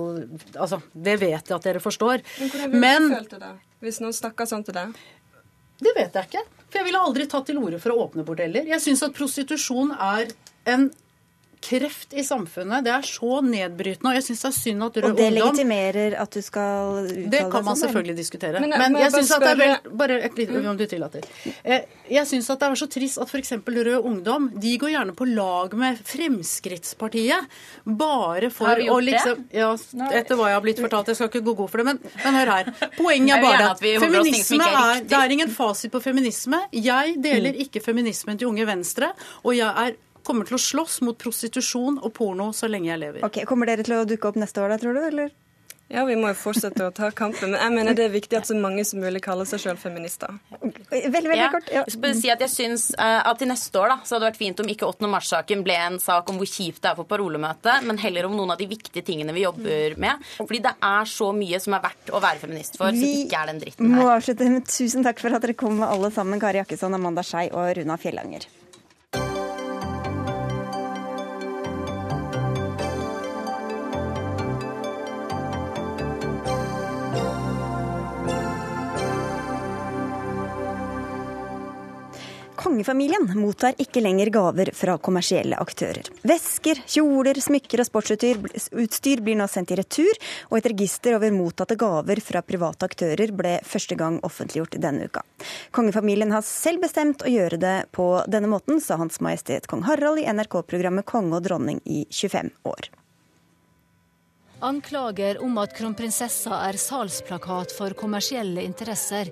Altså, 0.57 0.81
det 0.93 1.17
vet 1.21 1.49
jeg 1.49 1.57
at 1.57 1.65
dere 1.65 1.81
forstår. 1.83 2.25
Men 2.39 2.51
hvordan 2.51 2.75
ville 2.75 3.01
du 3.09 3.15
følt 3.17 3.35
det 3.37 3.41
da? 3.45 3.55
Hvis 3.85 4.01
noen 4.03 4.17
snakka 4.17 4.47
sånn 4.51 4.67
til 4.67 4.77
deg? 4.77 4.97
det 5.79 5.93
vet 5.95 6.17
jeg 6.17 6.29
ikke. 6.29 6.45
For 6.69 6.81
jeg 6.81 6.89
ville 6.89 7.01
aldri 7.01 7.27
tatt 7.31 7.47
til 7.49 7.61
orde 7.63 7.79
for 7.83 7.95
å 7.95 8.07
åpne 8.09 8.25
bordeller. 8.27 8.67
Jeg 8.69 8.83
syns 8.83 9.05
at 9.07 9.15
prostitusjon 9.17 9.93
er 9.95 10.33
en 10.69 10.89
kreft 11.61 12.15
i 12.15 12.23
samfunnet. 12.25 12.85
Det 12.87 12.93
er 12.95 13.07
så 13.09 13.41
nedbrytende. 13.45 14.11
Og 14.13 14.15
jeg 14.19 14.25
syns 14.29 14.43
det 14.45 14.49
er 14.49 14.57
synd 14.59 14.85
at 14.87 14.97
Rød 14.99 15.05
Ungdom 15.05 15.13
Og 15.13 15.19
det 15.19 15.27
Ungdom 15.29 15.39
legitimerer 15.39 16.17
at 16.23 16.31
du 16.39 16.43
skal 16.43 16.99
uttale 17.03 17.31
Det 17.33 17.41
kan 17.53 17.65
man 17.65 17.75
sånn, 17.75 17.83
selvfølgelig 17.85 18.15
eller? 18.15 18.23
diskutere. 18.23 18.61
Men, 18.63 18.75
Men, 18.77 18.97
jeg 18.99 19.07
jeg 19.09 19.15
syns 19.17 19.33
at 19.37 19.45
det 19.45 19.51
er 19.51 19.59
bare 19.59 19.79
vel 19.85 19.99
Bare 20.03 20.19
et 20.29 20.39
lite, 20.39 20.63
om 20.69 20.77
du 20.79 20.87
tillater. 20.87 21.29
Eh, 21.65 21.81
Jeg 22.09 22.27
syns 22.31 22.51
at 22.51 22.61
det 22.61 22.69
er 22.69 22.81
så 22.81 22.89
trist 22.89 23.19
at 23.19 23.29
f.eks. 23.29 23.53
Rød 23.67 24.05
Ungdom 24.05 24.49
de 24.61 24.75
går 24.79 24.95
gjerne 24.95 25.15
på 25.19 25.29
lag 25.29 25.75
med 25.77 25.99
Fremskrittspartiet 26.09 27.47
bare 27.85 28.51
for 28.51 28.67
Har 28.71 28.77
vi 28.81 28.89
gjort 28.89 28.97
å 28.97 29.05
liksom 29.05 29.45
Ja, 29.55 29.71
etter 30.13 30.39
hva 30.39 30.51
jeg 30.51 30.59
har 30.59 30.65
blitt 30.65 30.81
fortalt. 30.83 31.11
Jeg 31.13 31.19
skal 31.21 31.31
ikke 31.33 31.45
gå 31.51 31.57
god 31.63 31.71
for 31.73 31.83
det, 31.83 31.87
men, 31.91 32.01
men 32.25 32.39
hør 32.41 32.53
her. 32.55 32.73
Poenget 32.99 33.37
er 33.37 33.45
bare 33.45 33.71
at 33.73 33.83
feminisme 33.83 34.65
er 34.65 34.77
er 34.99 35.07
Det 35.09 35.19
er 35.21 35.37
ingen 35.37 35.53
fasit 35.53 35.93
på 35.93 36.03
feminisme. 36.03 36.61
Jeg 36.73 37.17
deler 37.23 37.57
ikke 37.65 37.83
feminismen 37.85 38.39
til 38.41 38.51
Unge 38.51 38.67
Venstre, 38.69 39.13
og 39.45 39.57
jeg 39.57 39.69
er 39.69 39.97
kommer 40.29 40.49
til 40.49 40.59
å 40.61 40.63
slåss 40.63 41.01
mot 41.09 41.19
prostitusjon 41.19 41.99
og 42.05 42.13
porno 42.17 42.53
så 42.57 42.69
lenge 42.71 42.93
jeg 42.93 43.01
lever. 43.07 43.25
Ok, 43.27 43.43
Kommer 43.49 43.67
dere 43.73 43.83
til 43.89 43.97
å 43.99 44.07
dukke 44.09 44.29
opp 44.31 44.37
neste 44.41 44.61
år 44.63 44.77
da, 44.77 44.83
tror 44.85 44.95
du? 45.01 45.05
eller? 45.09 45.37
Ja, 45.89 46.03
vi 46.05 46.19
må 46.21 46.29
jo 46.29 46.37
fortsette 46.37 46.85
å 46.85 46.91
ta 46.93 47.07
kampen, 47.17 47.55
men 47.55 47.63
jeg 47.63 47.73
mener 47.73 47.95
det 47.97 48.03
er 48.05 48.11
viktig 48.13 48.37
at 48.37 48.45
så 48.45 48.53
mange 48.61 48.83
som 48.85 49.01
mulig 49.01 49.23
kaller 49.25 49.47
seg 49.49 49.63
sjøl 49.63 49.79
feminister. 49.81 50.35
Veldig, 50.61 51.13
veldig 51.15 51.39
Ja. 51.39 51.47
kort. 51.55 51.71
Ja. 51.73 51.81
Jeg 51.87 51.95
skal 51.95 52.03
bare 52.03 52.19
si 52.19 52.29
at 52.35 52.43
jeg 52.45 52.53
syns 52.53 52.85
eh, 52.93 53.23
at 53.25 53.39
til 53.41 53.49
neste 53.49 53.81
år 53.81 53.89
da, 53.95 53.97
så 54.05 54.19
hadde 54.19 54.27
det 54.27 54.35
vært 54.35 54.41
fint 54.43 54.61
om 54.61 54.69
ikke 54.69 54.85
8. 54.85 55.09
mars-saken 55.09 55.65
ble 55.65 55.79
en 55.87 55.97
sak 55.99 56.29
om 56.29 56.37
hvor 56.37 56.45
kjipt 56.53 56.83
det 56.85 56.91
er 56.93 56.99
for 57.01 57.09
parolemøtet, 57.09 57.89
men 57.89 57.97
heller 58.05 58.29
om 58.29 58.37
noen 58.37 58.53
av 58.53 58.61
de 58.61 58.69
viktige 58.69 59.01
tingene 59.09 59.33
vi 59.33 59.47
jobber 59.47 59.97
med. 59.97 60.29
Fordi 60.37 60.61
det 60.69 60.75
er 60.77 61.09
så 61.09 61.31
mye 61.33 61.57
som 61.65 61.73
er 61.79 61.81
verdt 61.89 62.13
å 62.13 62.21
være 62.21 62.45
feminist 62.45 62.77
for, 62.77 62.93
som 62.93 63.09
ikke 63.25 63.41
er 63.41 63.47
den 63.55 63.65
dritten 63.65 63.89
må 63.97 64.11
avslutte 64.13 64.45
med 64.53 64.69
tusen 64.69 65.09
takk 65.09 65.25
for 65.25 65.33
at 65.33 65.41
dere 65.49 65.57
kom 65.57 65.81
alle 65.89 66.13
sammen, 66.13 66.37
Kari 66.39 66.61
Jakkesson, 66.61 66.93
Amanda 67.01 67.25
Skei 67.25 67.49
og 67.49 67.73
Runa 67.81 67.97
Fjellanger. 67.97 68.45
Kongefamilien 82.79 83.25
mottar 83.35 83.75
ikke 83.83 83.99
lenger 83.99 84.29
gaver 84.31 84.69
fra 84.71 84.93
kommersielle 85.03 85.57
aktører. 85.59 86.07
Vesker, 86.31 86.79
kjoler, 86.87 87.41
smykker 87.43 87.83
og 87.83 87.89
sportsutstyr 87.89 89.23
blir 89.27 89.35
nå 89.41 89.49
sendt 89.51 89.73
i 89.75 89.79
retur, 89.81 90.21
og 90.53 90.61
et 90.61 90.69
register 90.71 91.17
over 91.17 91.35
mottatte 91.35 91.75
gaver 91.81 92.23
fra 92.23 92.45
private 92.47 92.87
aktører 92.87 93.33
ble 93.35 93.57
første 93.67 93.99
gang 93.99 94.21
offentliggjort 94.23 94.79
denne 94.79 95.11
uka. 95.11 95.25
Kongefamilien 95.75 96.31
har 96.37 96.47
selv 96.47 96.87
bestemt 96.87 97.27
å 97.27 97.35
gjøre 97.35 97.59
det 97.59 97.75
på 97.99 98.07
denne 98.31 98.53
måten, 98.55 98.79
sa 98.79 99.01
Hans 99.03 99.19
Majestet 99.27 99.67
Kong 99.67 99.83
Harald 99.91 100.23
i 100.23 100.29
NRK-programmet 100.31 101.09
Konge 101.11 101.41
og 101.41 101.51
dronning 101.51 101.83
i 101.83 102.05
25 102.15 102.55
år. 102.63 102.93
Anklager 104.59 105.39
om 105.47 105.55
at 105.63 105.71
kronprinsessa 105.77 106.57
er 106.67 106.77
salgsplakat 106.83 107.71
for 107.77 107.95
kommersielle 107.95 108.65
interesser, 108.67 109.31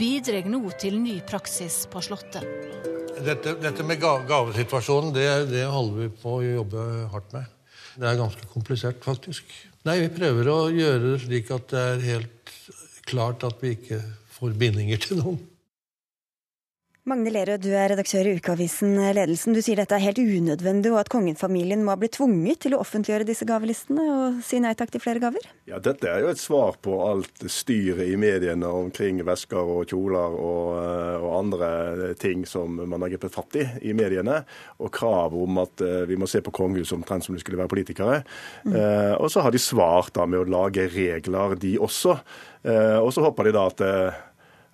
bidrar 0.00 0.48
nå 0.50 0.64
til 0.82 0.96
ny 0.98 1.20
praksis 1.22 1.84
på 1.92 2.02
Slottet. 2.02 2.42
Dette, 3.24 3.54
dette 3.62 3.86
med 3.86 4.02
gavesituasjonen, 4.02 5.12
det, 5.14 5.28
det 5.52 5.62
holder 5.70 6.00
vi 6.00 6.08
på 6.18 6.34
å 6.40 6.42
jobbe 6.42 6.88
hardt 7.12 7.36
med. 7.36 7.54
Det 7.94 8.10
er 8.10 8.18
ganske 8.18 8.50
komplisert, 8.50 8.98
faktisk. 9.06 9.46
Nei, 9.86 10.00
vi 10.02 10.10
prøver 10.16 10.50
å 10.50 10.58
gjøre 10.74 11.12
det 11.12 11.22
slik 11.22 11.54
at 11.54 11.70
det 11.70 11.86
er 11.92 12.06
helt 12.08 12.54
klart 13.06 13.46
at 13.46 13.62
vi 13.62 13.76
ikke 13.76 14.00
får 14.34 14.58
bindinger 14.58 15.06
til 15.06 15.22
noen. 15.22 15.38
Magne 17.04 17.28
Lerøe, 17.28 17.58
du 17.60 17.66
er 17.76 17.90
redaktør 17.92 18.24
i 18.24 18.30
ukeavisen 18.38 18.94
Ledelsen. 19.12 19.52
Du 19.52 19.60
sier 19.60 19.76
dette 19.76 19.92
er 19.92 20.00
helt 20.06 20.16
unødvendig, 20.22 20.88
og 20.88 21.02
at 21.02 21.10
kongenfamilien 21.12 21.82
må 21.84 21.92
ha 21.92 21.98
blitt 22.00 22.14
tvunget 22.16 22.62
til 22.64 22.72
å 22.72 22.78
offentliggjøre 22.80 23.26
disse 23.28 23.44
gavelistene 23.44 24.06
og 24.08 24.38
si 24.46 24.56
nei 24.64 24.72
takk 24.72 24.94
til 24.94 25.02
flere 25.04 25.20
gaver? 25.20 25.44
Ja, 25.68 25.82
Dette 25.84 26.08
er 26.08 26.24
jo 26.24 26.32
et 26.32 26.40
svar 26.40 26.80
på 26.80 26.96
alt 27.04 27.44
styret 27.52 28.08
i 28.08 28.16
mediene 28.16 28.72
omkring 28.72 29.20
vesker 29.28 29.60
og 29.76 29.92
kjoler 29.92 30.38
og, 30.40 30.72
eh, 30.80 31.20
og 31.20 31.30
andre 31.42 32.10
ting 32.16 32.48
som 32.48 32.80
man 32.80 33.04
har 33.04 33.12
grepet 33.12 33.36
fatt 33.36 33.60
i 33.60 33.68
i 33.84 33.92
mediene. 33.92 34.40
Og 34.80 34.88
krav 34.96 35.36
om 35.36 35.60
at 35.60 35.84
eh, 35.84 36.06
vi 36.08 36.16
må 36.16 36.24
se 36.24 36.40
på 36.40 36.56
kongehuset 36.56 36.96
omtrent 36.96 37.28
som 37.28 37.36
de 37.36 37.44
skulle 37.44 37.60
være 37.60 37.74
politikere. 37.76 38.22
Eh, 38.64 39.12
og 39.18 39.28
så 39.28 39.44
har 39.44 39.52
de 39.52 39.60
svart 39.60 40.16
da 40.16 40.24
med 40.24 40.40
å 40.40 40.52
lage 40.56 40.88
regler, 40.96 41.60
de 41.60 41.76
også. 41.76 42.16
Eh, 42.64 42.96
og 42.96 43.12
så 43.12 43.28
håper 43.28 43.50
de 43.50 43.60
da 43.60 43.68
at 43.68 43.84
eh, 43.84 44.24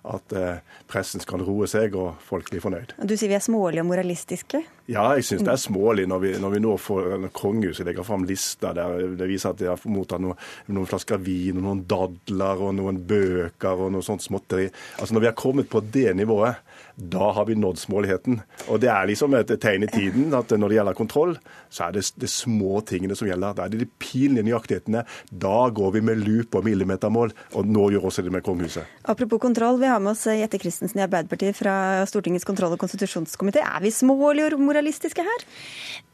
at 0.01 0.33
eh, 0.33 0.61
pressen 0.89 1.21
skal 1.21 1.43
roe 1.45 1.67
seg 1.69 1.93
og 1.97 2.21
folk 2.25 2.49
blir 2.49 2.63
fornøyd. 2.63 2.95
Du 3.05 3.13
sier 3.13 3.29
vi 3.29 3.37
er 3.37 3.43
smålige 3.43 3.83
og 3.83 3.89
moralistiske. 3.91 4.63
Ja, 4.91 5.05
jeg 5.15 5.27
syns 5.27 5.45
det 5.45 5.53
er 5.53 5.61
smålig 5.61 6.07
når 6.09 6.23
vi, 6.23 6.31
når 6.41 6.55
vi 6.55 6.61
nå 6.63 6.73
får 6.81 7.27
kongehuset 7.37 7.85
legger 7.87 8.05
fram 8.07 8.25
lister 8.27 8.73
der 8.75 9.13
det 9.19 9.29
viser 9.29 9.53
at 9.53 9.61
de 9.61 9.69
har 9.69 9.85
mottatt 9.85 10.23
noen, 10.23 10.39
noen 10.73 10.89
flasker 10.89 11.21
vin, 11.21 11.59
og 11.61 11.67
noen 11.67 11.83
dadler 11.89 12.65
og 12.65 12.73
noen 12.79 12.99
bøker 13.07 13.85
og 13.85 13.93
noe 13.93 14.05
sånt 14.05 14.25
småtteri. 14.25 14.67
Altså 14.97 15.15
Når 15.15 15.25
vi 15.25 15.29
har 15.29 15.37
kommet 15.37 15.69
på 15.71 15.83
det 15.93 16.09
nivået, 16.17 16.59
da 16.95 17.31
har 17.35 17.45
vi 17.45 17.55
nådd 17.55 17.79
småligheten. 17.81 18.41
Og 18.69 18.81
det 18.83 18.89
er 18.93 19.09
liksom 19.09 19.35
et 19.37 19.53
tegn 19.61 19.85
i 19.87 19.91
tiden 19.91 20.35
at 20.37 20.51
når 20.53 20.71
det 20.71 20.77
gjelder 20.77 20.97
kontroll, 20.97 21.35
så 21.69 21.87
er 21.87 21.95
det 21.95 22.05
de 22.21 22.29
små 22.29 22.81
tingene 22.87 23.17
som 23.17 23.29
gjelder. 23.29 23.55
Da 23.57 23.65
er 23.65 23.73
det 23.73 23.81
de 23.83 23.89
pinlige 24.01 24.45
nøyaktighetene. 24.47 25.05
Da 25.31 25.57
går 25.69 25.95
vi 25.97 26.03
med 26.11 26.21
loop 26.25 26.59
og 26.59 26.67
millimetermål, 26.67 27.33
og 27.55 27.71
nå 27.71 27.89
gjør 27.95 28.09
også 28.11 28.25
det 28.25 28.33
med 28.35 28.45
kongehuset. 28.45 28.87
Apropos 29.09 29.41
kontroll, 29.41 29.79
vi 29.81 29.89
har 29.89 30.01
med 30.03 30.13
oss 30.13 30.27
Jette 30.29 30.59
Christensen 30.61 31.01
i 31.01 31.05
Arbeiderpartiet 31.07 31.57
fra 31.57 31.75
Stortingets 32.09 32.47
kontroll- 32.47 32.75
og 32.75 32.81
konstitusjonskomité. 32.83 33.63
Er 33.63 33.81
vi 33.83 33.93
smålige 33.95 34.51
og 34.51 34.61
moralistiske 34.61 35.25
her? 35.25 35.47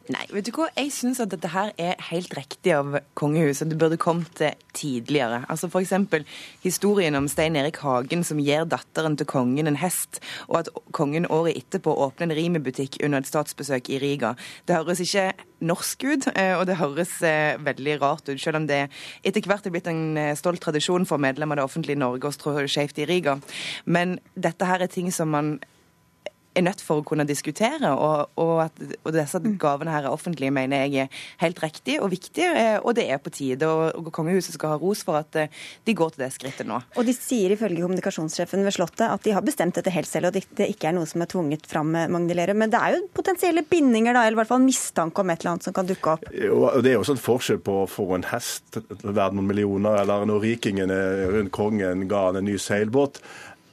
Nei, 0.08 0.24
vet 0.32 0.48
du 0.48 0.54
hva? 0.56 0.70
Jeg 0.78 0.94
syns 0.96 1.20
at 1.20 1.34
dette 1.34 1.50
her 1.52 1.74
er 1.76 2.00
helt 2.08 2.32
riktig 2.38 2.72
av 2.72 2.94
kongehuset. 3.20 3.68
Det 3.68 3.76
burde 3.80 3.98
kommet 4.00 4.32
det 4.40 4.54
tidligere. 4.78 5.42
Altså 5.52 5.68
F.eks. 5.68 5.92
historien 6.64 7.18
om 7.20 7.28
Stein 7.28 7.58
Erik 7.60 7.82
Hagen 7.84 8.24
som 8.24 8.40
gir 8.40 8.64
datteren 8.72 9.18
til 9.20 9.28
kongen 9.28 9.68
en 9.68 9.80
hest, 9.82 10.22
og 10.48 10.62
at 10.62 10.72
kongen 10.96 11.28
året 11.28 11.60
etterpå 11.60 11.92
åpner 11.92 12.30
en 12.30 12.38
Rimi-butikk 12.40 13.02
under 13.04 13.20
et 13.20 13.28
statsbesøk 13.28 13.92
i 13.92 14.00
Riga. 14.00 14.34
Det 14.64 14.80
høres 14.80 15.04
ikke 15.04 15.34
norsk 15.68 16.08
ut, 16.08 16.32
eh, 16.38 16.56
og 16.56 16.68
det 16.70 16.80
høres 16.80 17.18
eh, 17.28 17.60
veldig 17.60 18.00
rart 18.00 18.30
ut, 18.30 18.40
selv 18.40 18.62
om 18.62 18.68
det 18.70 18.86
etter 19.28 19.44
hvert 19.44 19.68
er 19.68 19.76
blitt 19.76 19.92
en 19.92 20.16
eh, 20.16 20.36
stolt 20.40 20.64
tradisjon 20.64 21.08
for 21.10 21.20
medlemmer 21.20 21.60
av 21.60 21.66
det 21.66 21.72
offentlige 21.72 22.00
Norge 22.00 22.30
å 22.30 22.36
strå 22.36 22.62
skjevt 22.64 23.04
i 23.04 23.10
Riga. 23.10 23.42
Men 23.84 24.22
dette 24.40 24.70
her 24.70 24.86
er 24.86 24.94
ting 24.94 25.12
som 25.12 25.36
man 25.36 25.58
er 26.58 26.66
nødt 26.66 26.82
for 26.84 27.02
å 27.02 27.06
kunne 27.08 27.28
diskutere. 27.28 27.92
Og, 27.94 28.34
og 28.42 28.54
at 28.66 28.82
og 29.04 29.14
disse 29.16 29.42
gavene 29.62 29.94
her 29.94 30.08
er 30.08 30.14
offentlige, 30.14 30.54
mener 30.54 30.86
jeg 30.86 31.08
er 31.08 31.24
helt 31.44 31.62
riktig 31.64 31.98
og 32.02 32.12
viktig, 32.14 32.46
eh, 32.48 32.78
og 32.82 32.96
det 32.98 33.08
er 33.12 33.22
på 33.22 33.34
tide. 33.34 33.70
Og, 33.70 34.00
og 34.02 34.12
kongehuset 34.16 34.58
skal 34.58 34.76
ha 34.76 34.80
ros 34.82 35.04
for 35.08 35.20
at 35.20 35.40
eh, 35.40 35.54
de 35.88 35.96
går 35.98 36.16
til 36.16 36.26
det 36.26 36.32
skrittet 36.36 36.70
nå. 36.70 36.80
Og 36.98 37.08
de 37.08 37.16
sier 37.16 37.54
ifølge 37.56 37.84
kommunikasjonssjefen 37.84 38.66
ved 38.66 38.76
Slottet 38.78 39.08
at 39.08 39.24
de 39.26 39.36
har 39.36 39.46
bestemt 39.46 39.78
dette 39.78 39.94
helt 39.94 40.10
selv, 40.10 40.32
og 40.32 40.38
det 40.38 40.70
ikke 40.72 40.92
er 40.92 40.98
noe 40.98 41.10
som 41.10 41.24
er 41.24 41.32
tvunget 41.32 41.68
fram, 41.70 41.96
Magnilere. 42.12 42.56
Men 42.58 42.74
det 42.74 42.82
er 42.82 42.98
jo 42.98 43.08
potensielle 43.16 43.64
bindinger, 43.68 44.16
da, 44.16 44.26
eller 44.26 44.38
i 44.38 44.42
hvert 44.42 44.52
fall 44.52 44.64
mistanke 44.66 45.24
om 45.24 45.34
et 45.34 45.42
eller 45.42 45.56
annet 45.56 45.68
som 45.68 45.76
kan 45.76 45.88
dukke 45.90 46.16
opp? 46.18 46.28
Og 46.28 46.82
Det 46.84 46.92
er 46.92 46.98
jo 46.98 47.06
en 47.14 47.26
forskjell 47.28 47.62
på 47.64 47.82
å 47.84 47.90
få 47.90 48.10
en 48.18 48.28
hest 48.32 48.80
verdt 49.04 49.38
noen 49.38 49.50
millioner, 49.50 50.02
eller 50.02 50.28
når 50.30 50.44
rikingene 50.44 51.00
rundt 51.34 51.54
kongen 51.56 52.08
ga 52.10 52.28
han 52.30 52.42
en 52.42 52.48
ny 52.48 52.58
seilbåt 52.62 53.22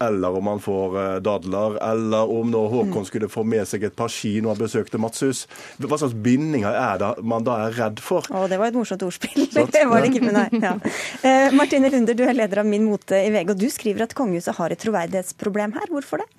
eller 0.07 0.39
om 0.39 0.51
han 0.53 0.63
får 0.63 0.99
eh, 1.01 1.17
dadler, 1.25 1.79
eller 1.85 2.31
om 2.31 2.51
nå 2.53 2.63
Håkon 2.73 3.07
skulle 3.09 3.31
få 3.33 3.45
med 3.49 3.69
seg 3.69 3.87
et 3.89 3.97
par 3.97 4.13
ski 4.13 4.37
når 4.41 4.55
han 4.55 4.63
besøkte 4.65 5.01
Matshus. 5.03 5.45
Hva 5.83 5.99
slags 6.01 6.17
bindinger 6.25 6.75
er 6.75 7.01
det 7.03 7.11
man 7.25 7.47
da 7.47 7.59
er 7.67 7.77
redd 7.79 8.03
for? 8.05 8.27
Å, 8.31 8.47
det 8.51 8.61
var 8.61 8.73
et 8.73 8.79
morsomt 8.79 9.05
ordspill. 9.07 9.49
det 9.75 9.85
var 9.91 10.05
det 10.05 10.13
ikke 10.13 10.25
men 10.25 10.39
nei. 10.39 10.49
Ja. 10.65 10.77
Eh, 11.25 11.51
Martine 11.57 11.91
Lunder, 11.93 12.17
du 12.17 12.25
er 12.27 12.37
leder 12.37 12.63
av 12.63 12.69
Min 12.69 12.87
Mote 12.89 13.19
i 13.21 13.33
VG, 13.35 13.53
og 13.55 13.61
du 13.61 13.69
skriver 13.73 14.07
at 14.07 14.17
kongehuset 14.17 14.57
har 14.59 14.75
et 14.75 14.81
troverdighetsproblem 14.85 15.77
her. 15.77 15.93
Hvorfor 15.93 16.23
det? 16.23 16.31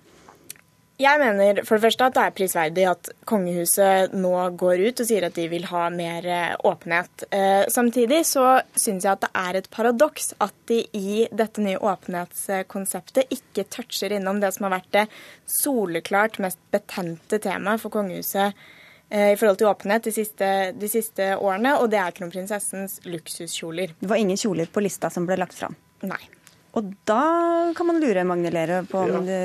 Jeg 0.96 1.20
mener 1.20 1.58
for 1.68 1.76
det 1.76 1.90
første 1.90 2.06
at 2.08 2.16
det 2.16 2.22
er 2.24 2.36
prisverdig 2.38 2.84
at 2.88 3.10
kongehuset 3.28 4.14
nå 4.16 4.32
går 4.56 4.84
ut 4.86 5.02
og 5.04 5.08
sier 5.10 5.26
at 5.28 5.36
de 5.36 5.50
vil 5.52 5.66
ha 5.68 5.90
mer 5.92 6.28
eh, 6.32 6.54
åpenhet. 6.64 7.26
Eh, 7.36 7.66
samtidig 7.72 8.22
så 8.30 8.62
syns 8.72 9.04
jeg 9.04 9.12
at 9.12 9.26
det 9.26 9.32
er 9.42 9.60
et 9.60 9.68
paradoks 9.74 10.32
at 10.40 10.56
de 10.72 10.80
i 10.96 11.26
dette 11.36 11.64
nye 11.66 11.82
åpenhetskonseptet 11.84 13.36
ikke 13.36 13.68
toucher 13.76 14.16
innom 14.16 14.40
det 14.40 14.54
som 14.56 14.70
har 14.70 14.78
vært 14.78 14.90
det 14.96 15.06
soleklart 15.58 16.40
mest 16.48 16.64
betente 16.72 17.42
temaet 17.44 17.84
for 17.84 17.92
kongehuset 17.92 18.56
eh, 19.12 19.34
i 19.34 19.36
forhold 19.36 19.60
til 19.60 19.74
åpenhet 19.74 20.08
de 20.08 20.16
siste, 20.16 20.50
de 20.80 20.94
siste 20.96 21.34
årene, 21.36 21.76
og 21.76 21.92
det 21.92 22.00
er 22.06 22.16
kronprinsessens 22.16 23.02
luksuskjoler. 23.04 23.98
Det 24.00 24.14
var 24.16 24.24
ingen 24.24 24.40
kjoler 24.40 24.72
på 24.72 24.88
lista 24.88 25.12
som 25.12 25.28
ble 25.28 25.44
lagt 25.44 25.60
fram? 25.60 25.76
Nei. 26.08 26.24
Og 26.80 26.88
da 27.04 27.24
kan 27.76 27.92
man 27.92 28.00
lure 28.00 28.24
Magne 28.28 28.56
Lerøe 28.56 28.84
på 28.88 29.04
om 29.04 29.18
ja. 29.20 29.26
det 29.28 29.42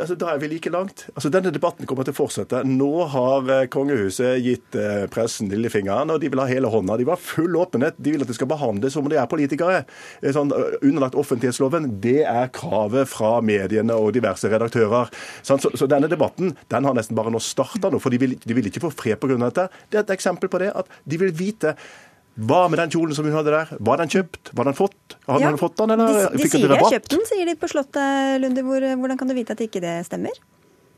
altså, 0.00 0.16
Da 0.18 0.32
er 0.32 0.40
vi 0.42 0.50
like 0.50 0.70
langt. 0.72 1.06
Altså, 1.14 1.30
Denne 1.32 1.52
debatten 1.54 1.86
kommer 1.88 2.06
til 2.06 2.14
å 2.14 2.18
fortsette. 2.18 2.62
Nå 2.68 2.90
har 3.12 3.50
eh, 3.52 3.66
kongehuset 3.72 4.40
gitt 4.44 4.78
eh, 4.78 5.06
pressen 5.12 5.50
lillefingeren, 5.52 6.12
og 6.14 6.20
de 6.22 6.30
vil 6.32 6.42
ha 6.42 6.48
hele 6.50 6.70
hånda. 6.72 6.98
De 6.98 7.06
vil 7.06 7.14
ha 7.14 7.20
full 7.20 7.58
åpenhet. 7.60 7.98
De 7.98 8.14
vil 8.14 8.24
at 8.24 8.30
det 8.30 8.38
skal 8.38 8.50
behandles 8.50 8.96
som 8.96 9.06
om 9.06 9.12
de 9.12 9.18
er 9.20 9.30
politikere. 9.30 9.84
Eh, 10.22 10.32
sånn, 10.36 10.52
underlagt 10.80 11.18
offentlighetsloven. 11.18 11.88
Det 12.04 12.22
er 12.26 12.52
kravet 12.56 13.10
fra 13.10 13.36
mediene 13.44 13.96
og 13.96 14.14
diverse 14.16 14.50
redaktører. 14.52 15.12
Så, 15.46 15.58
så, 15.66 15.90
denne 15.90 16.10
debatten 16.12 16.56
den 16.72 16.88
har 16.88 16.96
nesten 16.96 17.18
bare 17.18 17.32
nå 17.34 17.42
starta 17.42 17.92
nå, 17.92 18.00
for 18.02 18.14
de 18.14 18.20
vil, 18.22 18.36
de 18.42 18.58
vil 18.58 18.70
ikke 18.70 18.84
få 18.86 18.92
fred 18.94 19.20
pga. 19.22 19.38
dette. 19.46 19.68
Det 19.90 20.00
er 20.00 20.06
et 20.06 20.16
eksempel 20.16 20.50
på 20.52 20.60
det 20.62 20.72
at 20.76 20.90
de 21.04 21.20
vil 21.20 21.34
vite 21.36 21.76
hva 22.36 22.66
med 22.68 22.80
den 22.82 22.90
kjolen 22.92 23.16
som 23.16 23.24
hun 23.24 23.32
hadde 23.32 23.52
der? 23.54 23.70
Var 23.80 24.02
den 24.02 24.10
kjøpt? 24.12 24.50
Var 24.56 24.68
den 24.68 24.76
fått? 24.76 25.16
Hadde 25.24 25.46
ja, 25.46 25.52
hun 25.54 25.60
fått 25.60 25.78
den, 25.80 25.94
eller 25.94 26.10
de, 26.12 26.26
de 26.34 26.42
fikk 26.44 26.58
hun 26.58 26.66
rabatt? 26.68 26.74
De 26.74 26.74
sier 26.74 26.74
de 26.74 26.82
har 26.82 26.96
kjøpt 26.98 27.14
den, 27.14 27.22
sier 27.30 27.48
de 27.48 27.54
på 27.60 27.70
Slottet, 27.72 28.40
Lunde. 28.42 28.64
Hvor, 28.66 28.84
hvordan 29.00 29.20
kan 29.22 29.30
du 29.30 29.36
vite 29.38 29.56
at 29.56 29.62
ikke 29.64 29.80
det 29.84 29.94
stemmer? 30.08 30.36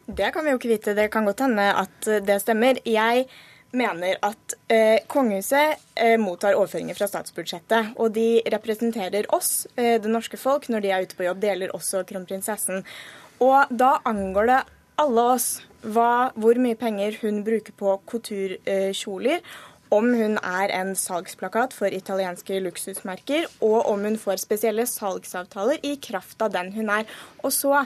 Det 0.09 0.33
kan 0.35 0.45
vi 0.45 0.51
jo 0.51 0.59
ikke 0.59 0.73
vite. 0.73 0.97
Det 0.99 1.07
kan 1.15 1.29
godt 1.29 1.45
hende 1.45 1.69
at 1.85 2.11
det 2.27 2.41
stemmer. 2.43 2.81
Jeg 2.89 3.29
mener 3.77 4.17
at 4.25 4.57
eh, 4.73 5.05
kongehuset 5.11 5.77
eh, 5.95 6.17
mottar 6.21 6.57
overføringer 6.57 6.97
fra 6.97 7.09
statsbudsjettet. 7.11 7.95
Og 8.01 8.15
de 8.17 8.41
representerer 8.55 9.29
oss, 9.35 9.67
eh, 9.77 9.99
det 10.01 10.11
norske 10.11 10.41
folk, 10.41 10.69
når 10.73 10.85
de 10.85 10.93
er 10.93 11.07
ute 11.07 11.19
på 11.19 11.29
jobb. 11.29 11.43
Det 11.43 11.53
gjelder 11.53 11.75
også 11.77 12.03
kronprinsessen. 12.09 12.85
Og 13.45 13.71
da 13.71 13.99
angår 14.09 14.51
det 14.51 14.61
alle 14.99 15.27
oss 15.37 15.49
hva, 15.85 16.33
hvor 16.35 16.59
mye 16.59 16.79
penger 16.79 17.21
hun 17.21 17.45
bruker 17.47 17.77
på 17.79 17.93
couturekjoler 18.11 19.45
om 19.95 20.13
hun 20.15 20.37
er 20.43 20.75
en 20.75 20.95
salgsplakat 20.99 21.75
for 21.77 21.95
italienske 21.95 22.61
luksusmerker, 22.65 23.49
og 23.65 23.89
om 23.91 24.05
hun 24.07 24.21
får 24.21 24.43
spesielle 24.45 24.87
salgsavtaler 24.89 25.83
i 25.87 25.97
kraft 26.03 26.43
av 26.45 26.55
den 26.55 26.73
hun 26.77 26.93
er. 26.93 27.09
Og 27.43 27.55
så 27.55 27.83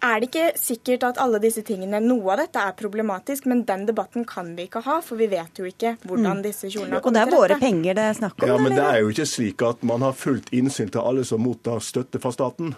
er 0.00 0.20
det 0.20 0.30
ikke 0.30 0.44
sikkert 0.56 1.04
at 1.10 1.18
alle 1.20 1.40
disse 1.42 1.62
tingene, 1.66 2.00
noe 2.00 2.32
av 2.32 2.40
dette 2.40 2.62
er 2.62 2.76
problematisk, 2.76 3.46
men 3.50 3.64
den 3.68 3.86
debatten 3.88 4.24
kan 4.28 4.54
vi 4.56 4.66
ikke 4.68 4.82
ha, 4.86 5.00
for 5.04 5.20
vi 5.20 5.28
vet 5.32 5.60
jo 5.60 5.68
ikke 5.68 5.96
hvordan 6.06 6.40
mm. 6.40 6.44
disse 6.46 6.70
kjolene 6.72 6.96
har 6.96 7.04
kommet 7.04 7.20
til 7.20 7.26
rette. 7.26 7.36
Og 7.36 7.42
det 7.42 7.52
er 7.52 7.56
våre 7.56 7.58
penger 7.60 7.98
det 7.98 8.06
er 8.06 8.20
snakk 8.20 8.38
om? 8.40 8.52
Ja, 8.52 8.60
men 8.60 8.76
det 8.76 8.86
er 8.86 9.02
jo 9.02 9.10
ikke 9.12 9.28
slik 9.28 9.66
at 9.68 9.84
man 9.92 10.06
har 10.06 10.16
fullt 10.16 10.52
innsyn 10.56 10.92
til 10.92 11.04
alle 11.04 11.26
som 11.28 11.44
mottar 11.44 11.84
støtte 11.84 12.22
fra 12.22 12.32
staten. 12.34 12.72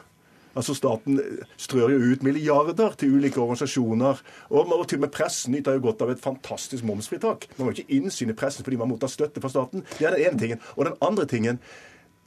Altså 0.53 0.75
Staten 0.77 1.21
strør 1.61 1.95
jo 1.95 2.13
ut 2.13 2.25
milliarder 2.27 2.97
til 3.01 3.17
ulike 3.17 3.41
organisasjoner. 3.41 4.21
Og, 4.51 4.73
og 4.73 4.87
til 4.89 5.01
og 5.01 5.07
med 5.07 5.15
pressen 5.15 5.55
nyter 5.57 5.79
jo 5.79 5.87
godt 5.89 6.05
av 6.05 6.13
et 6.13 6.23
fantastisk 6.23 6.87
momsfritak. 6.89 7.49
Man 7.57 7.69
må 7.69 7.75
ikke 7.75 7.99
innsyn 7.99 8.33
i 8.33 8.37
pressen 8.39 8.67
fordi 8.67 8.81
man 8.81 8.93
mottar 8.93 9.13
støtte 9.13 9.43
fra 9.43 9.53
staten. 9.53 9.87
Det 9.97 10.09
er 10.09 10.17
den 10.17 10.27
ene 10.27 10.43
tingen. 10.43 10.65
Og 10.77 10.89
den 10.89 10.99
andre 11.05 11.29
tingen, 11.31 11.63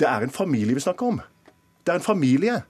det 0.02 0.10
er 0.10 0.26
en 0.26 0.34
familie 0.34 0.76
vi 0.76 0.84
snakker 0.84 1.14
om. 1.14 1.22
Det 1.86 1.94
er 1.94 2.02
en 2.02 2.08
familie. 2.08 2.64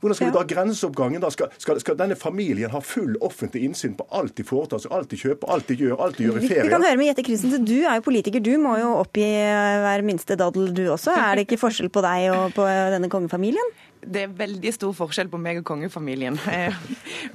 Hvordan 0.00 0.14
skal 0.14 0.28
vi 0.28 0.34
da 0.36 0.42
grenseoppgangen? 0.54 1.20
da? 1.24 1.30
Skal, 1.32 1.48
skal, 1.58 1.78
skal, 1.80 1.96
denne 1.98 2.14
familien 2.20 2.70
ha 2.70 2.80
full 2.84 3.16
offentlig 3.24 3.64
innsyn 3.66 3.96
på 3.96 4.04
alt 4.14 4.36
de 4.36 4.44
foretar 4.46 4.82
seg, 4.82 4.92
alt 4.92 5.08
de 5.10 5.18
kjøper, 5.18 5.50
alt 5.50 5.70
de 5.70 5.76
gjør, 5.80 5.96
alt 6.04 6.20
de 6.20 6.28
gjør 6.28 6.36
i 6.36 6.50
ferie? 6.50 6.66
Vi 6.68 6.74
kan 6.74 6.84
høre 6.84 7.00
med 7.00 7.08
Jette 7.08 7.24
Christensen. 7.26 7.64
Du 7.66 7.78
er 7.80 7.96
jo 7.96 8.04
politiker, 8.04 8.44
du 8.44 8.52
må 8.60 8.76
jo 8.78 8.92
oppgi 9.00 9.24
hver 9.24 10.04
minste 10.06 10.36
daddel 10.38 10.68
du 10.76 10.84
også. 10.92 11.16
Er 11.16 11.40
det 11.40 11.46
ikke 11.48 11.58
forskjell 11.64 11.88
på 11.90 12.04
deg 12.04 12.28
og 12.36 12.54
på 12.58 12.68
denne 12.94 13.10
kongefamilien? 13.10 13.72
Det 14.06 14.22
er 14.22 14.34
veldig 14.38 14.72
stor 14.74 14.94
forskjell 14.96 15.30
på 15.32 15.40
meg 15.40 15.62
og 15.62 15.66
kongefamilien. 15.72 16.38
Eh, 16.56 16.72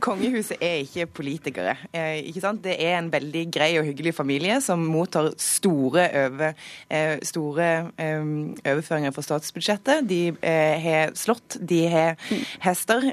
kongehuset 0.01 0.61
er 0.63 0.79
ikke 0.81 1.05
politikere. 1.19 1.75
Eh, 1.93 2.23
ikke 2.31 2.41
sant? 2.41 2.61
Det 2.63 2.73
er 2.81 2.95
en 2.97 3.09
veldig 3.13 3.43
grei 3.53 3.67
og 3.77 3.85
hyggelig 3.85 4.15
familie 4.17 4.55
som 4.63 4.81
mottar 4.81 5.29
store, 5.41 6.07
over, 6.23 6.55
eh, 6.89 7.19
store 7.27 7.67
overføringer 8.01 9.13
fra 9.13 9.25
statsbudsjettet. 9.25 10.07
De 10.09 10.21
har 10.41 11.13
slått, 11.19 11.59
de 11.59 11.83
har 11.91 12.23
hester, 12.63 13.11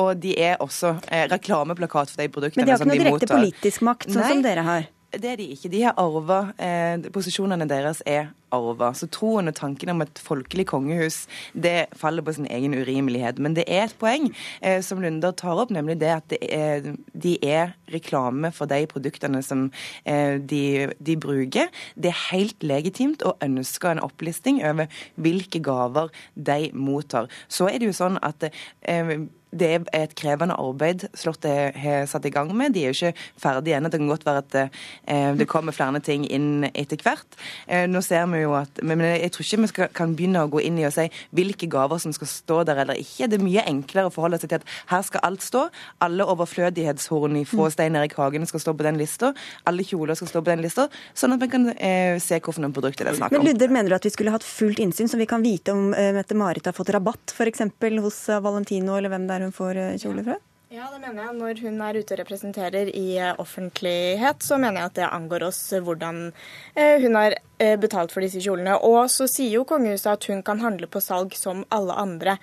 og 0.00 0.22
de 0.22 0.32
er 0.40 0.56
også 0.64 0.94
reklameplakat 1.34 2.14
for 2.14 2.22
de 2.22 2.30
produktene 2.32 2.64
som 2.78 2.88
de 2.88 2.88
mottar. 2.88 2.88
Men 2.88 2.96
de 2.96 3.04
har 3.04 3.10
ikke 3.10 3.10
noe 3.10 3.18
direkte 3.18 3.34
politisk 3.36 3.86
makt, 3.90 4.08
sånn 4.08 4.24
Nei. 4.24 4.32
som 4.32 4.42
dere 4.46 4.66
har? 4.70 4.88
Det 5.10 5.26
er 5.26 5.40
de 5.40 5.48
ikke. 5.50 5.70
De 5.72 5.80
har 5.82 5.96
arva 5.98 6.52
eh, 6.62 7.10
Posisjonene 7.10 7.66
deres 7.68 8.02
er 8.06 8.28
arva. 8.54 8.92
Så 8.94 9.08
troen 9.10 9.50
og 9.50 9.56
tanken 9.58 9.90
om 9.90 10.04
et 10.04 10.20
folkelig 10.22 10.68
kongehus 10.70 11.24
det 11.54 11.88
faller 11.98 12.22
på 12.22 12.34
sin 12.36 12.46
egen 12.50 12.76
urimelighet. 12.78 13.40
Men 13.42 13.56
det 13.58 13.64
er 13.66 13.88
et 13.88 13.96
poeng 13.98 14.28
eh, 14.62 14.78
som 14.86 15.02
Lunder 15.02 15.34
tar 15.34 15.58
opp, 15.58 15.72
nemlig 15.74 15.98
det 16.02 16.12
at 16.14 16.28
det 16.30 16.38
er, 16.46 16.92
de 17.10 17.34
er 17.42 17.74
reklame 17.90 18.52
for 18.54 18.70
de 18.70 18.84
produktene 18.90 19.42
som 19.42 19.66
eh, 20.04 20.38
de, 20.38 20.90
de, 20.98 21.18
bruker. 21.20 21.70
Det 21.96 22.12
er 22.12 22.22
helt 22.30 22.62
legitimt 22.62 23.26
å 23.26 23.34
ønske 23.42 23.90
en 23.90 24.04
opplisting 24.06 24.62
over 24.66 24.90
hvilke 25.18 25.62
gaver 25.64 26.14
de 26.34 26.70
mottar. 26.74 27.30
Så 27.48 27.66
er 27.70 27.80
det 27.80 27.90
jo 27.90 27.98
sånn 27.98 28.20
at 28.22 28.46
eh, 28.46 29.16
det 29.50 29.70
er 29.74 29.86
et 29.96 30.12
krevende 30.18 30.54
arbeid 30.60 31.08
Slottet 31.18 31.76
har 31.82 32.06
satt 32.10 32.26
i 32.28 32.32
gang 32.32 32.50
med. 32.56 32.74
De 32.74 32.84
er 32.84 32.92
jo 32.92 32.96
ikke 32.96 33.26
ferdige 33.40 33.76
ennå. 33.78 33.90
Det 33.90 33.98
kan 34.00 34.10
godt 34.10 34.26
være 34.26 34.42
at 34.44 34.50
det, 34.54 34.64
eh, 35.10 35.32
det, 35.36 35.48
kommer 35.50 35.74
flere 35.74 36.00
ting 36.00 36.24
inn 36.30 36.68
etter 36.70 37.00
hvert. 37.02 37.38
Eh, 37.66 37.86
nå 37.90 38.02
ser 38.04 38.26
vi 38.30 38.42
jo 38.44 38.54
at, 38.54 38.82
Men 38.82 39.00
jeg 39.00 39.32
tror 39.32 39.44
ikke 39.44 39.60
vi 39.60 39.70
skal, 39.72 39.88
kan 39.94 40.14
begynne 40.16 40.44
å 40.44 40.50
gå 40.50 40.62
inn 40.62 40.78
i 40.78 40.86
og 40.86 40.94
si 40.94 41.08
hvilke 41.34 41.66
gaver 41.70 41.98
som 41.98 42.12
skal 42.12 42.30
stå 42.30 42.62
der 42.68 42.82
eller 42.84 43.00
ikke. 43.00 43.26
Det 43.26 43.40
er 43.40 43.44
mye 43.44 43.66
enklere 43.66 44.10
å 44.10 44.14
forholde 44.14 44.38
seg 44.40 44.52
til 44.52 44.60
at 44.60 44.68
her 44.92 45.02
skal 45.02 45.24
alt 45.26 45.42
stå. 45.42 45.66
Alle 46.00 46.26
overflødighetshorn 46.30 47.42
fra 47.44 47.66
mm. 47.66 47.74
Stein 47.74 47.98
Erik 47.98 48.16
Hagen 48.18 48.46
skal 48.46 48.62
stå 48.62 48.74
på 48.74 48.86
den 48.86 49.00
lista. 49.00 49.32
Alle 49.66 49.86
kjoler 49.86 50.18
skal 50.18 50.30
stå 50.30 50.44
på 50.44 50.52
den 50.52 50.62
lista. 50.62 50.86
Sånn 51.14 51.34
at 51.34 51.42
vi 51.42 51.50
kan 51.50 51.68
eh, 51.74 52.20
se 52.22 52.38
hvilke 52.38 52.72
produkter 52.74 53.08
det 53.08 53.16
er 53.16 53.20
snakk 53.20 53.34
om. 53.34 53.42
Men 53.42 53.50
Ludder, 53.50 53.74
mener 53.74 53.90
du 53.90 53.98
at 53.98 54.06
vi 54.06 54.14
skulle 54.14 54.34
hatt 54.34 54.46
fullt 54.46 54.78
innsyn, 54.82 55.10
så 55.10 55.18
vi 55.18 55.28
kan 55.30 55.42
vite 55.42 55.74
om 55.74 55.90
eh, 55.94 56.12
Mette-Marit 56.14 56.70
har 56.70 56.76
fått 56.76 56.94
rabatt 56.94 57.34
f.eks. 57.34 57.66
hos 58.00 58.22
Valentino 58.42 58.96
eller 58.98 59.12
hvem 59.12 59.26
det 59.26 59.36
er? 59.36 59.39
Der 59.40 59.48
hun 59.48 59.56
får 59.56 59.80
eh, 59.80 59.98
kjole 60.00 60.24
fra? 60.26 60.38
Ja, 60.70 60.86
det 60.92 61.00
mener 61.02 61.24
jeg. 61.24 61.34
Når 61.40 61.62
hun 61.64 61.80
er 61.82 61.98
ute 61.98 62.14
og 62.14 62.20
representerer 62.20 62.90
i 62.94 63.06
eh, 63.18 63.32
offentlighet, 63.42 64.44
så 64.46 64.58
mener 64.60 64.84
jeg 64.84 64.90
at 64.92 64.98
det 65.00 65.08
angår 65.08 65.48
oss 65.48 65.60
eh, 65.74 65.82
hvordan 65.82 66.28
hun 66.76 67.18
har 67.18 67.36
betalt 67.82 68.12
for 68.14 68.24
disse 68.24 68.40
kjolene. 68.40 68.78
Og 68.86 69.10
så 69.12 69.26
sier 69.28 69.58
jo 69.58 69.66
kongehuset 69.68 70.12
at 70.12 70.28
hun 70.30 70.44
kan 70.46 70.62
handle 70.62 70.88
på 70.90 71.02
salg 71.02 71.34
som 71.36 71.64
alle 71.74 71.96
andre. 71.98 72.38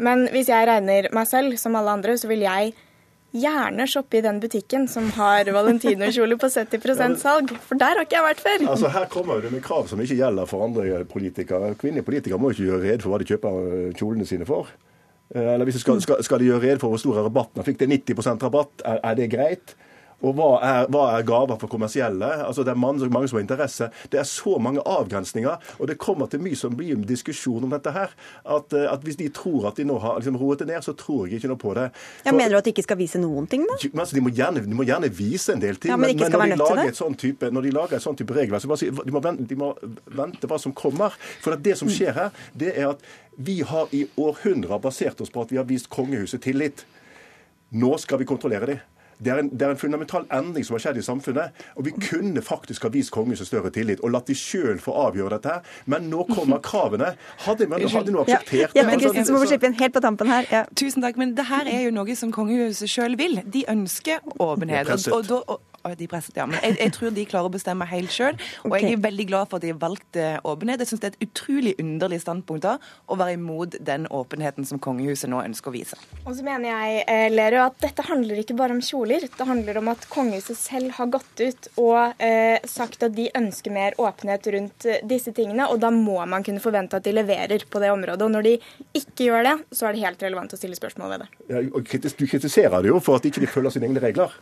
Men 0.00 0.28
hvis 0.32 0.48
jeg 0.50 0.68
regner 0.70 1.10
meg 1.14 1.28
selv 1.30 1.58
som 1.60 1.76
alle 1.78 1.92
andre, 1.98 2.16
så 2.18 2.30
vil 2.30 2.46
jeg 2.46 2.72
gjerne 3.34 3.86
shoppe 3.90 4.20
i 4.20 4.22
den 4.22 4.38
butikken 4.42 4.86
som 4.90 5.08
har 5.16 5.48
valentinokjole 5.56 6.38
på 6.38 6.50
70% 6.54 7.18
salg, 7.18 7.50
for 7.66 7.78
der 7.80 7.98
har 7.98 8.06
ikke 8.06 8.18
jeg 8.20 8.26
vært 8.28 8.42
før. 8.44 8.66
Altså 8.70 8.90
Her 8.94 9.08
kommer 9.10 9.42
det 9.42 9.50
med 9.52 9.64
krav 9.66 9.88
som 9.90 10.00
ikke 10.00 10.18
gjelder 10.20 10.50
for 10.50 10.66
andre 10.66 11.02
politikere. 11.10 11.74
Kvinnelige 11.80 12.06
politikere 12.06 12.38
må 12.38 12.54
ikke 12.54 12.68
gjøre 12.68 12.82
rede 12.84 13.02
for 13.02 13.14
hva 13.14 13.20
de 13.22 13.30
kjøper 13.32 13.96
kjolene 13.98 14.28
sine 14.30 14.46
for. 14.46 14.70
Eh, 15.32 15.54
eller 15.54 15.64
hvis 15.68 15.80
skal, 15.80 16.02
skal, 16.04 16.20
skal 16.24 16.42
de 16.42 16.50
gjøre 16.50 16.62
rede 16.62 16.82
for 16.82 16.92
hvor 16.92 17.00
stor 17.00 17.18
er 17.18 17.28
rabatten? 17.28 17.64
Fikk 17.66 17.80
det 17.80 17.90
90% 18.10 18.44
rabatt? 18.44 18.84
Er, 18.84 19.00
er, 19.02 19.18
det 19.18 19.30
greit? 19.32 19.76
Og 20.24 20.34
hva 20.38 20.50
er, 20.64 20.88
hva 20.92 21.04
er 21.14 21.26
gaver 21.26 21.58
for 21.60 21.70
kommersielle? 21.72 22.30
Altså 22.46 22.64
Det 22.64 22.72
er 22.72 22.80
mange, 22.80 23.08
mange 23.12 23.28
som 23.30 23.38
har 23.38 23.44
interesse. 23.44 23.90
Det 24.12 24.20
er 24.20 24.28
så 24.28 24.56
mange 24.62 24.80
avgrensninger, 24.80 25.74
og 25.78 25.90
det 25.90 25.98
kommer 26.00 26.30
til 26.30 26.42
mye 26.44 26.58
som 26.58 26.76
blir 26.76 26.94
en 26.96 27.04
diskusjon 27.08 27.64
om 27.66 27.74
dette 27.74 27.92
her. 27.94 28.14
At, 28.44 28.72
eh, 28.72 28.86
at 28.90 29.04
hvis 29.04 29.18
de 29.20 29.28
tror 29.34 29.68
at 29.70 29.80
de 29.80 29.86
nå 29.88 29.98
har 30.02 30.18
liksom, 30.20 30.38
roet 30.40 30.62
det 30.62 30.70
ned, 30.70 30.84
så 30.86 30.96
tror 30.98 31.26
jeg 31.26 31.40
ikke 31.40 31.52
noe 31.52 31.60
på 31.60 31.74
det. 31.76 31.90
For, 31.94 32.30
ja, 32.30 32.36
mener 32.36 32.56
du 32.56 32.60
at 32.60 32.68
de 32.68 32.74
ikke 32.74 32.86
skal 32.86 33.00
vise 33.00 33.20
noen 33.20 33.48
ting, 33.50 33.66
da? 33.68 33.76
Men, 33.84 34.04
altså, 34.04 34.16
de, 34.16 34.24
må 34.24 34.32
gjerne, 34.34 34.64
de, 34.64 34.78
må 34.78 34.88
gjerne, 34.88 35.12
vise 35.14 35.54
en 35.54 35.62
del 35.62 35.80
ting. 35.80 35.92
Ja, 35.92 36.00
men, 36.00 36.14
skal 36.16 36.40
men 36.40 36.54
når, 36.54 36.56
de 36.56 36.62
lager 36.64 36.94
et 36.94 37.02
sånn 37.02 37.18
type, 37.20 37.50
når 37.52 37.68
de 37.68 37.74
lager 37.76 37.98
et 37.98 38.06
sånn 38.06 38.18
type 38.18 38.38
regelverk, 38.38 38.64
så 38.64 38.72
bare 38.72 38.82
si, 38.84 38.90
de, 38.94 39.14
må 39.14 39.22
vente, 39.24 39.48
de 39.50 39.60
må 39.60 39.74
vente 40.16 40.50
hva 40.50 40.60
som 40.62 40.74
kommer. 40.76 41.18
For 41.44 41.60
det 41.60 41.76
som 41.80 41.90
skjer 41.92 42.16
her, 42.16 42.42
det 42.56 42.72
er 42.74 42.94
at 42.94 43.04
vi 43.36 43.60
har 43.66 43.90
i 43.94 44.04
århundrer 44.20 44.80
basert 44.82 45.20
oss 45.20 45.32
på 45.34 45.42
at 45.42 45.52
vi 45.52 45.58
har 45.58 45.68
vist 45.68 45.90
kongehuset 45.92 46.42
tillit. 46.44 46.86
Nå 47.74 47.96
skal 47.98 48.20
vi 48.20 48.28
kontrollere 48.28 48.70
dem. 48.70 48.82
Det 49.18 49.32
er, 49.32 49.42
en, 49.42 49.50
det 49.50 49.66
er, 49.66 49.74
en, 49.74 49.80
fundamental 49.80 50.26
endring 50.32 50.66
som 50.66 50.76
har 50.76 50.84
skjedd 50.86 51.00
i 51.00 51.04
samfunnet. 51.06 51.64
og 51.76 51.86
Vi 51.88 51.94
kunne 52.08 52.42
faktisk 52.42 52.86
ha 52.86 52.92
vist 52.94 53.12
kongehuset 53.14 53.48
større 53.48 53.70
tillit 53.74 54.02
og 54.04 54.14
latt 54.14 54.30
de 54.30 54.36
sjøl 54.38 54.80
få 54.82 54.94
avgjøre 55.06 55.36
dette. 55.36 55.48
her, 55.48 55.60
Men 55.86 56.08
nå 56.10 56.26
kommer 56.34 56.62
kravene. 56.64 57.14
Hadde 57.46 57.68
man 57.70 57.82
hadde 57.82 58.14
nå 58.14 58.24
akseptert 58.24 58.74
ja, 58.74 58.82
ja, 58.82 58.86
men 58.88 59.00
Kristin, 59.00 59.26
så 59.26 59.34
må 59.34 59.42
vi 59.44 59.52
slippe 59.52 59.68
inn 59.70 59.78
helt 59.78 59.94
på 59.94 60.02
tampen 60.04 60.30
her. 60.30 60.48
Ja. 60.50 60.64
Tusen 60.76 61.04
takk, 61.04 61.18
men 61.20 61.36
det 61.36 61.46
her 61.50 61.68
er 61.70 61.86
jo 61.86 61.94
noe 61.94 62.16
som 62.18 62.32
kongehuset 62.34 62.90
sjøl 62.90 63.18
vil. 63.20 63.40
De 63.44 63.64
ønsker 63.70 64.24
åpenhet. 64.38 64.90
Og, 65.12 65.30
og, 65.30 65.42
og, 65.48 65.73
de 65.92 66.08
presset, 66.08 66.36
ja. 66.38 66.46
Men 66.48 66.60
jeg, 66.62 66.78
jeg, 66.80 66.92
tror 66.96 67.12
de 67.14 67.26
klarer 67.28 67.50
å 67.50 67.52
bestemme 67.52 67.86
helt 67.90 68.12
sjøl. 68.12 68.38
Og 68.64 68.72
okay. 68.72 68.86
jeg 68.86 68.98
er 68.98 69.02
veldig 69.04 69.26
glad 69.28 69.50
for 69.50 69.60
at 69.60 69.66
de 69.66 69.72
har 69.72 69.80
valgt 69.82 70.18
eh, 70.20 70.38
åpenhet. 70.40 70.80
Jeg 70.80 70.92
syns 70.92 71.02
det 71.02 71.10
er 71.10 71.16
et 71.18 71.26
utrolig 71.28 71.74
underlig 71.82 72.20
standpunkt 72.22 72.64
da, 72.64 72.76
å 73.06 73.18
være 73.20 73.36
imot 73.36 73.76
den 73.84 74.08
åpenheten 74.08 74.66
som 74.68 74.80
kongehuset 74.82 75.30
nå 75.32 75.42
ønsker 75.44 75.72
å 75.72 75.74
vise. 75.74 75.98
Og 76.24 76.32
så 76.38 76.46
mener 76.46 76.70
jeg, 76.70 77.04
eh, 77.12 77.26
Lerøy, 77.32 77.60
at 77.66 77.78
dette 77.84 78.06
handler 78.08 78.40
ikke 78.40 78.56
bare 78.58 78.76
om 78.76 78.82
kjoler. 78.84 79.26
Det 79.28 79.48
handler 79.48 79.80
om 79.82 79.92
at 79.92 80.08
kongehuset 80.12 80.58
selv 80.58 80.96
har 80.98 81.10
gått 81.12 81.44
ut 81.44 81.70
og 81.82 82.22
eh, 82.22 82.56
sagt 82.68 83.04
at 83.06 83.14
de 83.16 83.28
ønsker 83.36 83.74
mer 83.74 83.98
åpenhet 84.00 84.48
rundt 84.56 84.88
eh, 84.88 85.02
disse 85.04 85.34
tingene. 85.36 85.68
Og 85.68 85.82
da 85.84 85.92
må 85.94 86.16
man 86.30 86.46
kunne 86.46 86.62
forvente 86.64 86.98
at 86.98 87.04
de 87.06 87.14
leverer 87.14 87.66
på 87.68 87.82
det 87.82 87.92
området. 87.92 88.24
Og 88.24 88.34
når 88.34 88.48
de 88.48 88.54
ikke 88.96 89.28
gjør 89.28 89.48
det, 89.50 89.56
så 89.74 89.88
er 89.88 89.94
det 89.94 90.06
helt 90.06 90.26
relevant 90.26 90.56
å 90.56 90.60
stille 90.60 90.78
spørsmål 90.78 91.14
ved 91.14 91.24
det. 91.24 91.30
Ja, 91.52 91.62
og 91.74 91.84
du 91.84 92.26
kritiserer 92.30 92.80
det 92.80 92.92
jo 92.92 93.00
for 93.04 93.18
at 93.18 93.26
de 93.26 93.32
ikke 93.32 93.50
følger 93.50 93.76
sine 93.76 93.90
egne 93.90 94.02
regler. 94.02 94.32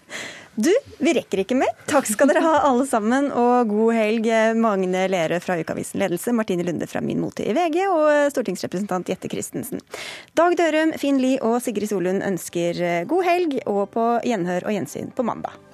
Du, 0.52 0.68
vi 1.00 1.14
rekker 1.16 1.31
rekker 1.32 1.44
ikke 1.44 1.56
mer. 1.56 1.72
Takk 1.88 2.08
skal 2.08 2.28
dere 2.28 2.42
ha 2.44 2.58
alle 2.68 2.84
sammen, 2.88 3.30
og 3.32 3.70
god 3.70 3.94
helg. 3.96 4.28
Magne 4.60 5.06
Lerøe 5.08 5.40
fra 5.40 5.56
Ukeavisen 5.60 6.00
Ledelse, 6.02 6.34
Martine 6.36 6.66
Lunde 6.66 6.86
fra 6.86 7.00
Min 7.00 7.20
Mote 7.22 7.46
i 7.48 7.54
VG 7.56 7.82
og 7.88 8.32
stortingsrepresentant 8.34 9.08
Jette 9.08 9.30
Christensen. 9.32 9.82
Dag 10.36 10.56
Dørum, 10.60 10.94
Finn 11.00 11.20
Lie 11.22 11.40
og 11.40 11.60
Sigrid 11.64 11.90
Solund 11.90 12.24
ønsker 12.26 13.04
god 13.08 13.28
helg 13.28 13.60
og 13.66 13.86
på 13.96 14.08
gjenhør 14.28 14.68
og 14.68 14.76
gjensyn 14.76 15.12
på 15.16 15.26
mandag. 15.26 15.71